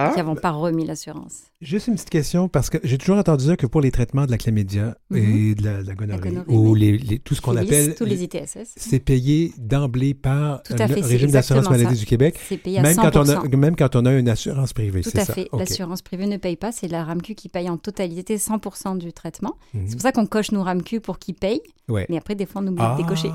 Ah, 0.00 0.12
qui 0.14 0.20
avons 0.20 0.36
pas 0.36 0.52
remis 0.52 0.86
l'assurance. 0.86 1.42
Juste 1.60 1.88
une 1.88 1.94
petite 1.94 2.10
question, 2.10 2.48
parce 2.48 2.70
que 2.70 2.78
j'ai 2.84 2.98
toujours 2.98 3.16
entendu 3.18 3.44
dire 3.46 3.56
que 3.56 3.66
pour 3.66 3.80
les 3.80 3.90
traitements 3.90 4.26
de 4.26 4.30
la 4.30 4.38
chlamydia 4.38 4.96
et 5.12 5.54
de 5.56 5.64
la, 5.64 5.82
de 5.82 5.88
la 5.88 5.94
gonorrhée, 5.94 6.20
gonorrhée, 6.30 6.44
ou 6.54 6.70
oui. 6.74 6.80
les, 6.80 6.98
les- 6.98 7.18
tout 7.18 7.34
ce 7.34 7.40
qu'on 7.40 7.56
appelle, 7.56 7.96
tous 7.96 8.04
les 8.04 8.22
ITSS. 8.22 8.74
c'est 8.76 9.00
payé 9.00 9.52
d'emblée 9.58 10.14
par 10.14 10.62
Tout 10.62 10.74
à 10.78 10.86
fait, 10.86 11.00
le 11.00 11.06
régime 11.06 11.30
d'assurance 11.32 11.68
maladie 11.68 11.96
ça. 11.96 12.00
du 12.00 12.06
Québec, 12.06 12.38
C'est 12.48 12.58
payé 12.58 12.78
à 12.78 12.82
même 12.82 12.96
100%. 12.96 13.10
quand, 13.10 13.16
on 13.16 13.28
a, 13.28 13.56
même 13.56 13.74
quand 13.76 13.96
on 13.96 14.06
a 14.06 14.12
une 14.14 14.28
assurance 14.28 14.72
privée, 14.72 15.00
Tout 15.02 15.10
à 15.16 15.24
ça? 15.24 15.34
fait. 15.34 15.48
L'assurance 15.52 16.02
privée 16.02 16.26
ne 16.26 16.36
paye 16.36 16.54
pas, 16.56 16.70
c'est 16.70 16.86
la 16.88 17.02
RAMQ 17.02 17.34
qui 17.34 17.48
paye 17.48 17.68
en 17.68 17.76
totalité 17.76 18.36
100% 18.36 18.98
du 18.98 19.12
traitement. 19.12 19.56
Mhm. 19.74 19.84
C'est 19.88 19.94
pour 19.96 20.02
ça 20.02 20.12
qu'on 20.12 20.26
coche 20.26 20.52
nos 20.52 20.62
RAMQ 20.62 21.00
pour 21.00 21.18
qu'ils 21.18 21.34
payent, 21.34 21.62
Ouais. 21.88 22.06
mais 22.08 22.18
après, 22.18 22.36
des 22.36 22.46
fois, 22.46 22.62
on 22.62 22.68
oublie 22.68 22.76
Ah, 22.84 22.96
de 22.96 23.02
décocher. 23.02 23.30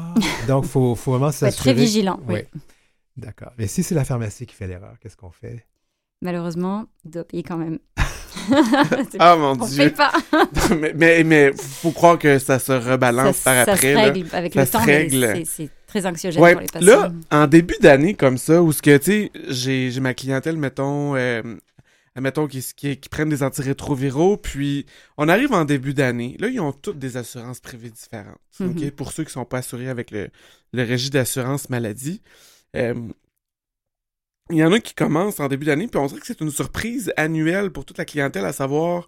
donc, 0.48 0.64
il 0.64 0.70
faut, 0.70 0.96
faut 0.96 1.12
vraiment 1.12 1.26
faut 1.32 1.46
être 1.46 1.58
très 1.58 1.72
s'assurer. 1.72 1.74
vigilant. 1.74 2.20
oui. 2.28 2.36
Ouais. 2.36 2.48
D'accord. 3.18 3.52
Mais 3.60 3.68
si 3.68 3.84
c'est 3.84 3.94
la 3.96 4.06
pharmacie 4.06 4.46
qui 4.48 4.56
fait 4.56 4.66
l'erreur, 4.68 4.96
qu'est-ce 5.02 5.16
qu'on 5.18 5.30
fait? 5.30 5.66
Malheureusement, 6.24 6.86
il 7.06 7.12
doit 7.12 7.24
payer 7.26 7.44
quand 7.44 7.58
même. 7.58 7.78
Ah, 9.20 9.36
mon 9.38 9.52
on 9.62 9.66
Dieu. 9.68 9.92
pas. 9.92 10.12
mais, 10.80 10.94
mais, 10.96 11.24
mais 11.24 11.52
faut 11.56 11.92
croire 11.92 12.18
que 12.20 12.40
ça 12.40 12.60
se 12.60 12.72
rebalance 12.74 13.38
ça, 13.38 13.52
par 13.54 13.66
ça 13.66 13.72
après. 13.74 13.94
se 13.94 13.96
là. 13.96 14.02
règle 14.12 14.28
avec 14.34 14.54
Ça 14.54 14.60
le 14.62 14.66
se 14.66 14.72
temps, 14.72 14.84
règle. 14.84 15.44
c'est- 15.46 15.70
très 15.88 16.06
anxiogène 16.08 16.42
Ouais, 16.42 16.54
pour 16.54 16.62
les 16.62 16.68
patients. 16.68 16.88
là, 16.88 17.12
en 17.32 17.48
début 17.48 17.76
d'année 17.80 18.16
comme 18.16 18.38
ça, 18.40 18.62
où 18.64 18.72
ce 18.74 18.82
que, 18.82 18.98
tu 18.98 19.04
sais, 19.06 19.32
j'ai 19.48 19.92
j'ai 19.92 20.00
ma 20.02 20.14
clientèle, 20.16 20.58
mettons, 20.58 21.16
euh, 21.16 21.42
mettons, 22.20 22.48
qui, 22.48 22.66
qui, 22.76 22.98
qui 22.98 23.10
prennent 23.10 23.30
des 23.30 23.44
antirétroviraux, 23.44 24.36
puis 24.38 24.88
on 25.18 25.30
arrive 25.30 25.54
en 25.54 25.66
début 25.66 25.94
d'année. 25.94 26.36
Là, 26.40 26.48
ils 26.48 26.60
ont 26.60 26.72
toutes 26.74 26.98
des 27.00 27.16
assurances 27.16 27.60
privées 27.60 27.92
différentes. 27.92 28.40
Mhm. 28.60 28.70
OK? 28.72 28.92
Pour 28.92 29.12
ceux 29.12 29.24
qui 29.24 29.32
sont 29.32 29.46
pas 29.46 29.60
assurés 29.60 29.88
avec 29.90 30.10
le, 30.12 30.30
le 30.74 30.84
régime 30.84 31.12
d'assurance 31.12 31.70
maladie. 31.70 32.22
Euh, 32.76 32.96
il 34.50 34.58
y 34.58 34.64
en 34.64 34.72
a 34.74 34.80
qui 34.80 34.94
commencent 34.94 35.40
en 35.40 35.48
début 35.48 35.66
d'année, 35.66 35.88
puis 35.88 36.00
on 36.00 36.06
dirait 36.08 36.20
que 36.20 36.28
c'est 36.28 36.42
une 36.42 36.52
surprise 36.52 37.12
annuelle 37.18 37.72
pour 37.72 37.86
toute 37.86 37.98
la 37.98 38.06
clientèle, 38.06 38.46
à 38.46 38.54
savoir, 38.54 39.08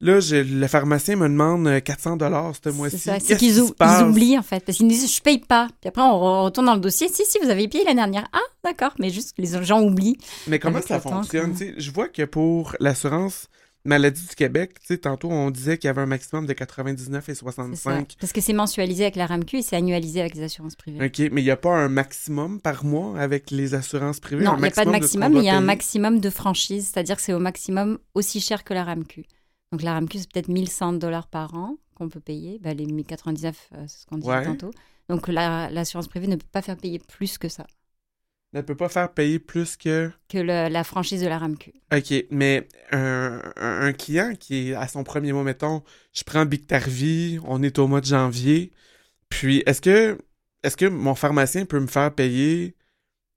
là, 0.00 0.20
je- 0.20 0.36
le 0.36 0.66
pharmacien 0.66 1.16
me 1.16 1.28
demande 1.28 1.66
euh, 1.66 1.80
400 1.80 2.16
dollars 2.16 2.54
ce 2.54 2.60
C'est 2.64 2.72
mois-ci. 2.72 2.98
ça, 2.98 3.18
c'est 3.20 3.26
Qu'est-ce 3.36 3.38
qu'ils 3.38 3.60
ou- 3.60 3.74
oublient 4.08 4.38
en 4.38 4.42
fait, 4.42 4.64
parce 4.64 4.78
qu'ils 4.78 4.88
disent 4.88 5.14
je 5.14 5.20
paye 5.20 5.38
pas. 5.38 5.68
Puis 5.80 5.88
après 5.88 6.00
on 6.02 6.44
retourne 6.44 6.66
dans 6.66 6.74
le 6.74 6.80
dossier, 6.80 7.08
si 7.08 7.24
si 7.26 7.38
vous 7.42 7.50
avez 7.50 7.68
payé 7.68 7.84
l'année 7.84 7.96
dernière. 7.96 8.26
Ah 8.32 8.38
d'accord, 8.64 8.94
mais 8.98 9.10
juste 9.10 9.34
les 9.38 9.62
gens 9.62 9.82
oublient. 9.82 10.16
Mais 10.46 10.58
comment 10.58 10.80
ça 10.80 10.98
temps, 11.00 11.10
fonctionne? 11.22 11.54
Je 11.76 11.90
vois 11.90 12.08
que 12.08 12.22
pour 12.24 12.74
l'assurance 12.80 13.48
maladie 13.84 14.26
du 14.26 14.34
Québec, 14.34 14.74
tu 14.80 14.86
sais, 14.88 14.98
tantôt 14.98 15.30
on 15.30 15.50
disait 15.50 15.78
qu'il 15.78 15.88
y 15.88 15.90
avait 15.90 16.02
un 16.02 16.06
maximum 16.06 16.46
de 16.46 16.52
99 16.52 17.28
et 17.28 17.34
C'est 17.34 17.38
ça. 17.38 17.40
65. 17.52 18.16
Parce 18.20 18.32
que 18.32 18.40
c'est 18.40 18.52
mensualisé 18.52 19.04
avec 19.04 19.16
la 19.16 19.26
RAMQ 19.26 19.58
et 19.58 19.62
c'est 19.62 19.76
annualisé 19.76 20.20
avec 20.20 20.34
les 20.34 20.42
assurances 20.42 20.76
privées. 20.76 21.04
OK, 21.04 21.18
mais 21.32 21.40
il 21.40 21.44
n'y 21.44 21.50
a 21.50 21.56
pas 21.56 21.74
un 21.74 21.88
maximum 21.88 22.60
par 22.60 22.84
mois 22.84 23.18
avec 23.18 23.50
les 23.50 23.74
assurances 23.74 24.20
privées? 24.20 24.44
non, 24.44 24.56
il 24.56 24.62
n'y 24.62 24.68
a 24.68 24.70
pas 24.70 24.84
de 24.84 24.90
maximum, 24.90 25.32
mais 25.32 25.40
il 25.40 25.44
y 25.46 25.48
a 25.48 25.56
un 25.56 25.60
maximum 25.62 26.20
de 26.20 26.30
franchise, 26.30 26.90
c'est-à-dire 26.92 27.16
que 27.16 27.22
c'est 27.22 27.32
au 27.32 27.38
maximum 27.38 27.98
aussi 28.14 28.40
cher 28.40 28.64
que 28.64 28.74
la 28.74 28.84
RAMQ. 28.84 29.24
Donc 29.72 29.82
la 29.82 29.94
RAMQ 29.94 30.18
c'est 30.18 30.30
peut-être 30.32 30.48
1100 30.48 30.94
dollars 30.94 31.28
par 31.28 31.54
an 31.54 31.76
qu'on 31.94 32.08
peut 32.08 32.20
payer, 32.20 32.58
ben, 32.60 32.76
les 32.76 32.86
1099 32.86 33.68
euh, 33.74 33.84
c'est 33.86 34.00
ce 34.00 34.06
qu'on 34.06 34.16
disait 34.18 34.30
Ouais. 34.32 34.44
tantôt. 34.44 34.70
Donc 35.08 35.28
la- 35.28 35.70
l'assurance 35.70 36.08
privée 36.08 36.26
ne 36.28 36.36
peut 36.36 36.46
pas 36.50 36.62
faire 36.62 36.76
payer 36.76 36.98
plus 36.98 37.36
que 37.38 37.48
ça, 37.48 37.66
Elle 38.52 38.64
peut 38.64 38.76
pas 38.76 38.88
faire 38.88 39.12
payer 39.12 39.38
plus 39.38 39.76
que... 39.76 40.10
que 40.28 40.38
le- 40.38 40.68
la 40.68 40.82
franchise 40.84 41.22
de 41.22 41.28
la 41.28 41.38
RAMQ. 41.38 41.72
OK, 41.92 42.14
mais 42.30 42.68
un, 42.90 43.40
un- 43.56 43.92
client 43.92 44.34
qui 44.38 44.70
est 44.70 44.74
à 44.74 44.88
son 44.88 45.04
premier 45.04 45.32
mois, 45.32 45.44
mettons, 45.44 45.82
je 46.12 46.24
prends 46.24 46.44
Bictarvie, 46.46 47.38
on 47.44 47.62
est 47.62 47.78
au 47.78 47.86
mois 47.86 48.00
de 48.00 48.06
janvier, 48.06 48.72
puis 49.28 49.62
est-ce 49.66 49.80
que, 49.80 50.18
est-ce 50.62 50.76
que 50.76 50.86
mon 50.86 51.14
pharmacien 51.14 51.64
peut 51.64 51.80
me 51.80 51.86
faire 51.86 52.12
payer, 52.14 52.74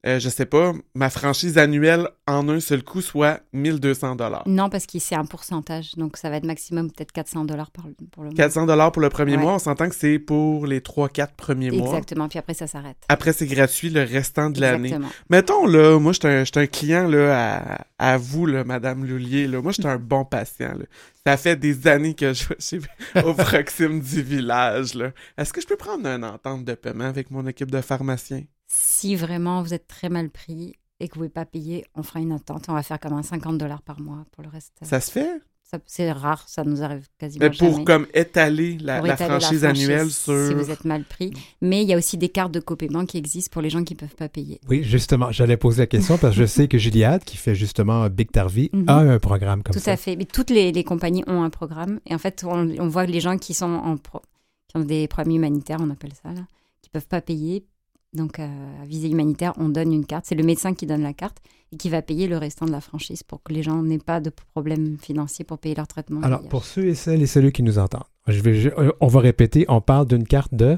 euh, 0.06 0.20
je 0.20 0.28
sais 0.30 0.46
pas, 0.46 0.74
ma 0.96 1.10
franchise 1.10 1.58
annuelle 1.58 2.08
en 2.28 2.50
un 2.50 2.60
seul 2.60 2.84
coup, 2.84 3.02
soit 3.02 3.40
1200 3.54 4.16
dollars? 4.16 4.44
Non, 4.46 4.70
parce 4.70 4.86
que 4.86 5.00
c'est 5.00 5.16
un 5.16 5.26
pourcentage, 5.26 5.96
donc 5.96 6.18
ça 6.18 6.30
va 6.30 6.38
être 6.38 6.46
maximum 6.46 6.92
peut-être 6.92 7.12
400 7.14 7.46
dollars 7.46 7.72
pour 7.72 7.86
le 7.86 7.96
mois. 8.26 8.34
400 8.36 8.66
dollars 8.66 8.92
pour 8.92 9.02
le 9.02 9.10
premier 9.10 9.36
Ouais. 9.38 9.42
mois, 9.42 9.54
on 9.56 9.60
s'entend 9.60 9.88
que 9.90 9.96
c'est 9.96 10.20
pour 10.20 10.68
les 10.68 10.82
3-4 10.82 11.36
premiers 11.38 11.72
mois. 11.72 11.88
Exactement, 11.88 12.28
puis 12.28 12.40
après 12.40 12.54
ça 12.54 12.68
s'arrête. 12.68 12.98
Après, 13.08 13.32
c'est 13.34 13.48
gratuit 13.48 13.90
le 13.90 14.02
restant 14.04 14.50
de 14.50 14.60
l'année. 14.60 14.90
Exactement. 14.90 15.12
Mettons, 15.30 15.66
là, 15.66 15.98
moi, 16.00 16.12
j'étais 16.14 16.28
un, 16.28 16.44
j'étais 16.44 16.60
un 16.60 16.68
client, 16.68 17.08
là, 17.08 17.86
à, 17.98 18.14
à 18.14 18.18
vous, 18.18 18.46
là, 18.46 18.64
Madame 18.64 19.06
Loulier, 19.06 19.48
là. 19.48 19.62
Moi, 19.62 19.72
j'étais 19.72 19.88
un 19.90 19.98
bon 20.00 20.26
patient, 20.26 20.74
là. 20.78 20.86
Ça 21.26 21.38
fait 21.38 21.56
des 21.56 21.88
années 21.88 22.14
que 22.16 22.34
je 22.34 22.44
suis 22.60 22.82
au 23.26 23.34
proxime 23.34 24.02
du 24.02 24.22
village, 24.22 24.94
là. 24.94 25.12
Est-ce 25.38 25.54
que 25.54 25.62
je 25.62 25.68
peux 25.68 25.78
prendre 25.78 26.06
une 26.06 26.26
entente 26.26 26.66
de 26.66 26.74
paiement 26.74 27.06
avec 27.06 27.32
mon 27.32 27.48
équipe 27.48 27.72
de 27.72 27.80
pharmaciens? 27.80 28.44
Si 28.76 29.16
vraiment 29.16 29.62
vous 29.62 29.74
êtes 29.74 29.88
très 29.88 30.10
mal 30.10 30.30
pris 30.30 30.74
et 31.00 31.08
que 31.08 31.14
vous 31.16 31.22
ne 31.24 31.28
pouvez 31.28 31.34
pas 31.34 31.46
payer, 31.46 31.86
on 31.96 32.02
fera 32.04 32.20
une 32.22 32.32
attente. 32.32 32.66
On 32.70 32.74
va 32.74 32.82
faire 32.84 33.00
comme 33.00 33.14
un 33.14 33.22
50 33.24 33.58
dollars 33.58 33.82
par 33.84 34.00
mois 34.00 34.26
pour 34.32 34.44
le 34.44 34.50
reste. 34.50 34.74
Ça 34.82 35.00
se 35.00 35.12
fait? 35.12 35.30
Ça- 35.64 35.78
c'est 35.86 36.12
rare, 36.12 36.44
ça 36.48 36.64
nous 36.64 36.82
arrive 36.84 37.08
quasiment 37.18 37.46
Mais 37.50 37.56
pour 37.58 37.72
jamais. 37.72 37.84
comme 37.84 38.08
étaler 38.14 38.78
la, 38.80 38.98
Pour 38.98 39.08
la 39.08 39.14
étaler 39.16 39.40
franchise 39.40 39.66
annuelle 39.66 40.10
sur... 40.12 40.48
Si 40.48 40.54
vous 40.54 40.70
êtes 40.72 40.86
mal 40.86 41.04
pris. 41.04 41.34
Mais 41.62 41.82
il 41.84 41.88
y 41.90 41.94
a 41.94 41.98
aussi 41.98 42.18
des 42.18 42.30
cartes 42.30 42.52
de 42.52 42.60
copaiement 42.60 43.06
qui 43.06 43.18
existent 43.18 43.52
pour 43.52 43.62
les 43.62 43.70
gens 43.70 43.84
qui 43.84 43.94
ne 43.94 44.00
peuvent 44.00 44.16
pas 44.16 44.30
payer. 44.30 44.60
Oui, 44.70 44.84
justement, 44.84 45.32
j'allais 45.32 45.58
poser 45.58 45.82
la 45.84 45.88
question 45.88 46.18
parce 46.18 46.36
que 46.36 46.42
je 46.42 46.46
sais 46.48 46.68
que 46.68 46.78
Gilead, 46.78 47.24
qui 47.24 47.38
fait 47.38 47.56
justement 47.56 48.08
Big 48.10 48.32
Tarvie, 48.32 48.70
Mhm. 48.74 48.86
a 48.88 48.98
un 48.98 49.20
programme 49.20 49.62
comme 49.64 49.74
Tout 49.74 49.80
ça. 49.80 49.92
à 49.94 49.98
fait. 49.98 50.16
Mais 50.16 50.26
toutes 50.26 50.50
les, 50.52 50.72
les 50.72 50.84
compagnies 50.84 51.24
ont 51.28 51.44
un 51.44 51.50
programme. 51.50 52.00
Et 52.06 52.14
en 52.16 52.20
fait, 52.20 52.44
on, 52.46 52.70
on 52.80 52.88
voit 52.88 53.06
les 53.06 53.20
gens 53.20 53.38
qui 53.38 53.54
sont 53.54 53.66
en 53.72 53.98
pro- 53.98 54.22
qui 54.68 54.78
ont 54.78 54.82
des 54.86 55.08
problèmes 55.08 55.36
humanitaires, 55.38 55.80
on 55.82 55.90
appelle 55.90 56.14
ça, 56.22 56.30
là, 56.34 56.42
qui 56.82 56.90
peuvent 56.90 57.08
pas 57.08 57.22
payer. 57.22 57.66
Donc, 58.14 58.40
euh, 58.40 58.48
à 58.82 58.86
visée 58.86 59.10
humanitaire, 59.10 59.54
on 59.58 59.70
donne 59.70 59.92
une 59.92 60.06
carte. 60.06 60.26
C'est 60.28 60.36
le 60.36 60.44
médecin 60.44 60.74
qui 60.74 60.86
donne 60.86 61.02
la 61.02 61.14
carte 61.14 61.38
et 61.72 61.78
qui 61.78 61.90
va 61.90 62.02
payer 62.04 62.28
le 62.28 62.38
restant 62.38 62.66
de 62.68 62.72
la 62.72 62.82
franchise 62.82 63.24
pour 63.24 63.42
que 63.42 63.52
les 63.54 63.64
gens 63.64 63.82
n'aient 63.82 63.98
pas 63.98 64.20
de 64.20 64.30
problèmes 64.54 64.98
financiers 65.00 65.44
pour 65.46 65.58
payer 65.58 65.74
leur 65.76 65.88
traitement. 65.88 66.22
Alors, 66.22 66.42
VIH. 66.42 66.50
pour 66.50 66.66
ceux 66.66 66.86
et 66.88 66.94
celles 66.94 67.22
et 67.24 67.26
celles 67.28 67.52
qui 67.52 67.64
nous 67.64 67.80
entendent, 67.80 68.04
je 68.28 68.40
vais, 68.42 68.54
je- 68.54 68.70
euh, 68.70 68.92
on 69.02 69.08
va 69.08 69.20
répéter, 69.20 69.66
on 69.68 69.82
parle 69.82 70.08
d'une 70.08 70.26
carte 70.28 70.54
de, 70.54 70.78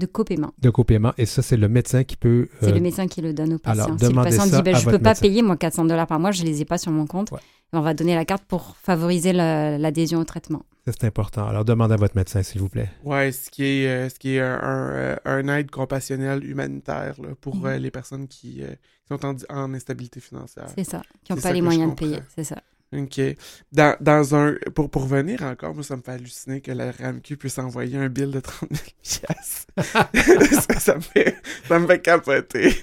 De 0.00 0.06
copaiement. 0.06 0.52
de 0.58 0.70
copaiement 0.70 1.12
et 1.18 1.26
ça, 1.26 1.42
c'est 1.42 1.56
le 1.56 1.68
médecin 1.68 2.04
qui 2.04 2.16
peut... 2.16 2.48
C'est 2.60 2.68
euh, 2.70 2.74
le 2.74 2.80
médecin 2.80 3.06
qui 3.06 3.20
le 3.20 3.32
donne 3.34 3.54
au 3.54 3.58
patient. 3.58 3.84
alors, 3.84 3.98
si 4.00 4.06
le 4.08 4.14
patient 4.14 4.46
ça 4.46 4.56
dit 4.56 4.62
ben, 4.62 4.74
Je 4.76 4.84
peux 4.84 4.90
votre 4.92 5.02
pas 5.02 5.10
médecin. 5.10 5.22
payer, 5.22 5.42
moi, 5.42 5.56
400 5.56 5.84
dollars 5.84 6.06
par 6.06 6.18
mois, 6.18 6.30
je 6.32 6.42
les 6.44 6.62
ai 6.62 6.64
pas 6.64 6.78
sur 6.78 6.90
mon 6.92 7.06
compte, 7.06 7.30
Ouais. 7.32 7.38
on 7.72 7.80
va 7.80 7.92
donner 7.94 8.14
la 8.14 8.24
carte 8.24 8.44
pour 8.44 8.76
favoriser 8.82 9.32
la- 9.32 9.76
l'adhésion 9.78 10.18
au 10.20 10.24
traitement. 10.24 10.62
ça, 10.86 10.92
c'est 10.98 11.06
important. 11.06 11.46
Alors, 11.46 11.64
demandez 11.64 11.94
à 11.94 11.96
votre 11.98 12.16
médecin, 12.16 12.42
s'il 12.42 12.60
vous 12.60 12.68
plaît. 12.70 12.90
Ouais, 13.04 13.30
ce 13.32 13.50
qui 13.50 13.64
est, 13.64 13.86
euh, 13.88 14.08
ce 14.08 14.18
qui 14.18 14.36
est 14.36 14.40
un, 14.40 14.54
un, 14.62 14.90
euh, 14.90 15.16
un 15.26 15.48
aide 15.48 15.70
compassionnelle 15.70 16.42
humanitaire 16.44 17.14
là, 17.22 17.28
pour 17.40 17.66
euh, 17.66 17.76
les 17.76 17.90
personnes 17.90 18.26
qui, 18.28 18.62
euh, 18.62 18.68
qui 18.68 19.08
sont 19.14 19.24
en, 19.26 19.34
en 19.50 19.74
instabilité 19.74 20.20
financière. 20.20 20.66
C'est 20.74 20.84
ça. 20.84 21.02
Qui 21.24 21.32
n'ont 21.32 21.36
pas 21.36 21.42
ça 21.42 21.52
les 21.52 21.60
moyens 21.62 21.90
de 21.90 21.94
payer. 21.96 22.18
C'est 22.34 22.44
ça. 22.44 22.56
OK. 22.96 23.20
Dans, 23.72 23.96
dans 24.00 24.34
un... 24.34 24.54
Pour, 24.74 24.90
pour 24.90 25.06
venir 25.06 25.42
encore, 25.44 25.74
moi, 25.74 25.84
ça 25.84 25.96
me 25.96 26.02
fait 26.02 26.10
halluciner 26.12 26.60
que 26.60 26.72
la 26.72 26.90
RAMQ 26.90 27.36
puisse 27.36 27.58
envoyer 27.58 27.96
un 27.96 28.08
bill 28.08 28.32
de 28.32 28.40
30 28.40 28.68
000 28.70 28.82
piastres. 29.00 29.66
ça, 30.72 30.80
ça 30.80 30.94
me 30.96 31.00
fait, 31.00 31.36
ça 31.68 31.78
me 31.78 31.86
fait 31.86 32.00
capoter. 32.00 32.74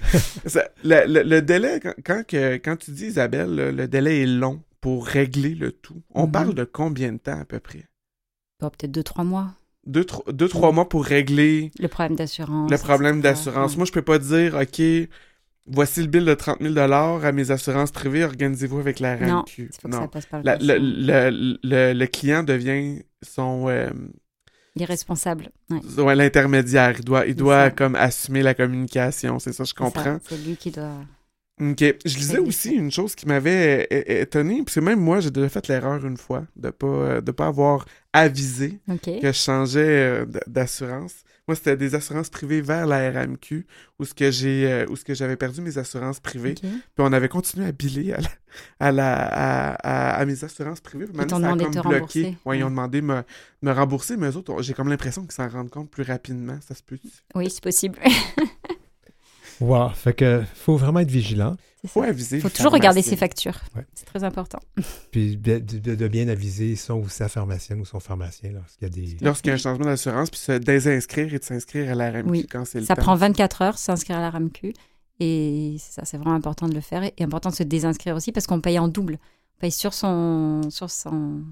Ça- 0.46 0.68
le, 0.82 1.06
le- 1.06 1.22
le 1.24 1.42
délai, 1.42 1.78
quand, 1.80 1.94
quand, 2.04 2.22
que- 2.26 2.54
quand 2.56 2.76
tu 2.76 2.90
dis, 2.92 3.06
Isabelle, 3.06 3.54
le, 3.54 3.70
le 3.70 3.86
délai 3.86 4.22
est 4.22 4.26
long 4.26 4.62
pour 4.80 5.06
régler 5.06 5.54
le 5.54 5.72
tout, 5.72 6.02
on 6.14 6.24
Mhm. 6.26 6.32
parle 6.32 6.54
de 6.54 6.64
combien 6.64 7.12
de 7.12 7.18
temps 7.18 7.38
à 7.40 7.44
peu 7.44 7.60
près? 7.60 7.84
Bon, 8.60 8.70
Peut-être 8.70 8.90
deux, 8.92 9.02
trois 9.02 9.24
mois. 9.24 9.52
Deux, 9.86 10.04
tro- 10.04 10.24
deux 10.32 10.48
trois 10.48 10.72
mois 10.72 10.88
pour 10.88 11.04
régler 11.04 11.70
Le 11.78 11.88
problème 11.88 12.16
d'assurance. 12.16 12.70
le 12.70 12.78
problème 12.78 13.20
d'assurance. 13.20 13.72
Ouais. 13.72 13.76
Moi, 13.78 13.86
je 13.86 13.92
peux 13.92 14.02
pas 14.02 14.18
dire, 14.18 14.54
OK, 14.54 14.82
voici 15.70 16.00
le 16.00 16.06
bill 16.08 16.24
de 16.24 16.34
30 16.34 16.58
000 16.60 16.78
à 16.78 17.32
mes 17.32 17.50
assurances 17.50 17.90
privées, 17.90 18.24
organisez-vous 18.24 18.78
avec 18.78 19.00
la 19.00 19.16
Non, 19.16 19.36
RAMQ. 19.36 19.50
il 19.58 19.68
faut 19.80 19.88
que 19.88 19.94
ça 19.94 20.08
passe 20.08 20.26
par 20.26 20.40
le 20.40 20.44
La- 20.46 20.56
le, 20.56 20.66
patient. 20.66 21.30
le, 21.32 21.58
le, 21.62 21.92
le 21.98 22.06
client 22.06 22.42
devient 22.42 23.02
son, 23.22 23.68
euh, 23.68 23.90
Il 24.76 24.82
est 24.82 24.86
responsable. 24.86 25.50
Ouais. 25.70 26.02
Ouais, 26.02 26.14
l'intermédiaire. 26.14 26.94
Il 26.98 27.04
doit, 27.04 27.26
il 27.26 27.34
doit 27.34 27.70
comme 27.70 27.94
assumer 27.96 28.42
la 28.42 28.54
communication. 28.54 29.38
C'est 29.38 29.52
ça, 29.52 29.64
je 29.64 29.74
comprends. 29.74 30.18
C'est 30.28 30.38
lui 30.38 30.56
qui 30.56 30.70
doit. 30.70 31.00
OK. 31.60 31.80
Je 32.04 32.16
lisais 32.16 32.38
aussi 32.38 32.70
une 32.74 32.92
chose 32.92 33.16
qui 33.16 33.26
m'avait 33.26 33.88
étonné, 33.90 34.62
parce 34.62 34.76
que 34.76 34.80
même 34.80 35.00
moi, 35.00 35.18
j'ai 35.18 35.32
déjà 35.32 35.48
fait 35.48 35.66
l'erreur 35.66 36.06
une 36.06 36.16
fois 36.16 36.44
de 36.54 36.70
pas 36.70 37.20
de 37.20 37.32
pas 37.32 37.48
avoir 37.48 37.84
avisé 38.12 38.78
que 39.02 39.10
je 39.26 39.32
changeais 39.32 39.80
euh, 40.22 40.26
d'assurance. 40.46 41.14
Moi, 41.48 41.54
c'était 41.56 41.76
des 41.76 41.94
assurances 41.94 42.28
privées 42.28 42.60
vers 42.60 42.86
la 42.86 43.10
RMQ, 43.10 43.66
où 43.98 44.04
ce 44.04 44.12
que 44.14 44.30
j'ai 44.30 44.70
euh, 44.70 44.86
où 44.88 44.94
ce 44.96 45.04
que 45.04 45.14
j'avais 45.14 45.36
perdu 45.36 45.60
mes 45.62 45.78
assurances 45.78 46.20
privées. 46.20 46.54
Puis 46.54 46.70
on 46.98 47.12
avait 47.12 47.28
continué 47.28 47.66
à 47.66 47.72
biller 47.72 48.12
à, 48.14 48.20
la- 48.20 48.28
à, 48.80 48.92
la, 48.92 49.14
à, 49.16 49.72
à- 49.72 50.20
à 50.20 50.24
mes 50.26 50.44
assurances 50.44 50.80
privées. 50.80 51.06
Puis 51.06 51.14
Ils 51.14 51.16
maintenant, 51.16 51.40
ça 51.40 51.46
a 51.46 51.50
comme 51.64 51.72
bloqué. 51.90 52.36
ont 52.64 52.70
demandé 52.70 53.00
de 53.00 53.06
me, 53.06 53.22
me 53.62 53.72
rembourser, 53.72 54.16
mais 54.16 54.28
eux 54.30 54.36
autres, 54.36 54.62
j'ai 54.62 54.74
comme 54.74 54.88
l'impression 54.88 55.22
qu'ils 55.22 55.32
s'en 55.32 55.48
rendent 55.48 55.70
compte 55.70 55.90
plus 55.90 56.04
rapidement. 56.04 56.58
Ça 56.66 56.74
se 56.74 56.82
peut. 56.82 56.98
Oui, 57.34 57.50
c'est 57.50 57.62
possible. 57.62 57.98
Wow. 59.60 59.88
Fait 59.90 60.12
que 60.12 60.42
faut 60.54 60.76
vraiment 60.76 61.00
être 61.00 61.10
vigilant. 61.10 61.56
C'est 61.80 61.88
Faut 61.88 62.02
ça. 62.02 62.08
aviser. 62.08 62.36
Il 62.36 62.42
faut 62.42 62.48
le 62.48 62.54
toujours 62.54 62.72
regarder 62.72 63.02
ses 63.02 63.14
factures. 63.16 63.60
Ouais. 63.76 63.86
C'est 63.94 64.04
très 64.04 64.24
important. 64.24 64.58
Puis 65.12 65.36
de, 65.36 65.58
de- 65.58 65.94
de 65.94 66.08
bien 66.08 66.28
aviser 66.28 66.74
son 66.76 66.94
ou 66.94 67.08
sa 67.08 67.28
pharmacienne 67.28 67.80
ou 67.80 67.84
son 67.84 68.00
pharmacien 68.00 68.50
lorsqu'il 68.52 68.82
y 68.82 68.86
a 68.86 68.88
des. 68.90 69.16
Lorsqu'il 69.24 69.48
y 69.48 69.52
a 69.52 69.54
un 69.54 69.58
changement 69.58 69.84
d'assurance, 69.84 70.30
puis 70.30 70.40
se 70.40 70.52
désinscrire 70.52 71.32
et 71.32 71.38
de 71.38 71.44
s'inscrire 71.44 71.90
à 71.92 71.94
la 71.94 72.10
RMQ 72.10 72.30
Oui. 72.30 72.46
quand 72.50 72.64
c'est 72.64 72.80
le 72.80 72.86
Ça 72.86 72.96
temps. 72.96 73.02
prend 73.02 73.14
24 73.14 73.62
heures, 73.62 73.78
s'inscrire 73.78 74.16
à 74.18 74.20
la 74.20 74.30
RAMQ. 74.30 74.72
Et 75.20 75.76
c'est 75.78 75.92
ça, 75.92 76.04
c'est 76.04 76.16
vraiment 76.16 76.34
important 76.34 76.68
de 76.68 76.74
le 76.74 76.80
faire. 76.80 77.02
Et 77.04 77.12
important 77.22 77.50
de 77.50 77.54
se 77.54 77.62
désinscrire 77.64 78.14
aussi 78.16 78.32
parce 78.32 78.46
qu'on 78.46 78.60
paye 78.60 78.78
en 78.78 78.88
double. 78.88 79.18
On 79.56 79.60
paye 79.60 79.72
sur 79.72 79.94
son, 79.94 80.62
sur 80.70 80.90
son, 80.90 81.42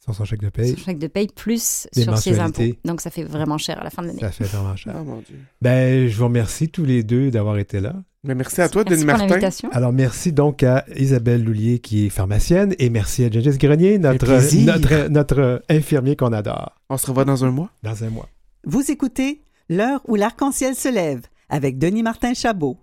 Sur 0.00 0.14
son 0.14 0.24
chèque 0.24 0.40
de 0.40 0.46
son 0.46 0.50
paye, 0.50 0.76
chèque 0.76 0.98
de 0.98 1.06
paye 1.06 1.28
plus 1.28 1.86
sur 1.94 2.18
ses 2.18 2.40
impôts. 2.40 2.62
Donc 2.84 3.00
ça 3.00 3.10
fait 3.10 3.22
vraiment 3.24 3.56
cher 3.58 3.78
à 3.80 3.84
la 3.84 3.90
fin 3.90 4.02
de 4.02 4.08
l'année. 4.08 4.20
ça 4.20 4.30
fait 4.32 4.44
vraiment 4.44 4.76
cher. 4.76 4.94
Ah 4.96 5.02
mon 5.04 5.20
Dieu. 5.20 5.38
Ben, 5.60 6.08
je 6.08 6.16
vous 6.16 6.24
remercie 6.24 6.68
tous 6.68 6.84
les 6.84 7.02
deux 7.02 7.30
d'avoir 7.30 7.58
été 7.58 7.80
là. 7.80 7.94
Mais 8.24 8.36
merci 8.36 8.60
à 8.60 8.68
toi, 8.68 8.84
Merci 8.86 8.92
Denis 9.02 9.10
pour 9.10 9.18
Martin. 9.18 9.26
l'invitation. 9.34 9.68
Alors, 9.72 9.92
merci 9.92 10.32
donc 10.32 10.62
à 10.62 10.84
Isabelle 10.94 11.42
Loulier 11.42 11.80
qui 11.80 12.06
est 12.06 12.08
pharmacienne 12.08 12.72
et 12.78 12.88
merci 12.88 13.24
à 13.24 13.30
Gengis 13.30 13.58
Grenier, 13.58 13.98
notre, 13.98 15.08
notre 15.08 15.62
infirmier 15.68 16.14
qu'on 16.14 16.32
adore, 16.32 16.76
On 16.88 16.96
se 16.98 17.06
revoit 17.08 17.24
dans 17.24 17.44
un 17.44 17.50
mois. 17.50 17.70
dans 17.82 18.04
un 18.04 18.10
mois. 18.10 18.28
Vous 18.64 18.90
écoutez 18.90 19.42
L'heure 19.68 20.02
où 20.06 20.14
l'arc-en-ciel 20.16 20.74
se 20.76 20.88
lève 20.88 21.22
avec 21.48 21.78
Denis 21.78 22.02
Martin 22.02 22.34
Chabot. 22.34 22.76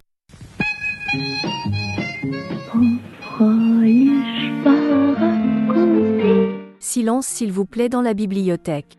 Silence 6.79 7.27
s'il 7.27 7.51
vous 7.51 7.65
plaît 7.65 7.89
dans 7.89 8.01
la 8.01 8.13
bibliothèque. 8.13 8.97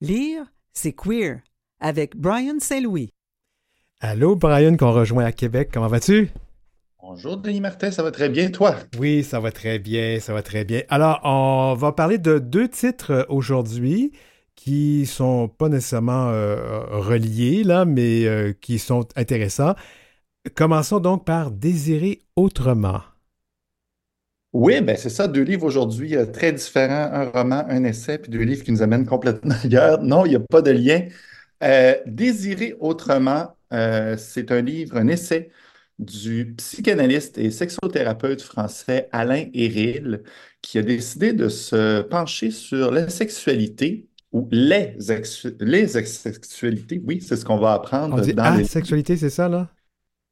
Lire, 0.00 0.44
c'est 0.72 0.92
queer 0.92 1.40
avec 1.80 2.16
Brian 2.16 2.56
Saint-Louis. 2.60 3.10
Allô, 4.06 4.36
Brian, 4.36 4.76
qu'on 4.76 4.92
rejoint 4.92 5.24
à 5.24 5.32
Québec. 5.32 5.70
Comment 5.72 5.86
vas-tu? 5.86 6.28
Bonjour 7.00 7.38
Denis 7.38 7.62
Martin, 7.62 7.90
ça 7.90 8.02
va 8.02 8.10
très 8.10 8.28
bien, 8.28 8.50
toi? 8.50 8.76
Oui, 8.98 9.24
ça 9.24 9.40
va 9.40 9.50
très 9.50 9.78
bien, 9.78 10.20
ça 10.20 10.34
va 10.34 10.42
très 10.42 10.66
bien. 10.66 10.82
Alors, 10.90 11.20
on 11.24 11.72
va 11.72 11.90
parler 11.92 12.18
de 12.18 12.38
deux 12.38 12.68
titres 12.68 13.24
aujourd'hui 13.30 14.12
qui 14.56 15.06
sont 15.06 15.48
pas 15.48 15.70
nécessairement 15.70 16.28
euh, 16.28 16.80
reliés, 16.90 17.64
là, 17.64 17.86
mais 17.86 18.26
euh, 18.26 18.52
qui 18.52 18.78
sont 18.78 19.08
intéressants. 19.16 19.74
Commençons 20.54 21.00
donc 21.00 21.24
par 21.24 21.50
Désirer 21.50 22.20
autrement. 22.36 23.00
Oui, 24.52 24.82
ben 24.82 24.98
c'est 24.98 25.08
ça, 25.08 25.28
deux 25.28 25.44
livres 25.44 25.64
aujourd'hui 25.64 26.14
euh, 26.14 26.26
très 26.26 26.52
différents, 26.52 27.08
un 27.10 27.30
roman, 27.30 27.64
un 27.70 27.84
essai, 27.84 28.18
puis 28.18 28.30
deux 28.30 28.42
livres 28.42 28.64
qui 28.64 28.72
nous 28.72 28.82
amènent 28.82 29.06
complètement 29.06 29.54
ailleurs. 29.64 30.02
Non, 30.02 30.26
il 30.26 30.28
n'y 30.28 30.36
a 30.36 30.40
pas 30.40 30.60
de 30.60 30.72
lien. 30.72 31.06
Désirer 32.04 32.76
autrement, 32.78 33.54
euh, 33.74 34.16
c'est 34.16 34.50
un 34.52 34.62
livre, 34.62 34.96
un 34.96 35.08
essai 35.08 35.50
du 35.98 36.54
psychanalyste 36.56 37.38
et 37.38 37.50
sexothérapeute 37.50 38.42
français 38.42 39.08
Alain 39.12 39.46
Héril, 39.54 40.22
qui 40.62 40.78
a 40.78 40.82
décidé 40.82 41.32
de 41.32 41.48
se 41.48 42.02
pencher 42.02 42.50
sur 42.50 42.90
la 42.90 43.08
sexualité 43.08 44.08
ou 44.32 44.48
les, 44.50 44.96
les 45.60 45.96
ex- 45.98 46.18
sexualités. 46.18 47.00
Oui, 47.06 47.20
c'est 47.20 47.36
ce 47.36 47.44
qu'on 47.44 47.58
va 47.58 47.74
apprendre 47.74 48.16
On 48.16 48.20
dit 48.20 48.34
dans 48.34 48.54
les 48.56 48.64
asexualité, 48.64 49.16
c'est 49.16 49.30
ça, 49.30 49.48
là? 49.48 49.70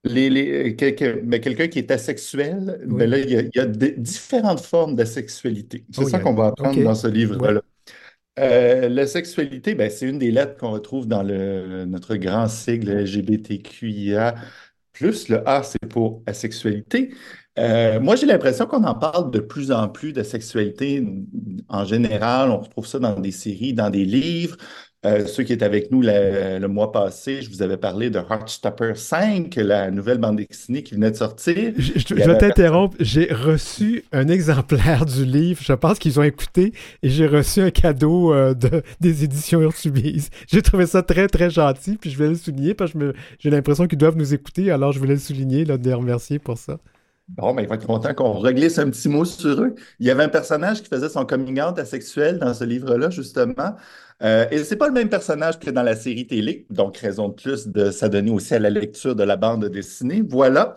Les, 0.05 0.30
les- 0.30 0.74
quelqu'un 0.74 1.16
ben, 1.22 1.40
quelqu'un 1.40 1.68
qui 1.68 1.78
est 1.78 1.90
asexuel, 1.93 2.80
Oui. 2.88 2.95
ben 2.99 3.11
là, 3.11 3.18
il 3.18 3.30
y 3.30 3.36
a, 3.36 3.40
il 3.43 3.51
y 3.55 3.61
a 3.61 3.66
de- 3.66 3.95
différentes 3.97 4.61
formes 4.61 4.97
de 4.97 5.05
sexualité. 5.05 5.84
C'est 5.93 6.03
Oh, 6.03 6.09
ça 6.09 6.16
a- 6.16 6.20
qu'on 6.20 6.34
va 6.34 6.47
apprendre 6.47 6.82
dans 6.82 6.95
ce 6.97 7.07
livre-là. 7.07 7.62
Euh, 8.39 8.89
la 8.89 9.07
sexualité, 9.07 9.74
ben, 9.74 9.91
c'est 9.91 10.09
une 10.09 10.18
des 10.18 10.30
lettres 10.30 10.57
qu'on 10.59 10.70
retrouve 10.70 11.07
dans 11.07 11.22
notre 11.22 12.16
grand 12.16 12.49
sigle 12.49 12.91
LGBTQIA. 12.91 14.35
Le 15.01 15.49
A, 15.49 15.62
c'est 15.62 15.78
pour 15.89 16.22
asexualité. 16.26 17.14
Euh, 17.59 18.01
moi, 18.01 18.16
j'ai 18.16 18.26
l'impression 18.26 18.66
qu'on 18.66 18.85
en 18.85 18.95
parle 18.95 19.30
de 19.30 19.41
plus 19.41 19.72
en 19.72 19.89
plus 19.89 20.12
de 20.12 20.22
sexualité 20.22 21.05
en 21.68 21.85
général. 21.85 22.51
On 22.51 22.61
retrouve 22.61 22.87
ça 22.87 22.99
dans 22.99 23.18
des 23.20 23.33
séries, 23.33 23.74
dans 23.74 23.91
des 23.91 24.05
livres. 24.05 24.57
Euh, 25.05 25.27
ceux 25.27 25.43
qui 25.43 25.53
étaient 25.53 25.65
avec 25.65 25.91
nous 25.91 26.01
le, 26.01 26.61
le 26.61 26.69
mois 26.69 26.93
passé, 26.93 27.43
je 27.43 27.51
vous 27.51 27.61
avais 27.61 27.77
parlé 27.77 28.09
de 28.09 28.19
Heartstopper 28.21 28.93
5, 28.95 29.53
la 29.57 29.91
nouvelle 29.91 30.19
bande 30.19 30.37
dessinée 30.37 30.85
qui 30.85 30.95
venait 30.95 31.11
de 31.11 31.17
sortir. 31.17 31.73
Je, 31.77 31.93
je- 31.97 32.15
vais 32.15 32.39
t'interrompre. 32.39 32.97
J'ai 33.01 33.33
reçu 33.33 34.05
un 34.13 34.29
exemplaire 34.29 35.05
du 35.05 35.25
livre. 35.25 35.61
Je 35.61 35.73
pense 35.73 35.99
qu'ils 35.99 36.21
ont 36.21 36.23
écouté 36.23 36.73
et 37.03 37.09
j'ai 37.09 37.27
reçu 37.27 37.61
un 37.63 37.71
cadeau 37.73 38.33
euh, 38.33 38.55
de, 38.55 38.83
des 39.01 39.25
éditions 39.25 39.61
Urtubise. 39.61 40.31
J'ai 40.49 40.63
trouvé 40.63 40.87
ça 40.87 41.03
très, 41.03 41.27
très 41.27 41.51
gentil. 41.51 41.97
Puis 42.01 42.11
je 42.11 42.19
vais 42.19 42.29
le 42.29 42.37
souligner 42.37 42.75
parce 42.75 42.93
que 42.93 43.13
j'ai 43.41 43.51
l'impression 43.51 43.89
qu'ils 43.89 43.99
doivent 43.99 44.17
nous 44.17 44.35
écouter. 44.35 44.71
Alors 44.71 44.93
je 44.93 45.01
voulais 45.01 45.15
le 45.15 45.19
souligner, 45.19 45.65
là, 45.65 45.79
de 45.79 45.85
les 45.85 45.95
remercier 45.95 46.39
pour 46.39 46.59
ça. 46.59 46.79
Bon, 47.29 47.55
ben, 47.55 47.62
il 47.62 47.68
va 47.68 47.77
être 47.77 47.87
content 47.87 48.12
qu'on 48.14 48.33
reglisse 48.33 48.79
un 48.79 48.91
petit 48.91 49.09
mot 49.09 49.25
sur 49.25 49.62
eux. 49.62 49.75
Il 50.01 50.07
y 50.07 50.11
avait 50.11 50.25
un 50.25 50.29
personnage 50.29 50.83
qui 50.83 50.89
faisait 50.89 51.09
son 51.09 51.25
coming 51.25 51.61
out 51.62 51.79
asexuel 51.79 52.39
dans 52.39 52.53
ce 52.53 52.64
livre-là, 52.64 53.11
justement. 53.11 53.77
Euh, 54.23 54.47
et 54.51 54.64
c'est 54.64 54.77
pas 54.77 54.89
le 54.89 54.93
même 54.93 55.09
personnage 55.09 55.59
que 55.59 55.70
dans 55.70 55.83
la 55.83 55.97
série 55.97 56.27
télé, 56.27 56.66
donc 56.70 56.97
raison 56.99 57.29
de 57.29 57.35
plus 57.35 57.68
de 57.68 57.91
s'adonner 57.91 58.31
aussi 58.31 58.55
à 58.55 58.59
la 58.59 58.70
lecture 58.70 59.16
de 59.16 59.23
la 59.25 59.37
bande 59.37 59.64
dessinée. 59.66 60.23
Voilà. 60.29 60.77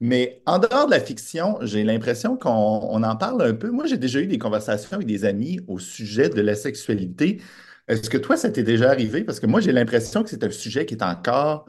Mais 0.00 0.42
en 0.46 0.58
dehors 0.58 0.86
de 0.86 0.90
la 0.92 1.00
fiction, 1.00 1.58
j'ai 1.62 1.82
l'impression 1.82 2.36
qu'on 2.36 2.50
on 2.50 3.02
en 3.02 3.16
parle 3.16 3.42
un 3.42 3.54
peu. 3.54 3.70
Moi, 3.70 3.86
j'ai 3.86 3.96
déjà 3.96 4.20
eu 4.20 4.26
des 4.26 4.38
conversations 4.38 4.94
avec 4.96 5.06
des 5.06 5.24
amis 5.24 5.60
au 5.68 5.78
sujet 5.78 6.28
de 6.28 6.40
la 6.42 6.54
sexualité. 6.54 7.40
Est-ce 7.88 8.10
que 8.10 8.18
toi, 8.18 8.36
ça 8.36 8.50
t'est 8.50 8.62
déjà 8.62 8.90
arrivé? 8.90 9.24
Parce 9.24 9.40
que 9.40 9.46
moi, 9.46 9.60
j'ai 9.60 9.72
l'impression 9.72 10.22
que 10.22 10.30
c'est 10.30 10.44
un 10.44 10.50
sujet 10.50 10.86
qui 10.86 10.94
est 10.94 11.02
encore 11.02 11.66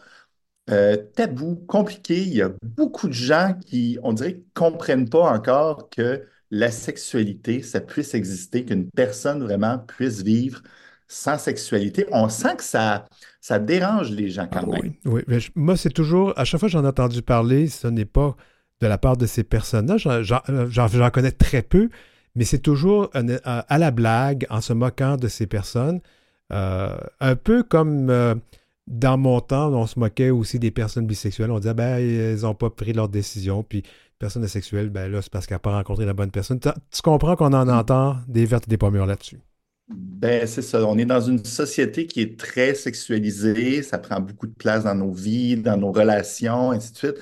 euh, 0.70 0.98
tabou, 1.16 1.56
compliqué. 1.68 2.20
Il 2.22 2.34
y 2.36 2.42
a 2.42 2.52
beaucoup 2.64 3.08
de 3.08 3.14
gens 3.14 3.56
qui, 3.66 3.98
on 4.04 4.14
dirait, 4.14 4.42
comprennent 4.54 5.10
pas 5.10 5.32
encore 5.32 5.90
que 5.90 6.24
la 6.52 6.72
sexualité, 6.72 7.62
ça 7.62 7.82
puisse 7.82 8.14
exister, 8.14 8.64
qu'une 8.66 8.90
personne 8.90 9.44
vraiment 9.44 9.80
puisse 9.80 10.24
vivre 10.24 10.62
sans 11.08 11.38
sexualité. 11.38 12.06
On 12.12 12.28
sent 12.30 12.58
que 12.58 12.64
ça, 12.64 13.06
ça 13.42 13.60
dérange 13.60 14.12
les 14.12 14.30
gens 14.30 14.48
quand 14.52 14.68
même. 14.68 14.94
Oui, 15.06 15.24
oui. 15.28 15.40
Je- 15.40 15.50
moi, 15.56 15.78
c'est 15.78 15.90
toujours, 15.90 16.34
à 16.38 16.44
chaque 16.46 16.60
fois 16.60 16.68
que 16.68 16.74
j'en 16.74 16.84
ai 16.84 16.88
entendu 16.88 17.22
parler, 17.22 17.68
ce 17.68 17.88
n'est 17.88 18.06
pas 18.06 18.36
de 18.82 18.88
la 18.88 18.98
part 18.98 19.18
de 19.18 19.26
ces 19.26 19.44
personnes-là. 19.44 19.98
J'en- 19.98 20.22
j'en 20.70 21.10
connais 21.10 21.32
très 21.32 21.62
peu, 21.62 21.90
mais 22.36 22.44
c'est 22.44 22.60
toujours 22.60 23.10
à 23.14 23.78
la 23.78 23.92
blague, 23.92 24.46
en 24.50 24.62
se 24.62 24.74
moquant 24.74 25.16
de 25.18 25.28
ces 25.28 25.48
personnes. 25.48 26.02
Euh, 26.54 26.96
un 27.20 27.36
peu 27.36 27.64
comme 27.64 28.10
euh, 28.10 28.36
dans 28.88 29.18
mon 29.18 29.42
temps, 29.42 29.72
on 29.74 29.86
se 29.86 30.00
moquait 30.00 30.30
aussi 30.30 30.60
des 30.60 30.72
personnes 30.72 31.06
bisexuelles. 31.06 31.52
On 31.52 31.60
disait, 31.60 31.74
ben, 31.74 31.98
elles 31.98 32.42
n'ont 32.42 32.56
pas 32.56 32.70
pris 32.70 32.94
leur 32.94 33.10
décision. 33.10 33.64
Puis, 33.64 33.84
personne 34.18 34.48
sexuelle, 34.48 34.90
ben 34.90 35.12
là, 35.12 35.22
c'est 35.22 35.32
parce 35.32 35.46
qu'elle 35.46 35.56
n'a 35.56 35.60
pas 35.60 35.74
rencontré 35.74 36.06
la 36.06 36.14
bonne 36.14 36.32
personne. 36.32 36.60
Tu 36.60 37.02
comprends 37.04 37.36
qu'on 37.36 37.54
en 37.54 37.68
entend 37.68 38.18
des 38.28 38.46
vertes 38.46 38.66
et 38.68 38.70
des 38.70 38.78
pas 38.78 38.90
mûres 38.90 39.06
là-dessus? 39.06 39.40
Ben, 39.90 40.46
c'est 40.48 40.62
ça. 40.62 40.86
On 40.86 40.98
est 40.98 41.06
dans 41.06 41.22
une 41.22 41.44
société 41.44 42.08
qui 42.08 42.22
est 42.22 42.40
très 42.40 42.74
sexualisée. 42.74 43.84
Ça 43.84 43.98
prend 43.98 44.20
beaucoup 44.20 44.48
de 44.48 44.54
place 44.54 44.84
dans 44.84 44.96
nos 44.96 45.12
vies, 45.12 45.58
dans 45.58 45.78
nos 45.78 45.92
relations, 45.92 46.72
ainsi 46.72 46.92
de 46.94 46.98
suite. 46.98 47.16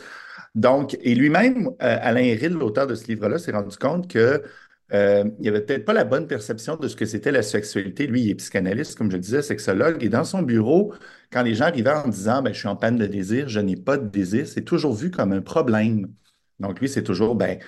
Donc, 0.55 0.97
et 1.01 1.15
lui-même, 1.15 1.67
euh, 1.67 1.97
Alain 2.01 2.21
Héril, 2.21 2.53
l'auteur 2.53 2.87
de 2.87 2.95
ce 2.95 3.07
livre-là, 3.07 3.37
s'est 3.37 3.51
rendu 3.51 3.75
compte 3.77 4.07
que 4.07 4.41
euh, 4.93 5.25
il 5.39 5.47
avait 5.47 5.61
peut-être 5.61 5.85
pas 5.85 5.93
la 5.93 6.03
bonne 6.03 6.27
perception 6.27 6.75
de 6.75 6.87
ce 6.87 6.95
que 6.95 7.05
c'était 7.05 7.31
la 7.31 7.41
sexualité. 7.41 8.07
Lui, 8.07 8.21
il 8.21 8.29
est 8.31 8.35
psychanalyste, 8.35 8.97
comme 8.97 9.11
je 9.11 9.17
disais, 9.17 9.41
sexologue. 9.41 10.03
Et 10.03 10.09
dans 10.09 10.23
son 10.23 10.41
bureau, 10.43 10.93
quand 11.31 11.41
les 11.43 11.55
gens 11.55 11.65
arrivaient 11.65 11.91
en 11.91 12.07
disant 12.07 12.41
ben, 12.41 12.53
Je 12.53 12.59
suis 12.59 12.67
en 12.67 12.75
panne 12.75 12.97
de 12.97 13.07
désir, 13.07 13.49
je 13.49 13.59
n'ai 13.59 13.75
pas 13.75 13.97
de 13.97 14.07
désir, 14.07 14.47
c'est 14.47 14.63
toujours 14.63 14.93
vu 14.93 15.11
comme 15.11 15.31
un 15.33 15.41
problème. 15.41 16.07
Donc, 16.59 16.79
lui, 16.79 16.89
c'est 16.89 17.03
toujours 17.03 17.35
ben, 17.35 17.59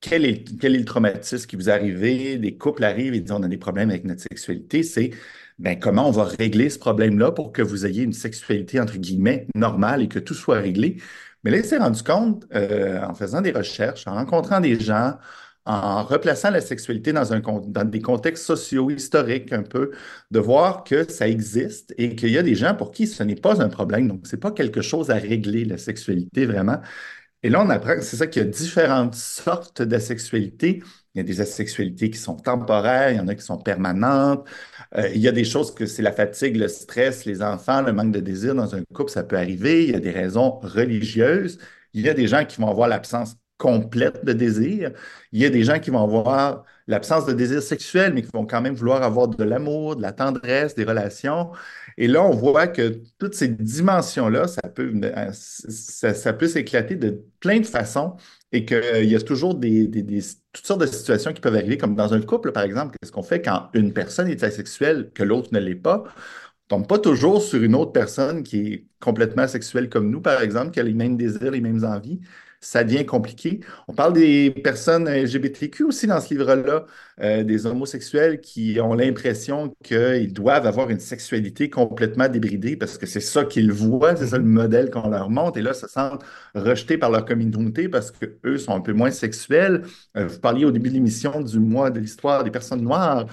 quel 0.00 0.24
est, 0.24 0.62
le 0.62 0.84
traumatisme 0.84 1.46
qui 1.46 1.56
vous 1.56 1.68
est 1.68 1.72
arrivé? 1.72 2.38
Les 2.38 2.56
couples 2.56 2.84
arrivent 2.84 3.14
et 3.14 3.20
disent 3.20 3.32
on 3.32 3.42
a 3.42 3.48
des 3.48 3.58
problèmes 3.58 3.90
avec 3.90 4.04
notre 4.04 4.22
sexualité. 4.22 4.82
C'est 4.82 5.10
ben, 5.58 5.78
comment 5.78 6.08
on 6.08 6.10
va 6.10 6.24
régler 6.24 6.70
ce 6.70 6.78
problème-là 6.78 7.32
pour 7.32 7.52
que 7.52 7.62
vous 7.62 7.86
ayez 7.86 8.02
une 8.02 8.12
sexualité, 8.12 8.80
entre 8.80 8.96
guillemets, 8.98 9.46
normale 9.54 10.02
et 10.02 10.08
que 10.08 10.18
tout 10.18 10.34
soit 10.34 10.58
réglé? 10.60 10.98
Mais 11.44 11.50
là, 11.50 11.58
il 11.58 11.64
s'est 11.64 11.78
rendu 11.78 12.02
compte, 12.02 12.46
euh, 12.54 13.02
en 13.02 13.14
faisant 13.14 13.40
des 13.40 13.52
recherches, 13.52 14.06
en 14.06 14.14
rencontrant 14.14 14.60
des 14.60 14.78
gens, 14.78 15.18
en 15.64 16.02
replaçant 16.02 16.50
la 16.50 16.60
sexualité 16.60 17.12
dans, 17.12 17.84
des 17.84 18.00
contextes 18.00 18.44
socio-historiques 18.44 19.52
un 19.52 19.62
peu, 19.62 19.92
de 20.30 20.38
voir 20.40 20.84
que 20.84 21.10
ça 21.10 21.28
existe 21.28 21.94
et 21.98 22.16
qu'il 22.16 22.30
y 22.30 22.38
a 22.38 22.42
des 22.42 22.54
gens 22.54 22.74
pour 22.74 22.90
qui 22.90 23.06
ce 23.06 23.22
n'est 23.22 23.36
pas 23.36 23.62
un 23.62 23.68
problème. 23.68 24.08
Donc, 24.08 24.26
ce 24.26 24.36
n'est 24.36 24.40
pas 24.40 24.50
quelque 24.52 24.82
chose 24.82 25.10
à 25.10 25.14
régler, 25.14 25.64
la 25.64 25.78
sexualité, 25.78 26.46
vraiment. 26.46 26.80
Et 27.42 27.50
là, 27.50 27.62
on 27.64 27.70
apprend, 27.70 28.00
c'est 28.00 28.16
ça 28.16 28.26
qu'il 28.26 28.42
y 28.42 28.46
a 28.46 28.48
différentes 28.48 29.14
sortes 29.14 29.82
d'asexualité. 29.82 30.82
Il 31.14 31.18
y 31.18 31.20
a 31.20 31.24
des 31.24 31.40
asexualités 31.40 32.10
qui 32.10 32.18
sont 32.18 32.36
temporaires, 32.36 33.10
il 33.10 33.16
y 33.16 33.20
en 33.20 33.28
a 33.28 33.34
qui 33.34 33.42
sont 33.42 33.58
permanentes. 33.58 34.46
Euh, 34.96 35.08
il 35.14 35.20
y 35.20 35.28
a 35.28 35.32
des 35.32 35.44
choses 35.44 35.74
que 35.74 35.86
c'est 35.86 36.02
la 36.02 36.12
fatigue, 36.12 36.56
le 36.56 36.68
stress, 36.68 37.24
les 37.24 37.42
enfants, 37.42 37.82
le 37.82 37.92
manque 37.92 38.12
de 38.12 38.20
désir 38.20 38.54
dans 38.54 38.74
un 38.74 38.82
couple, 38.94 39.10
ça 39.10 39.24
peut 39.24 39.36
arriver. 39.36 39.84
Il 39.84 39.90
y 39.90 39.94
a 39.94 40.00
des 40.00 40.10
raisons 40.12 40.60
religieuses. 40.60 41.58
Il 41.92 42.02
y 42.02 42.08
a 42.08 42.14
des 42.14 42.28
gens 42.28 42.44
qui 42.44 42.60
vont 42.60 42.68
avoir 42.70 42.88
l'absence 42.88 43.36
complète 43.62 44.24
de 44.24 44.32
désir. 44.32 44.90
Il 45.30 45.40
y 45.40 45.44
a 45.44 45.48
des 45.48 45.62
gens 45.62 45.78
qui 45.78 45.90
vont 45.90 46.02
avoir 46.02 46.64
l'absence 46.88 47.26
de 47.26 47.32
désir 47.32 47.62
sexuel, 47.62 48.12
mais 48.12 48.22
qui 48.22 48.30
vont 48.34 48.44
quand 48.44 48.60
même 48.60 48.74
vouloir 48.74 49.04
avoir 49.04 49.28
de 49.28 49.44
l'amour, 49.44 49.94
de 49.94 50.02
la 50.02 50.10
tendresse, 50.10 50.74
des 50.74 50.82
relations. 50.82 51.52
Et 51.96 52.08
là, 52.08 52.24
on 52.24 52.32
voit 52.32 52.66
que 52.66 53.00
toutes 53.20 53.34
ces 53.36 53.46
dimensions-là, 53.46 54.48
ça 54.48 54.62
peut, 54.62 54.92
ça, 55.32 56.32
peut 56.32 56.48
s'éclater 56.48 56.96
de 56.96 57.22
plein 57.38 57.60
de 57.60 57.66
façons 57.66 58.16
et 58.50 58.64
qu'il 58.64 59.04
y 59.04 59.14
a 59.14 59.20
toujours 59.20 59.54
des, 59.54 59.88
toutes 60.52 60.66
sortes 60.66 60.80
de 60.80 60.86
situations 60.86 61.32
qui 61.32 61.40
peuvent 61.40 61.54
arriver, 61.54 61.78
comme 61.78 61.94
dans 61.94 62.12
un 62.14 62.20
couple, 62.20 62.50
par 62.50 62.64
exemple. 62.64 62.96
Qu'est-ce 63.00 63.12
qu'on 63.12 63.22
fait 63.22 63.42
quand 63.42 63.68
une 63.74 63.92
personne 63.92 64.26
est 64.26 64.42
asexuelle 64.42 65.12
que 65.14 65.22
l'autre 65.22 65.50
ne 65.52 65.60
l'est 65.60 65.76
pas? 65.76 66.02
On 66.70 66.78
tombe 66.78 66.88
pas 66.88 66.98
toujours 66.98 67.42
sur 67.42 67.62
une 67.62 67.76
autre 67.76 67.92
personne 67.92 68.42
qui 68.42 68.58
est 68.72 68.86
complètement 68.98 69.42
asexuelle 69.44 69.88
comme 69.88 70.10
nous, 70.10 70.20
par 70.20 70.42
exemple, 70.42 70.72
qui 70.72 70.80
a 70.80 70.82
les 70.82 70.94
mêmes 70.94 71.16
désirs, 71.16 71.52
les 71.52 71.60
mêmes 71.60 71.84
envies 71.84 72.20
ça 72.62 72.84
devient 72.84 73.04
compliqué. 73.04 73.60
On 73.88 73.92
parle 73.92 74.12
des 74.14 74.50
personnes 74.50 75.08
LGBTQ 75.08 75.84
aussi 75.84 76.06
dans 76.06 76.20
ce 76.20 76.32
livre-là, 76.32 76.86
euh, 77.20 77.42
des 77.42 77.66
homosexuels 77.66 78.40
qui 78.40 78.78
ont 78.80 78.94
l'impression 78.94 79.74
qu'ils 79.82 80.32
doivent 80.32 80.66
avoir 80.66 80.88
une 80.88 81.00
sexualité 81.00 81.68
complètement 81.68 82.28
débridée 82.28 82.76
parce 82.76 82.98
que 82.98 83.06
c'est 83.06 83.20
ça 83.20 83.44
qu'ils 83.44 83.72
voient, 83.72 84.14
c'est 84.16 84.28
ça 84.28 84.38
le 84.38 84.44
modèle 84.44 84.90
qu'on 84.90 85.08
leur 85.08 85.28
montre. 85.28 85.58
Et 85.58 85.62
là, 85.62 85.74
se 85.74 85.88
sentent 85.88 86.24
rejetés 86.54 86.98
par 86.98 87.10
leur 87.10 87.24
communauté 87.24 87.88
parce 87.88 88.12
qu'eux 88.12 88.58
sont 88.58 88.74
un 88.74 88.80
peu 88.80 88.92
moins 88.92 89.10
sexuels. 89.10 89.82
Euh, 90.16 90.28
vous 90.28 90.38
parliez 90.38 90.64
au 90.64 90.70
début 90.70 90.88
de 90.88 90.94
l'émission 90.94 91.40
du 91.40 91.58
mois 91.58 91.90
de 91.90 91.98
l'histoire 91.98 92.44
des 92.44 92.52
personnes 92.52 92.82
noires. 92.82 93.26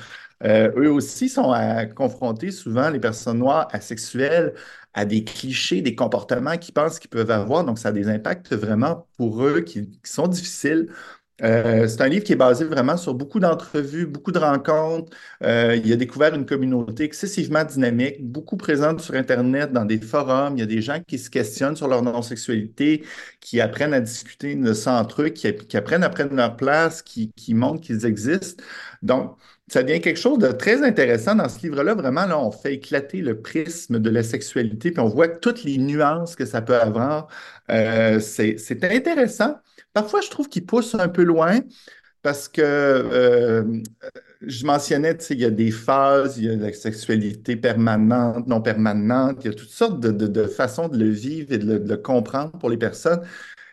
Euh, 0.46 0.72
eux 0.78 0.92
aussi 0.92 1.28
sont 1.28 1.52
à, 1.52 1.86
confrontés 1.86 2.52
souvent, 2.52 2.90
les 2.90 3.00
personnes 3.00 3.40
noires 3.40 3.68
asexuelles, 3.72 4.54
à 4.94 5.06
des 5.06 5.24
clichés, 5.24 5.82
des 5.82 5.96
comportements 5.96 6.58
qu'ils 6.58 6.74
pensent 6.74 7.00
qu'ils 7.00 7.10
peuvent 7.10 7.32
avoir. 7.32 7.64
Donc, 7.64 7.80
ça 7.80 7.90
a 7.90 7.92
des 7.92 8.08
impacts 8.10 8.54
vraiment 8.54 9.08
pour 9.18 9.44
eux 9.44 9.62
qui, 9.62 9.90
sont 10.04 10.28
difficiles. 10.28 10.90
Euh, 11.42 11.88
c'est 11.88 12.02
un 12.02 12.10
livre 12.10 12.26
qui 12.26 12.34
est 12.34 12.36
basé 12.36 12.66
vraiment 12.66 12.98
sur 12.98 13.14
beaucoup 13.14 13.40
d'entrevues, 13.40 14.06
beaucoup 14.06 14.32
de 14.32 14.40
rencontres. 14.40 15.16
Euh, 15.44 15.80
il 15.84 15.92
a 15.94 15.96
découvert 15.96 16.36
une 16.36 16.46
communauté 16.46 17.04
excessivement 17.06 17.64
dynamique, 17.64 18.18
beaucoup 18.22 18.58
présente 18.58 19.00
sur 19.00 19.16
Internet, 19.16 19.72
dans 19.72 19.86
des 19.86 20.00
forums. 20.02 20.58
Il 20.58 20.60
y 20.60 20.64
a 20.64 20.66
des 20.66 20.82
gens 20.82 21.00
qui 21.08 21.18
se 21.18 21.30
questionnent 21.30 21.78
sur 21.78 21.88
leur 21.88 22.02
non-sexualité, 22.02 23.06
qui 23.40 23.62
apprennent 23.62 23.94
à 23.94 24.02
discuter 24.02 24.56
de 24.56 24.74
ça 24.74 25.00
entre 25.00 25.24
eux, 25.24 25.30
qui, 25.30 25.48
apprennent 25.78 26.04
à 26.04 26.10
prendre 26.10 26.34
leur 26.34 26.58
place, 26.58 27.02
qui, 27.02 27.32
qui 27.38 27.54
montrent 27.54 27.82
qu'ils 27.82 28.06
existent. 28.06 28.62
Donc, 29.02 29.38
ça 29.72 29.84
devient 29.84 30.02
quelque 30.02 30.20
chose 30.20 30.40
de 30.40 30.52
très 30.52 30.84
intéressant 30.84 31.36
dans 31.36 31.48
ce 31.48 31.62
livre-là. 31.62 31.94
Vraiment, 31.94 32.26
là, 32.26 32.40
on 32.40 32.52
fait 32.52 32.76
éclater 32.76 33.22
le 33.22 33.42
prisme 33.42 34.00
de 34.00 34.10
la 34.10 34.24
sexualité, 34.24 34.92
puis 34.92 35.00
on 35.00 35.08
voit 35.08 35.28
toutes 35.28 35.64
les 35.64 35.78
nuances 35.78 36.36
que 36.36 36.46
ça 36.46 36.62
peut 36.62 36.80
avoir. 36.80 37.28
Euh, 37.70 38.20
c'est 38.20 38.84
intéressant. 38.84 39.58
Parfois, 39.94 40.22
je 40.22 40.30
trouve 40.30 40.50
qu'il 40.50 40.66
pousse 40.66 40.96
un 40.96 41.08
peu 41.08 41.24
loin 41.24 41.60
parce 42.22 42.50
que 42.50 42.62
euh, 42.62 43.64
je 44.42 44.66
mentionnais, 44.66 45.18
il 45.30 45.40
y 45.40 45.46
a 45.46 45.52
des 45.52 45.72
phases, 45.72 46.38
il 46.38 46.46
y 46.46 46.50
a 46.50 46.56
la 46.56 46.74
sexualité 46.74 47.56
permanente, 47.56 48.48
non 48.48 48.62
permanente, 48.62 49.38
il 49.42 49.48
y 49.48 49.50
a 49.50 49.54
toutes 49.54 49.70
sortes 49.70 50.00
de, 50.00 50.44
façons 50.48 50.90
de 50.90 50.98
le 50.98 51.10
vivre 51.10 51.54
et 51.54 51.58
de 51.58 51.78
le, 51.78 51.98
comprendre 51.98 52.52
pour 52.58 52.70
les 52.70 52.78
personnes. 52.78 53.22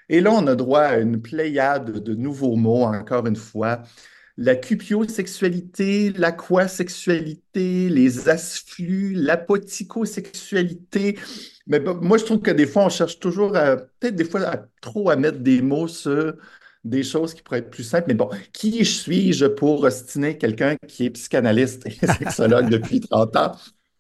Et 0.09 0.21
là, 0.21 0.31
on 0.33 0.47
a 0.47 0.55
droit 0.55 0.83
à 0.83 0.99
une 0.99 1.21
pléiade 1.21 2.03
de 2.03 2.15
nouveaux 2.15 2.57
mots, 2.57 2.85
encore 2.85 3.27
une 3.27 3.37
fois 3.37 3.83
la 4.37 4.55
cupiosexualité, 4.55 6.13
l'aquasexualité, 6.13 7.89
les 7.89 8.29
asflux, 8.29 9.15
l'apoticosexualité. 9.15 11.19
Mais 11.67 11.81
moi, 11.81 12.19
je 12.19 12.25
trouve 12.25 12.41
que 12.41 12.51
des 12.51 12.67
fois, 12.67 12.85
on 12.85 12.91
cherche 12.91 13.19
toujours 13.19 13.53
peut-être 13.53 14.15
des 14.15 14.25
fois, 14.25 14.43
à, 14.43 14.67
trop 14.81 15.11
à 15.11 15.17
mettre 15.17 15.39
des 15.39 15.63
mots 15.63 15.89
sur 15.89 16.35
des 16.85 17.03
choses 17.03 17.35
qui 17.35 17.43
pourraient 17.43 17.61
être 17.61 17.71
plus 17.71 17.85
simples. 17.85 18.07
Mais 18.09 18.15
bon, 18.15 18.29
qui 18.53 18.85
suis-je 18.85 19.47
pour 19.47 19.83
ostiner 19.83 20.39
quelqu'un 20.39 20.77
qui 20.87 21.07
est 21.07 21.11
psychanalyste 21.11 21.87
et 21.87 21.91
sexologue 22.07 22.69
depuis 22.69 23.01
30 23.01 23.37
ans? 23.37 23.53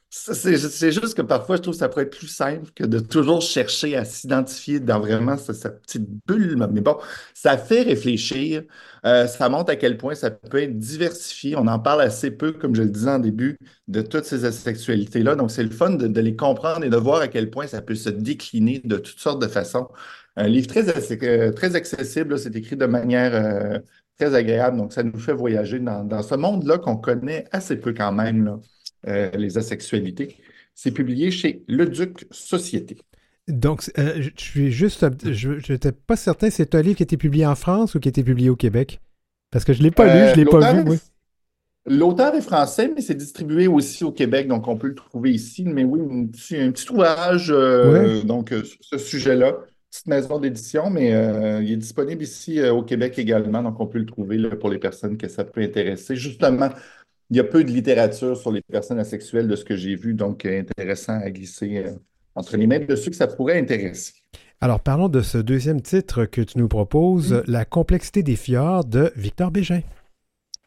C'est 0.08 0.92
juste 0.92 1.14
que 1.14 1.22
parfois, 1.22 1.56
je 1.56 1.62
trouve 1.62 1.74
que 1.74 1.78
ça 1.78 1.88
pourrait 1.88 2.04
être 2.04 2.16
plus 2.16 2.28
simple 2.28 2.70
que 2.74 2.84
de 2.84 3.00
toujours 3.00 3.42
chercher 3.42 3.96
à 3.96 4.04
s'identifier 4.04 4.78
dans 4.78 5.00
vraiment 5.00 5.36
sa, 5.36 5.70
petite 5.70 6.06
bulle. 6.26 6.56
Mais 6.72 6.80
bon, 6.80 6.96
ça 7.34 7.58
fait 7.58 7.82
réfléchir. 7.82 8.62
Euh, 9.04 9.26
ça 9.26 9.48
montre 9.48 9.70
à 9.72 9.76
quel 9.76 9.96
point 9.98 10.14
ça 10.14 10.30
peut 10.30 10.62
être 10.62 10.78
diversifié. 10.78 11.56
On 11.56 11.66
en 11.66 11.80
parle 11.80 12.02
assez 12.02 12.30
peu, 12.30 12.52
comme 12.52 12.74
je 12.74 12.82
le 12.82 12.88
disais 12.90 13.10
en 13.10 13.18
début, 13.18 13.58
de 13.88 14.00
toutes 14.00 14.24
ces 14.24 14.44
asexualités-là. 14.44 15.34
Donc, 15.34 15.50
c'est 15.50 15.64
le 15.64 15.70
fun 15.70 15.90
de, 15.90 16.20
les 16.20 16.36
comprendre 16.36 16.84
et 16.84 16.90
de 16.90 16.96
voir 16.96 17.20
à 17.20 17.28
quel 17.28 17.50
point 17.50 17.66
ça 17.66 17.82
peut 17.82 17.94
se 17.96 18.08
décliner 18.10 18.80
de 18.84 18.96
toutes 18.98 19.18
sortes 19.18 19.42
de 19.42 19.48
façons. 19.48 19.88
Un 20.36 20.48
livre 20.48 20.68
très, 20.68 20.88
euh, 20.88 21.52
très 21.52 21.74
accessible, 21.76 22.38
c'est 22.38 22.54
écrit 22.54 22.76
de 22.76 22.86
manière 22.86 23.34
euh, 23.34 23.80
très 24.18 24.34
agréable. 24.34 24.76
Donc, 24.76 24.92
ça 24.92 25.02
nous 25.02 25.18
fait 25.18 25.32
voyager 25.34 25.80
dans, 25.80 26.04
dans 26.04 26.22
ce 26.22 26.36
monde-là 26.36 26.78
qu'on 26.78 26.96
connaît 26.96 27.46
assez 27.52 27.76
peu 27.76 27.92
quand 27.92 28.12
même. 28.12 28.44
Là. 28.44 28.60
Euh, 29.08 29.30
les 29.36 29.56
asexualités. 29.56 30.36
C'est 30.74 30.90
publié 30.90 31.30
chez 31.30 31.62
Le 31.68 31.86
Duc 31.86 32.26
Société. 32.32 32.98
Donc, 33.46 33.88
euh, 33.98 34.14
je 34.20 34.30
suis 34.36 34.72
juste. 34.72 35.06
Je 35.24 35.72
n'étais 35.72 35.92
pas 35.92 36.16
certain, 36.16 36.50
c'est 36.50 36.74
un 36.74 36.82
livre 36.82 36.96
qui 36.96 37.04
a 37.04 37.04
été 37.04 37.16
publié 37.16 37.46
en 37.46 37.54
France 37.54 37.94
ou 37.94 38.00
qui 38.00 38.08
a 38.08 38.10
été 38.10 38.24
publié 38.24 38.50
au 38.50 38.56
Québec? 38.56 39.00
Parce 39.52 39.64
que 39.64 39.72
je 39.72 39.78
ne 39.78 39.84
l'ai 39.84 39.90
pas 39.92 40.06
lu, 40.06 40.34
je 40.34 40.40
ne 40.40 40.44
l'ai 40.44 40.50
pas 40.50 40.72
vu. 40.72 40.98
L'auteur 41.88 42.34
est 42.34 42.40
français, 42.40 42.90
mais 42.92 43.00
c'est 43.00 43.14
distribué 43.14 43.68
aussi 43.68 44.02
au 44.02 44.10
Québec, 44.10 44.48
donc 44.48 44.66
on 44.66 44.76
peut 44.76 44.88
le 44.88 44.96
trouver 44.96 45.30
ici. 45.30 45.62
Mais 45.64 45.84
oui, 45.84 46.00
un 46.00 46.26
petit, 46.26 46.56
un 46.56 46.72
petit 46.72 46.90
ouvrage 46.90 47.52
euh, 47.54 48.22
donc, 48.22 48.48
sur 48.48 48.78
ce 48.80 48.98
sujet-là. 48.98 49.56
Petite 49.88 50.08
maison 50.08 50.40
d'édition, 50.40 50.90
mais 50.90 51.10
il 51.62 51.70
est 51.70 51.76
disponible 51.76 52.24
ici 52.24 52.60
au 52.60 52.82
Québec 52.82 53.20
également, 53.20 53.62
donc 53.62 53.78
on 53.78 53.86
peut 53.86 54.00
le 54.00 54.06
trouver 54.06 54.36
là, 54.36 54.56
pour 54.56 54.68
les 54.68 54.78
personnes 54.78 55.16
que 55.16 55.28
ça 55.28 55.44
peut 55.44 55.60
intéresser. 55.60 56.16
Justement, 56.16 56.70
il 57.30 57.36
y 57.36 57.40
a 57.40 57.44
peu 57.44 57.64
de 57.64 57.70
littérature 57.70 58.36
sur 58.36 58.52
les 58.52 58.62
personnes 58.62 58.98
asexuelles 58.98 59.48
de 59.48 59.56
ce 59.56 59.64
que 59.64 59.76
j'ai 59.76 59.96
vu, 59.96 60.14
donc 60.14 60.44
euh, 60.44 60.60
intéressant 60.60 61.18
à 61.20 61.30
glisser 61.30 61.78
euh, 61.78 61.92
entre 62.34 62.56
les 62.56 62.66
mains 62.66 62.78
de 62.78 62.96
ceux 62.96 63.10
que 63.10 63.16
ça 63.16 63.26
pourrait 63.26 63.58
intéresser. 63.58 64.12
Alors, 64.60 64.80
parlons 64.80 65.08
de 65.08 65.20
ce 65.20 65.38
deuxième 65.38 65.82
titre 65.82 66.24
que 66.24 66.40
tu 66.40 66.58
nous 66.58 66.68
proposes, 66.68 67.42
La 67.46 67.64
complexité 67.64 68.22
des 68.22 68.36
fjords 68.36 68.84
de 68.84 69.12
Victor 69.16 69.50
Bégin. 69.50 69.80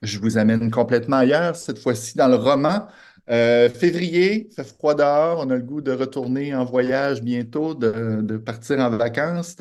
Je 0.01 0.19
vous 0.19 0.37
amène 0.37 0.69
complètement 0.69 1.17
ailleurs, 1.17 1.55
cette 1.55 1.79
fois-ci 1.79 2.17
dans 2.17 2.27
le 2.27 2.35
roman 2.35 2.87
euh, 3.31 3.69
février, 3.69 4.47
il 4.49 4.55
fait 4.55 4.63
froid 4.63 4.95
dehors, 4.95 5.43
on 5.45 5.49
a 5.51 5.55
le 5.55 5.61
goût 5.61 5.81
de 5.81 5.91
retourner 5.91 6.55
en 6.55 6.65
voyage 6.65 7.21
bientôt, 7.21 7.75
de, 7.75 8.37
partir 8.37 8.79
en 8.79 8.89
vacances. 8.89 9.55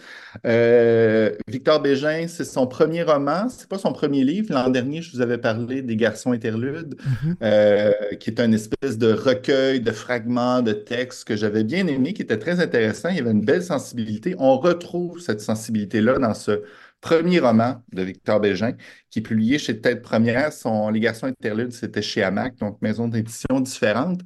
Euh, 0.47 1.33
Victor 1.49 1.81
Bégin, 1.81 2.27
c'est 2.29 2.45
son 2.45 2.67
premier 2.67 3.03
roman, 3.03 3.49
c'est 3.49 3.69
pas 3.69 3.79
son 3.79 3.93
premier 3.93 4.25
livre. 4.25 4.55
L'an 4.55 4.71
dernier, 4.71 5.03
je 5.03 5.13
vous 5.13 5.21
avais 5.21 5.39
parlé 5.39 5.83
des 5.83 5.97
Garçons 5.97 6.33
interludes, 6.33 6.95
mm-hmm. 6.95 7.35
euh, 7.43 7.93
qui 8.19 8.31
est 8.31 8.41
un 8.41 8.53
espèce 8.53 8.97
de 8.97 9.13
recueil 9.13 9.81
de 9.81 9.91
fragments 9.91 10.63
de 10.63 10.73
textes 10.73 11.25
que 11.25 11.37
j'avais 11.37 11.65
bien 11.65 11.87
aimé, 11.87 12.15
qui 12.15 12.23
était 12.23 12.39
très 12.39 12.61
intéressant. 12.61 13.11
Il 13.11 13.17
y 13.17 13.21
avait 13.21 13.33
une 13.33 13.45
belle 13.45 13.63
sensibilité. 13.63 14.35
On 14.39 14.59
retrouve 14.59 15.21
cette 15.21 15.43
sensibilité-là 15.43 16.19
dans 16.19 16.35
ce 16.35 16.63
premier 17.01 17.41
roman 17.41 17.83
de 17.93 18.03
Victor 18.03 18.41
Bégin, 18.41 18.73
qui 19.11 19.21
est 19.21 19.23
publié 19.23 19.59
chez 19.59 19.81
Tête 19.81 20.03
Première. 20.03 20.53
Son 20.53 20.91
Les 20.91 21.01
Garçons 21.01 21.27
interludes, 21.27 21.73
c'était 21.73 22.03
chez 22.03 22.23
Hamac, 22.23 22.57
donc 22.57 22.81
maison 22.83 23.09
d'édition 23.09 23.61
différente. 23.61 24.21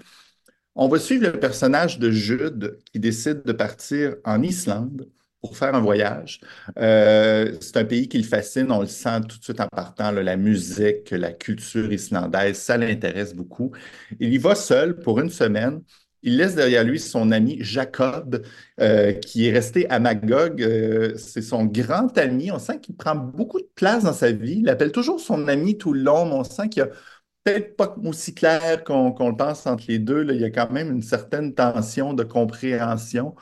On 0.75 0.89
va 0.89 0.99
suivre 0.99 1.25
le 1.27 1.39
personnage 1.39 1.99
de 1.99 2.11
Jude 2.11 2.79
qui 2.93 2.99
décide 2.99 3.43
de 3.45 3.53
partir 3.53 4.16
en 4.25 4.43
Islande 4.43 5.09
pour 5.43 5.57
faire 5.57 5.75
un 5.75 5.81
voyage. 5.81 6.41
Euh, 6.79 7.57
c'est 7.61 7.77
un 7.77 7.85
pays 7.85 8.09
qui 8.09 8.18
le 8.18 8.25
fascine, 8.25 8.70
on 8.70 8.81
le 8.81 8.87
sent 8.87 9.20
tout 9.29 9.39
de 9.39 9.45
suite 9.45 9.61
en 9.61 9.66
partant, 9.66 10.12
la 10.12 10.37
musique, 10.37 11.11
la 11.11 11.33
culture 11.33 11.93
islandaise, 11.93 12.59
ça 12.59 12.79
l'intéresse 12.79 13.35
beaucoup. 13.35 13.73
Il 14.20 14.33
y 14.33 14.39
va 14.39 14.55
seul 14.55 14.99
pour 15.01 15.20
une 15.20 15.31
semaine 15.31 15.83
il 16.23 16.37
laisse 16.37 16.55
derrière 16.55 16.85
lui 16.85 17.01
son 17.01 17.33
ami 17.33 17.59
Jacob, 17.61 18.45
euh, 18.81 19.12
qui 19.12 19.49
est 19.49 19.53
resté 19.53 19.89
à 19.91 19.99
Magog. 19.99 20.62
Euh, 20.62 21.16
c'est 21.16 21.43
son 21.43 21.64
grand 21.64 22.16
ami. 22.16 22.51
On 22.53 22.59
sent 22.59 22.81
qu'il 22.81 22.97
prend 22.97 23.16
beaucoup 23.16 23.61
de 23.61 23.68
place 23.75 24.05
dans 24.05 24.12
sa 24.12 24.31
vie. 24.31 24.61
Il 24.61 24.68
appelle 24.68 24.93
toujours 24.93 25.20
son 25.20 25.49
ami 25.49 25.79
tout 25.79 25.93
le 25.93 26.03
long, 26.03 26.27
mais 26.27 26.35
on 26.35 26.45
sent 26.45 26.68
qu'il 26.68 26.85
n'y 26.85 26.89
a 26.91 26.93
peut-être 27.45 27.77
pas 27.77 27.97
aussi 28.05 28.35
clair 28.35 28.85
qu'on 28.85 29.11
le 29.29 29.37
pense 29.37 29.66
entre 29.66 29.85
les 29.89 29.99
deux. 29.99 30.25
Il 30.31 30.41
y 30.41 30.45
a 30.45 30.51
quand 30.51 30.70
même 30.70 30.93
une 30.93 31.03
certaine 31.03 31.55
tension 31.55 32.14
de 32.14 32.23
compréhension. 32.23 33.35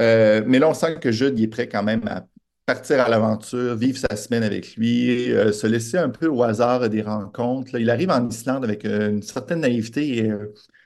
Euh, 0.00 0.42
mais 0.46 0.58
là, 0.58 0.68
on 0.68 0.74
sent 0.74 0.96
que 1.00 1.10
Jude 1.10 1.38
est 1.40 1.48
prêt 1.48 1.68
quand 1.68 1.82
même 1.82 2.06
à 2.06 2.26
partir 2.66 3.00
à 3.00 3.08
l'aventure, 3.08 3.74
vivre 3.74 3.98
sa 3.98 4.14
semaine 4.14 4.44
avec 4.44 4.76
lui, 4.76 5.26
se 5.52 5.66
laisser 5.66 5.98
un 5.98 6.08
peu 6.10 6.28
au 6.28 6.44
hasard 6.44 6.88
des 6.88 7.02
rencontres. 7.02 7.74
Il 7.76 7.90
arrive 7.90 8.10
en 8.10 8.28
Islande 8.28 8.62
avec 8.62 8.84
une 8.84 9.22
certaine 9.22 9.60
naïveté 9.60 10.18
et 10.18 10.32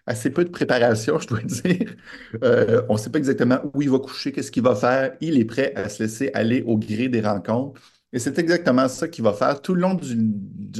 assez 0.06 0.30
peu 0.30 0.44
de 0.44 0.50
préparation, 0.50 1.18
je 1.20 1.26
dois 1.26 1.42
dire. 1.42 1.94
on 2.88 2.94
ne 2.94 2.98
sait 2.98 3.10
pas 3.10 3.18
exactement 3.18 3.60
où 3.74 3.82
il 3.82 3.90
va 3.90 3.98
coucher, 3.98 4.32
qu'est-ce 4.32 4.50
qu'il 4.50 4.62
va 4.62 4.74
faire. 4.74 5.16
Il 5.20 5.38
est 5.38 5.44
prêt 5.44 5.72
à 5.76 5.88
se 5.88 6.02
laisser 6.02 6.30
aller 6.34 6.62
au 6.66 6.78
gré 6.78 7.08
des 7.08 7.20
rencontres. 7.20 7.80
Et 8.14 8.20
c'est 8.20 8.38
exactement 8.38 8.86
ça 8.86 9.08
qu'il 9.08 9.24
va 9.24 9.32
faire 9.32 9.60
tout 9.60 9.74
le 9.74 9.80
long 9.80 9.94
du, 9.94 10.14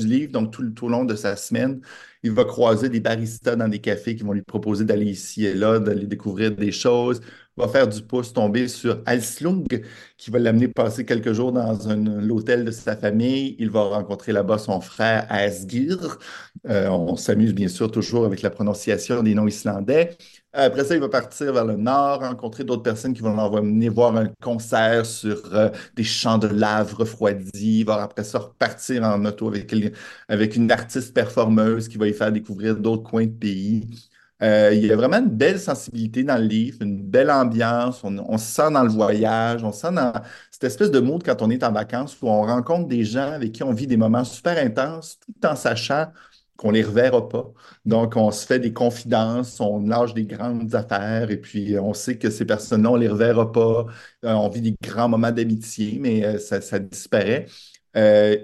livre, 0.06 0.30
donc 0.30 0.52
tout, 0.52 0.70
tout, 0.70 0.86
le 0.86 0.92
long 0.92 1.04
de 1.04 1.16
sa 1.16 1.34
semaine. 1.34 1.80
Il 2.22 2.30
va 2.30 2.44
croiser 2.44 2.88
des 2.88 3.00
baristas 3.00 3.56
dans 3.56 3.66
des 3.66 3.80
cafés 3.80 4.14
qui 4.14 4.22
vont 4.22 4.32
lui 4.32 4.42
proposer 4.42 4.84
d'aller 4.84 5.06
ici 5.06 5.44
et 5.44 5.52
là, 5.52 5.80
d'aller 5.80 6.06
découvrir 6.06 6.54
des 6.54 6.70
choses 6.70 7.20
va 7.56 7.68
faire 7.68 7.88
du 7.88 8.02
pouce 8.02 8.32
tomber 8.32 8.68
sur 8.68 9.00
Alslung, 9.06 9.66
qui 10.16 10.30
va 10.30 10.38
l'amener 10.38 10.68
passer 10.68 11.04
quelques 11.04 11.32
jours 11.32 11.52
dans 11.52 11.78
l'hôtel 12.20 12.64
de 12.64 12.70
sa 12.70 12.96
famille. 12.96 13.56
Il 13.58 13.70
va 13.70 13.82
rencontrer 13.82 14.32
là-bas 14.32 14.58
son 14.58 14.80
frère 14.80 15.26
Asgir. 15.28 16.18
Euh, 16.68 16.88
on 16.88 17.16
s'amuse 17.16 17.54
bien 17.54 17.68
sûr 17.68 17.90
toujours 17.90 18.24
avec 18.24 18.42
la 18.42 18.50
prononciation 18.50 19.22
des 19.22 19.34
noms 19.34 19.46
islandais. 19.46 20.16
Après 20.52 20.84
ça, 20.84 20.94
il 20.94 21.00
va 21.00 21.08
partir 21.08 21.52
vers 21.52 21.64
le 21.64 21.76
nord, 21.76 22.20
rencontrer 22.20 22.62
d'autres 22.62 22.82
personnes 22.82 23.12
qui 23.12 23.22
vont 23.22 23.34
l'emmener 23.34 23.88
voir 23.88 24.16
un 24.16 24.28
concert 24.40 25.04
sur 25.04 25.52
euh, 25.52 25.68
des 25.96 26.04
champs 26.04 26.38
de 26.38 26.46
lave 26.46 26.94
refroidis. 26.94 27.80
Il 27.80 27.84
va 27.84 28.02
après 28.02 28.22
ça 28.24 28.38
repartir 28.38 29.02
en 29.02 29.24
auto 29.24 29.48
avec, 29.48 30.56
une 30.56 30.70
artiste 30.70 31.12
performeuse 31.12 31.88
qui 31.88 31.98
va 31.98 32.06
y 32.06 32.12
faire 32.12 32.30
découvrir 32.32 32.76
d'autres 32.76 33.02
coins 33.02 33.26
de 33.26 33.32
pays. 33.32 34.10
Euh, 34.42 34.72
il 34.74 34.84
y 34.84 34.92
a 34.92 34.96
vraiment 34.96 35.18
une 35.18 35.28
belle 35.30 35.60
sensibilité 35.60 36.24
dans 36.24 36.36
le 36.36 36.44
livre, 36.44 36.78
une 36.82 37.02
belle 37.02 37.30
ambiance. 37.30 38.02
On, 38.04 38.36
se 38.38 38.44
sent 38.44 38.70
dans 38.72 38.82
le 38.82 38.90
voyage, 38.90 39.62
on 39.62 39.72
se 39.72 39.80
sent 39.82 39.92
dans 39.92 40.12
cette 40.50 40.64
espèce 40.64 40.90
de 40.90 41.00
mood 41.00 41.22
quand 41.24 41.40
on 41.40 41.50
est 41.50 41.62
en 41.62 41.72
vacances 41.72 42.20
où 42.20 42.28
on 42.28 42.42
rencontre 42.42 42.88
des 42.88 43.04
gens 43.04 43.32
avec 43.32 43.52
qui 43.52 43.62
on 43.62 43.72
vit 43.72 43.86
des 43.86 43.96
moments 43.96 44.24
super 44.24 44.58
intenses 44.58 45.18
tout 45.20 45.46
en 45.46 45.54
sachant 45.56 46.06
qu'on 46.56 46.68
ne 46.68 46.74
les 46.74 46.82
reverra 46.84 47.28
pas. 47.28 47.52
Donc, 47.84 48.16
on 48.16 48.30
se 48.30 48.46
fait 48.46 48.60
des 48.60 48.72
confidences, 48.72 49.60
on 49.60 49.80
lâche 49.86 50.14
des 50.14 50.24
grandes 50.24 50.74
affaires 50.74 51.30
et 51.30 51.36
puis 51.36 51.78
on 51.78 51.94
sait 51.94 52.18
que 52.18 52.30
ces 52.30 52.44
personnes-là, 52.44 52.90
on 52.90 52.96
ne 52.96 53.00
les 53.00 53.08
reverra 53.08 53.50
pas. 53.50 53.86
Euh, 54.24 54.32
on 54.32 54.48
vit 54.48 54.60
des 54.60 54.76
grands 54.82 55.08
moments 55.08 55.32
d'amitié, 55.32 55.98
mais 56.00 56.24
euh, 56.24 56.38
ça 56.38 56.78
disparaît. 56.78 57.46
Euh, 57.96 58.36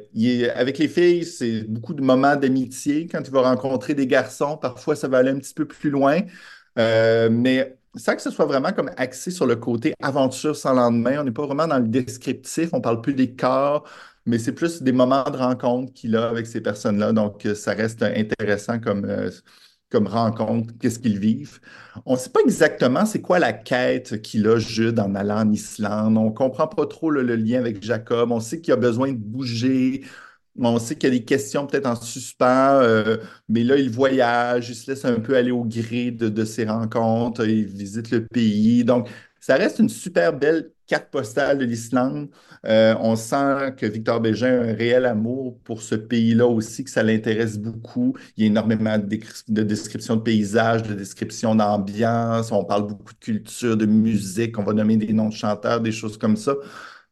avec 0.55 0.79
les 0.79 0.89
filles, 0.89 1.25
c'est 1.25 1.63
beaucoup 1.63 1.95
de 1.95 2.03
moments 2.03 2.37
d'amitié. 2.37 3.07
Quand 3.09 3.23
tu 3.23 3.31
vas 3.31 3.43
rencontrer 3.43 3.95
des 3.95 4.07
garçons, 4.07 4.57
parfois 4.57 4.97
ça 4.97 5.09
va 5.09 5.19
aller 5.19 5.31
un 5.31 5.39
petit 5.39 5.55
peu 5.55 5.67
plus 5.67 5.91
loin. 5.91 6.21
Euh, 6.79 7.29
mais 7.31 7.77
sans 7.97 8.15
que 8.15 8.23
ce 8.23 8.31
soit 8.31 8.47
vraiment 8.47 8.73
comme 8.73 8.91
axé 8.97 9.31
sur 9.31 9.47
le 9.47 9.57
côté 9.57 9.95
aventure 10.01 10.55
sans 10.57 10.75
lendemain, 10.75 11.21
on 11.21 11.25
n'est 11.25 11.33
pas 11.33 11.47
vraiment 11.47 11.67
dans 11.67 11.79
le 11.79 11.89
descriptif, 11.89 12.71
on 12.73 12.81
parle 12.81 13.01
plus 13.03 13.15
des 13.15 13.35
corps, 13.35 13.89
mais 14.27 14.39
c'est 14.39 14.53
plus 14.53 14.83
des 14.83 14.93
moments 14.93 15.25
de 15.25 15.37
rencontre 15.37 15.93
qu'il 15.93 16.15
a 16.17 16.29
avec 16.29 16.47
ces 16.47 16.61
personnes-là. 16.61 17.13
Donc, 17.13 17.47
ça 17.55 17.73
reste 17.73 18.03
intéressant 18.03 18.79
comme, 18.79 19.05
euh, 19.05 19.31
comme 19.91 20.07
rencontre, 20.07 20.73
qu'est-ce 20.81 20.99
qu'ils 20.99 21.19
vivent. 21.19 21.61
On 22.07 22.15
ne 22.15 22.19
sait 22.19 22.31
pas 22.31 22.41
exactement 22.45 23.05
c'est 23.05 23.21
quoi 23.21 23.39
la 23.39 23.53
quête 23.53 24.23
qu'il 24.23 24.47
a, 24.47 24.59
Jude, 24.59 25.01
en 25.01 25.15
allant 25.15 25.41
en 25.41 25.53
Islande. 25.53 26.17
On 26.17 26.27
ne 26.27 26.31
comprend 26.31 26.69
pas 26.69 26.87
trop 26.87 27.11
le, 27.11 27.23
lien 27.23 27.59
avec 27.59 27.83
Jacob. 27.83 28.31
On 28.31 28.41
sait 28.41 28.61
qu'il 28.61 28.73
a 28.73 28.77
besoin 28.77 29.13
de 29.13 29.19
bouger. 29.19 30.05
On 30.59 30.79
sait 30.79 30.95
qu'il 30.95 31.13
y 31.13 31.17
a 31.17 31.19
des 31.19 31.25
questions 31.25 31.67
peut-être 31.67 31.87
en 31.87 31.97
suspens, 31.97 32.81
euh, 32.83 33.17
mais 33.49 33.65
là, 33.65 33.77
il 33.77 33.91
voyage, 33.91 34.69
il 34.71 34.75
se 34.75 34.91
laisse 34.91 35.05
un 35.05 35.21
peu 35.21 35.37
aller 35.37 35.53
au 35.53 35.65
gré 35.65 36.11
de, 36.11 36.29
de 36.29 36.45
ses 36.45 36.65
rencontres, 36.67 37.47
il 37.47 37.65
visite 37.67 38.11
le 38.11 38.27
pays. 38.27 38.85
Donc, 38.85 39.09
ça 39.41 39.55
reste 39.57 39.79
une 39.79 39.89
super 39.89 40.33
belle 40.37 40.73
carte 40.91 41.11
postale 41.11 41.59
de 41.59 41.65
l'Islande. 41.65 42.29
Euh, 42.67 42.95
on 43.01 43.15
sent 43.15 43.75
que 43.77 43.87
Victor 43.87 44.21
Bégin 44.21 44.61
a 44.61 44.71
un 44.71 44.75
réel 44.75 45.07
amour 45.07 45.59
pour 45.63 45.83
ce 45.83 45.95
pays-là 45.95 46.47
aussi, 46.49 46.83
que 46.85 46.91
ça 46.91 47.05
l'intéresse 47.05 47.59
beaucoup. 47.59 48.17
Il 48.37 48.43
y 48.43 48.47
a 48.47 48.49
énormément 48.49 48.99
de, 48.99 49.63
descriptions 49.63 50.17
de 50.17 50.23
paysages, 50.23 50.83
de 50.83 50.95
descriptions 50.95 51.55
d'ambiance. 51.55 52.51
On 52.51 52.65
parle 52.65 52.89
beaucoup 52.89 53.15
de 53.15 53.19
culture, 53.21 53.77
de 53.77 53.87
musique. 53.87 54.59
On 54.59 54.65
va 54.65 54.73
nommer 54.73 54.97
des 54.97 55.13
noms 55.13 55.29
de 55.29 55.35
chanteurs, 55.35 55.81
des 55.81 55.93
choses 55.93 56.19
comme 56.19 56.37
ça. 56.37 56.55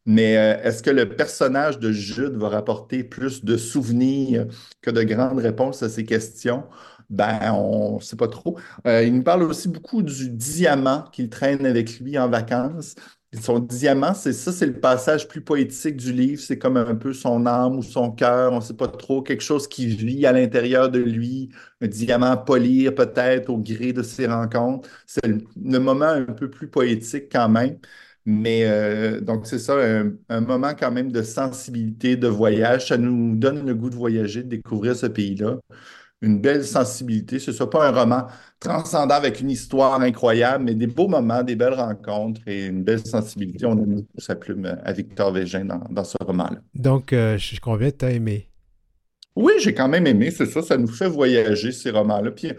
Mais 0.07 0.37
euh, 0.39 0.63
est-ce 0.63 0.83
que 0.83 0.91
le 0.91 1.09
personnage 1.09 1.79
de 1.79 1.93
Jude 1.93 2.35
va 2.37 2.49
rapporter 2.49 3.05
plus 3.05 3.45
de 3.45 3.57
souvenirs 3.57 4.47
que 4.83 4.91
de 4.91 5.03
grandes 5.03 5.39
réponses 5.39 5.83
à 5.83 5.89
ces 5.89 6.05
questions? 6.05 6.65
Ben, 7.11 7.53
on 7.53 7.97
ne 7.97 8.01
sait 8.01 8.17
pas 8.17 8.29
trop. 8.29 8.59
Euh, 8.87 9.03
il 9.03 9.15
nous 9.15 9.23
parle 9.23 9.43
aussi 9.43 9.69
beaucoup 9.69 10.03
du 10.03 10.29
diamant 10.31 11.05
qu'il 11.13 11.31
traîne 11.31 11.65
avec 11.65 12.01
lui 12.01 12.19
en 12.19 12.29
vacances. 12.29 12.95
Son 13.35 13.59
diamant, 13.59 14.15
c'est 14.15 14.33
ça, 14.33 14.53
c'est 14.53 14.65
le 14.65 14.81
passage 14.81 15.29
plus 15.29 15.43
poétique 15.43 15.97
du 15.97 16.13
livre. 16.15 16.41
C'est 16.41 16.59
comme 16.59 16.79
un 16.79 16.95
peu 16.95 17.13
son 17.13 17.45
âme 17.45 17.77
ou 17.77 17.83
son 17.83 18.11
cœur, 18.11 18.53
on 18.53 18.57
ne 18.57 18.61
sait 18.63 18.75
pas 18.75 18.89
trop, 18.89 19.23
quelque 19.23 19.43
chose 19.43 19.69
qui 19.69 19.87
vit 19.87 20.25
à 20.25 20.33
l'intérieur 20.33 20.89
de 20.91 20.99
lui, 20.99 21.51
un 21.83 21.89
diamant 21.89 22.31
à 22.31 22.37
polir 22.39 22.95
peut-être 22.95 23.51
au 23.51 23.59
gré 23.59 23.93
de 23.93 24.03
ses 24.03 24.27
rencontres. 24.27 24.89
C'est 25.07 25.27
le, 25.27 25.79
moment 25.79 26.07
un 26.07 26.25
peu 26.25 26.49
plus 26.49 26.69
poétique 26.69 27.31
quand 27.31 27.51
même. 27.51 27.79
Mais 28.25 28.65
euh, 28.67 29.21
donc, 29.21 29.47
c'est 29.47 29.59
ça, 29.59 29.75
un, 30.29 30.41
moment 30.41 30.75
quand 30.75 30.91
même 30.91 31.13
de 31.13 31.23
sensibilité, 31.23 32.17
de 32.17 32.29
voyage. 32.29 32.89
Ça 32.89 32.97
nous 32.99 33.37
donne 33.37 33.67
le 33.67 33.75
goût 33.75 33.91
de 33.91 33.95
voyager, 33.97 34.43
de 34.43 34.49
découvrir 34.49 34.97
ce 34.97 35.07
pays-là 35.07 35.59
une 36.21 36.41
belle 36.41 36.65
sensibilité. 36.65 37.39
Ce 37.39 37.51
ne 37.51 37.57
soit 37.57 37.71
pas 37.71 37.89
un 37.89 37.93
roman 37.93 38.27
transcendant 38.61 39.15
avec 39.15 39.41
une 39.41 39.51
histoire 39.51 40.01
incroyable, 40.01 40.65
mais 40.65 40.75
des 40.75 40.87
beaux 40.87 41.09
moments, 41.09 41.43
des 41.43 41.57
belles 41.57 41.75
rencontres 41.75 42.41
et 42.47 42.67
une 42.67 42.83
belle 42.83 43.05
sensibilité. 43.05 43.67
On 43.67 43.73
a 43.73 43.87
mis 43.87 44.07
sa 44.19 44.35
plume 44.35 44.79
à 44.85 44.93
Victor 44.93 45.33
Végin 45.33 45.65
dans, 45.65 46.05
ce 46.05 46.17
roman-là. 46.21 46.59
Donc, 46.75 47.13
euh, 47.13 47.39
je 47.39 47.61
conviens, 47.61 47.91
tu 47.91 48.05
as 48.05 48.11
aimé. 48.11 48.49
Oui, 49.37 49.53
j'ai 49.61 49.73
quand 49.73 49.87
même 49.87 50.09
aimé, 50.09 50.33
c'est 50.33 50.47
ça, 50.47 50.63
ça 50.63 50.77
nous 50.77 50.89
fait 50.89 51.07
voyager 51.07 51.71
ces 51.71 51.91
romans-là. 51.91 52.33
Puis 52.33 52.53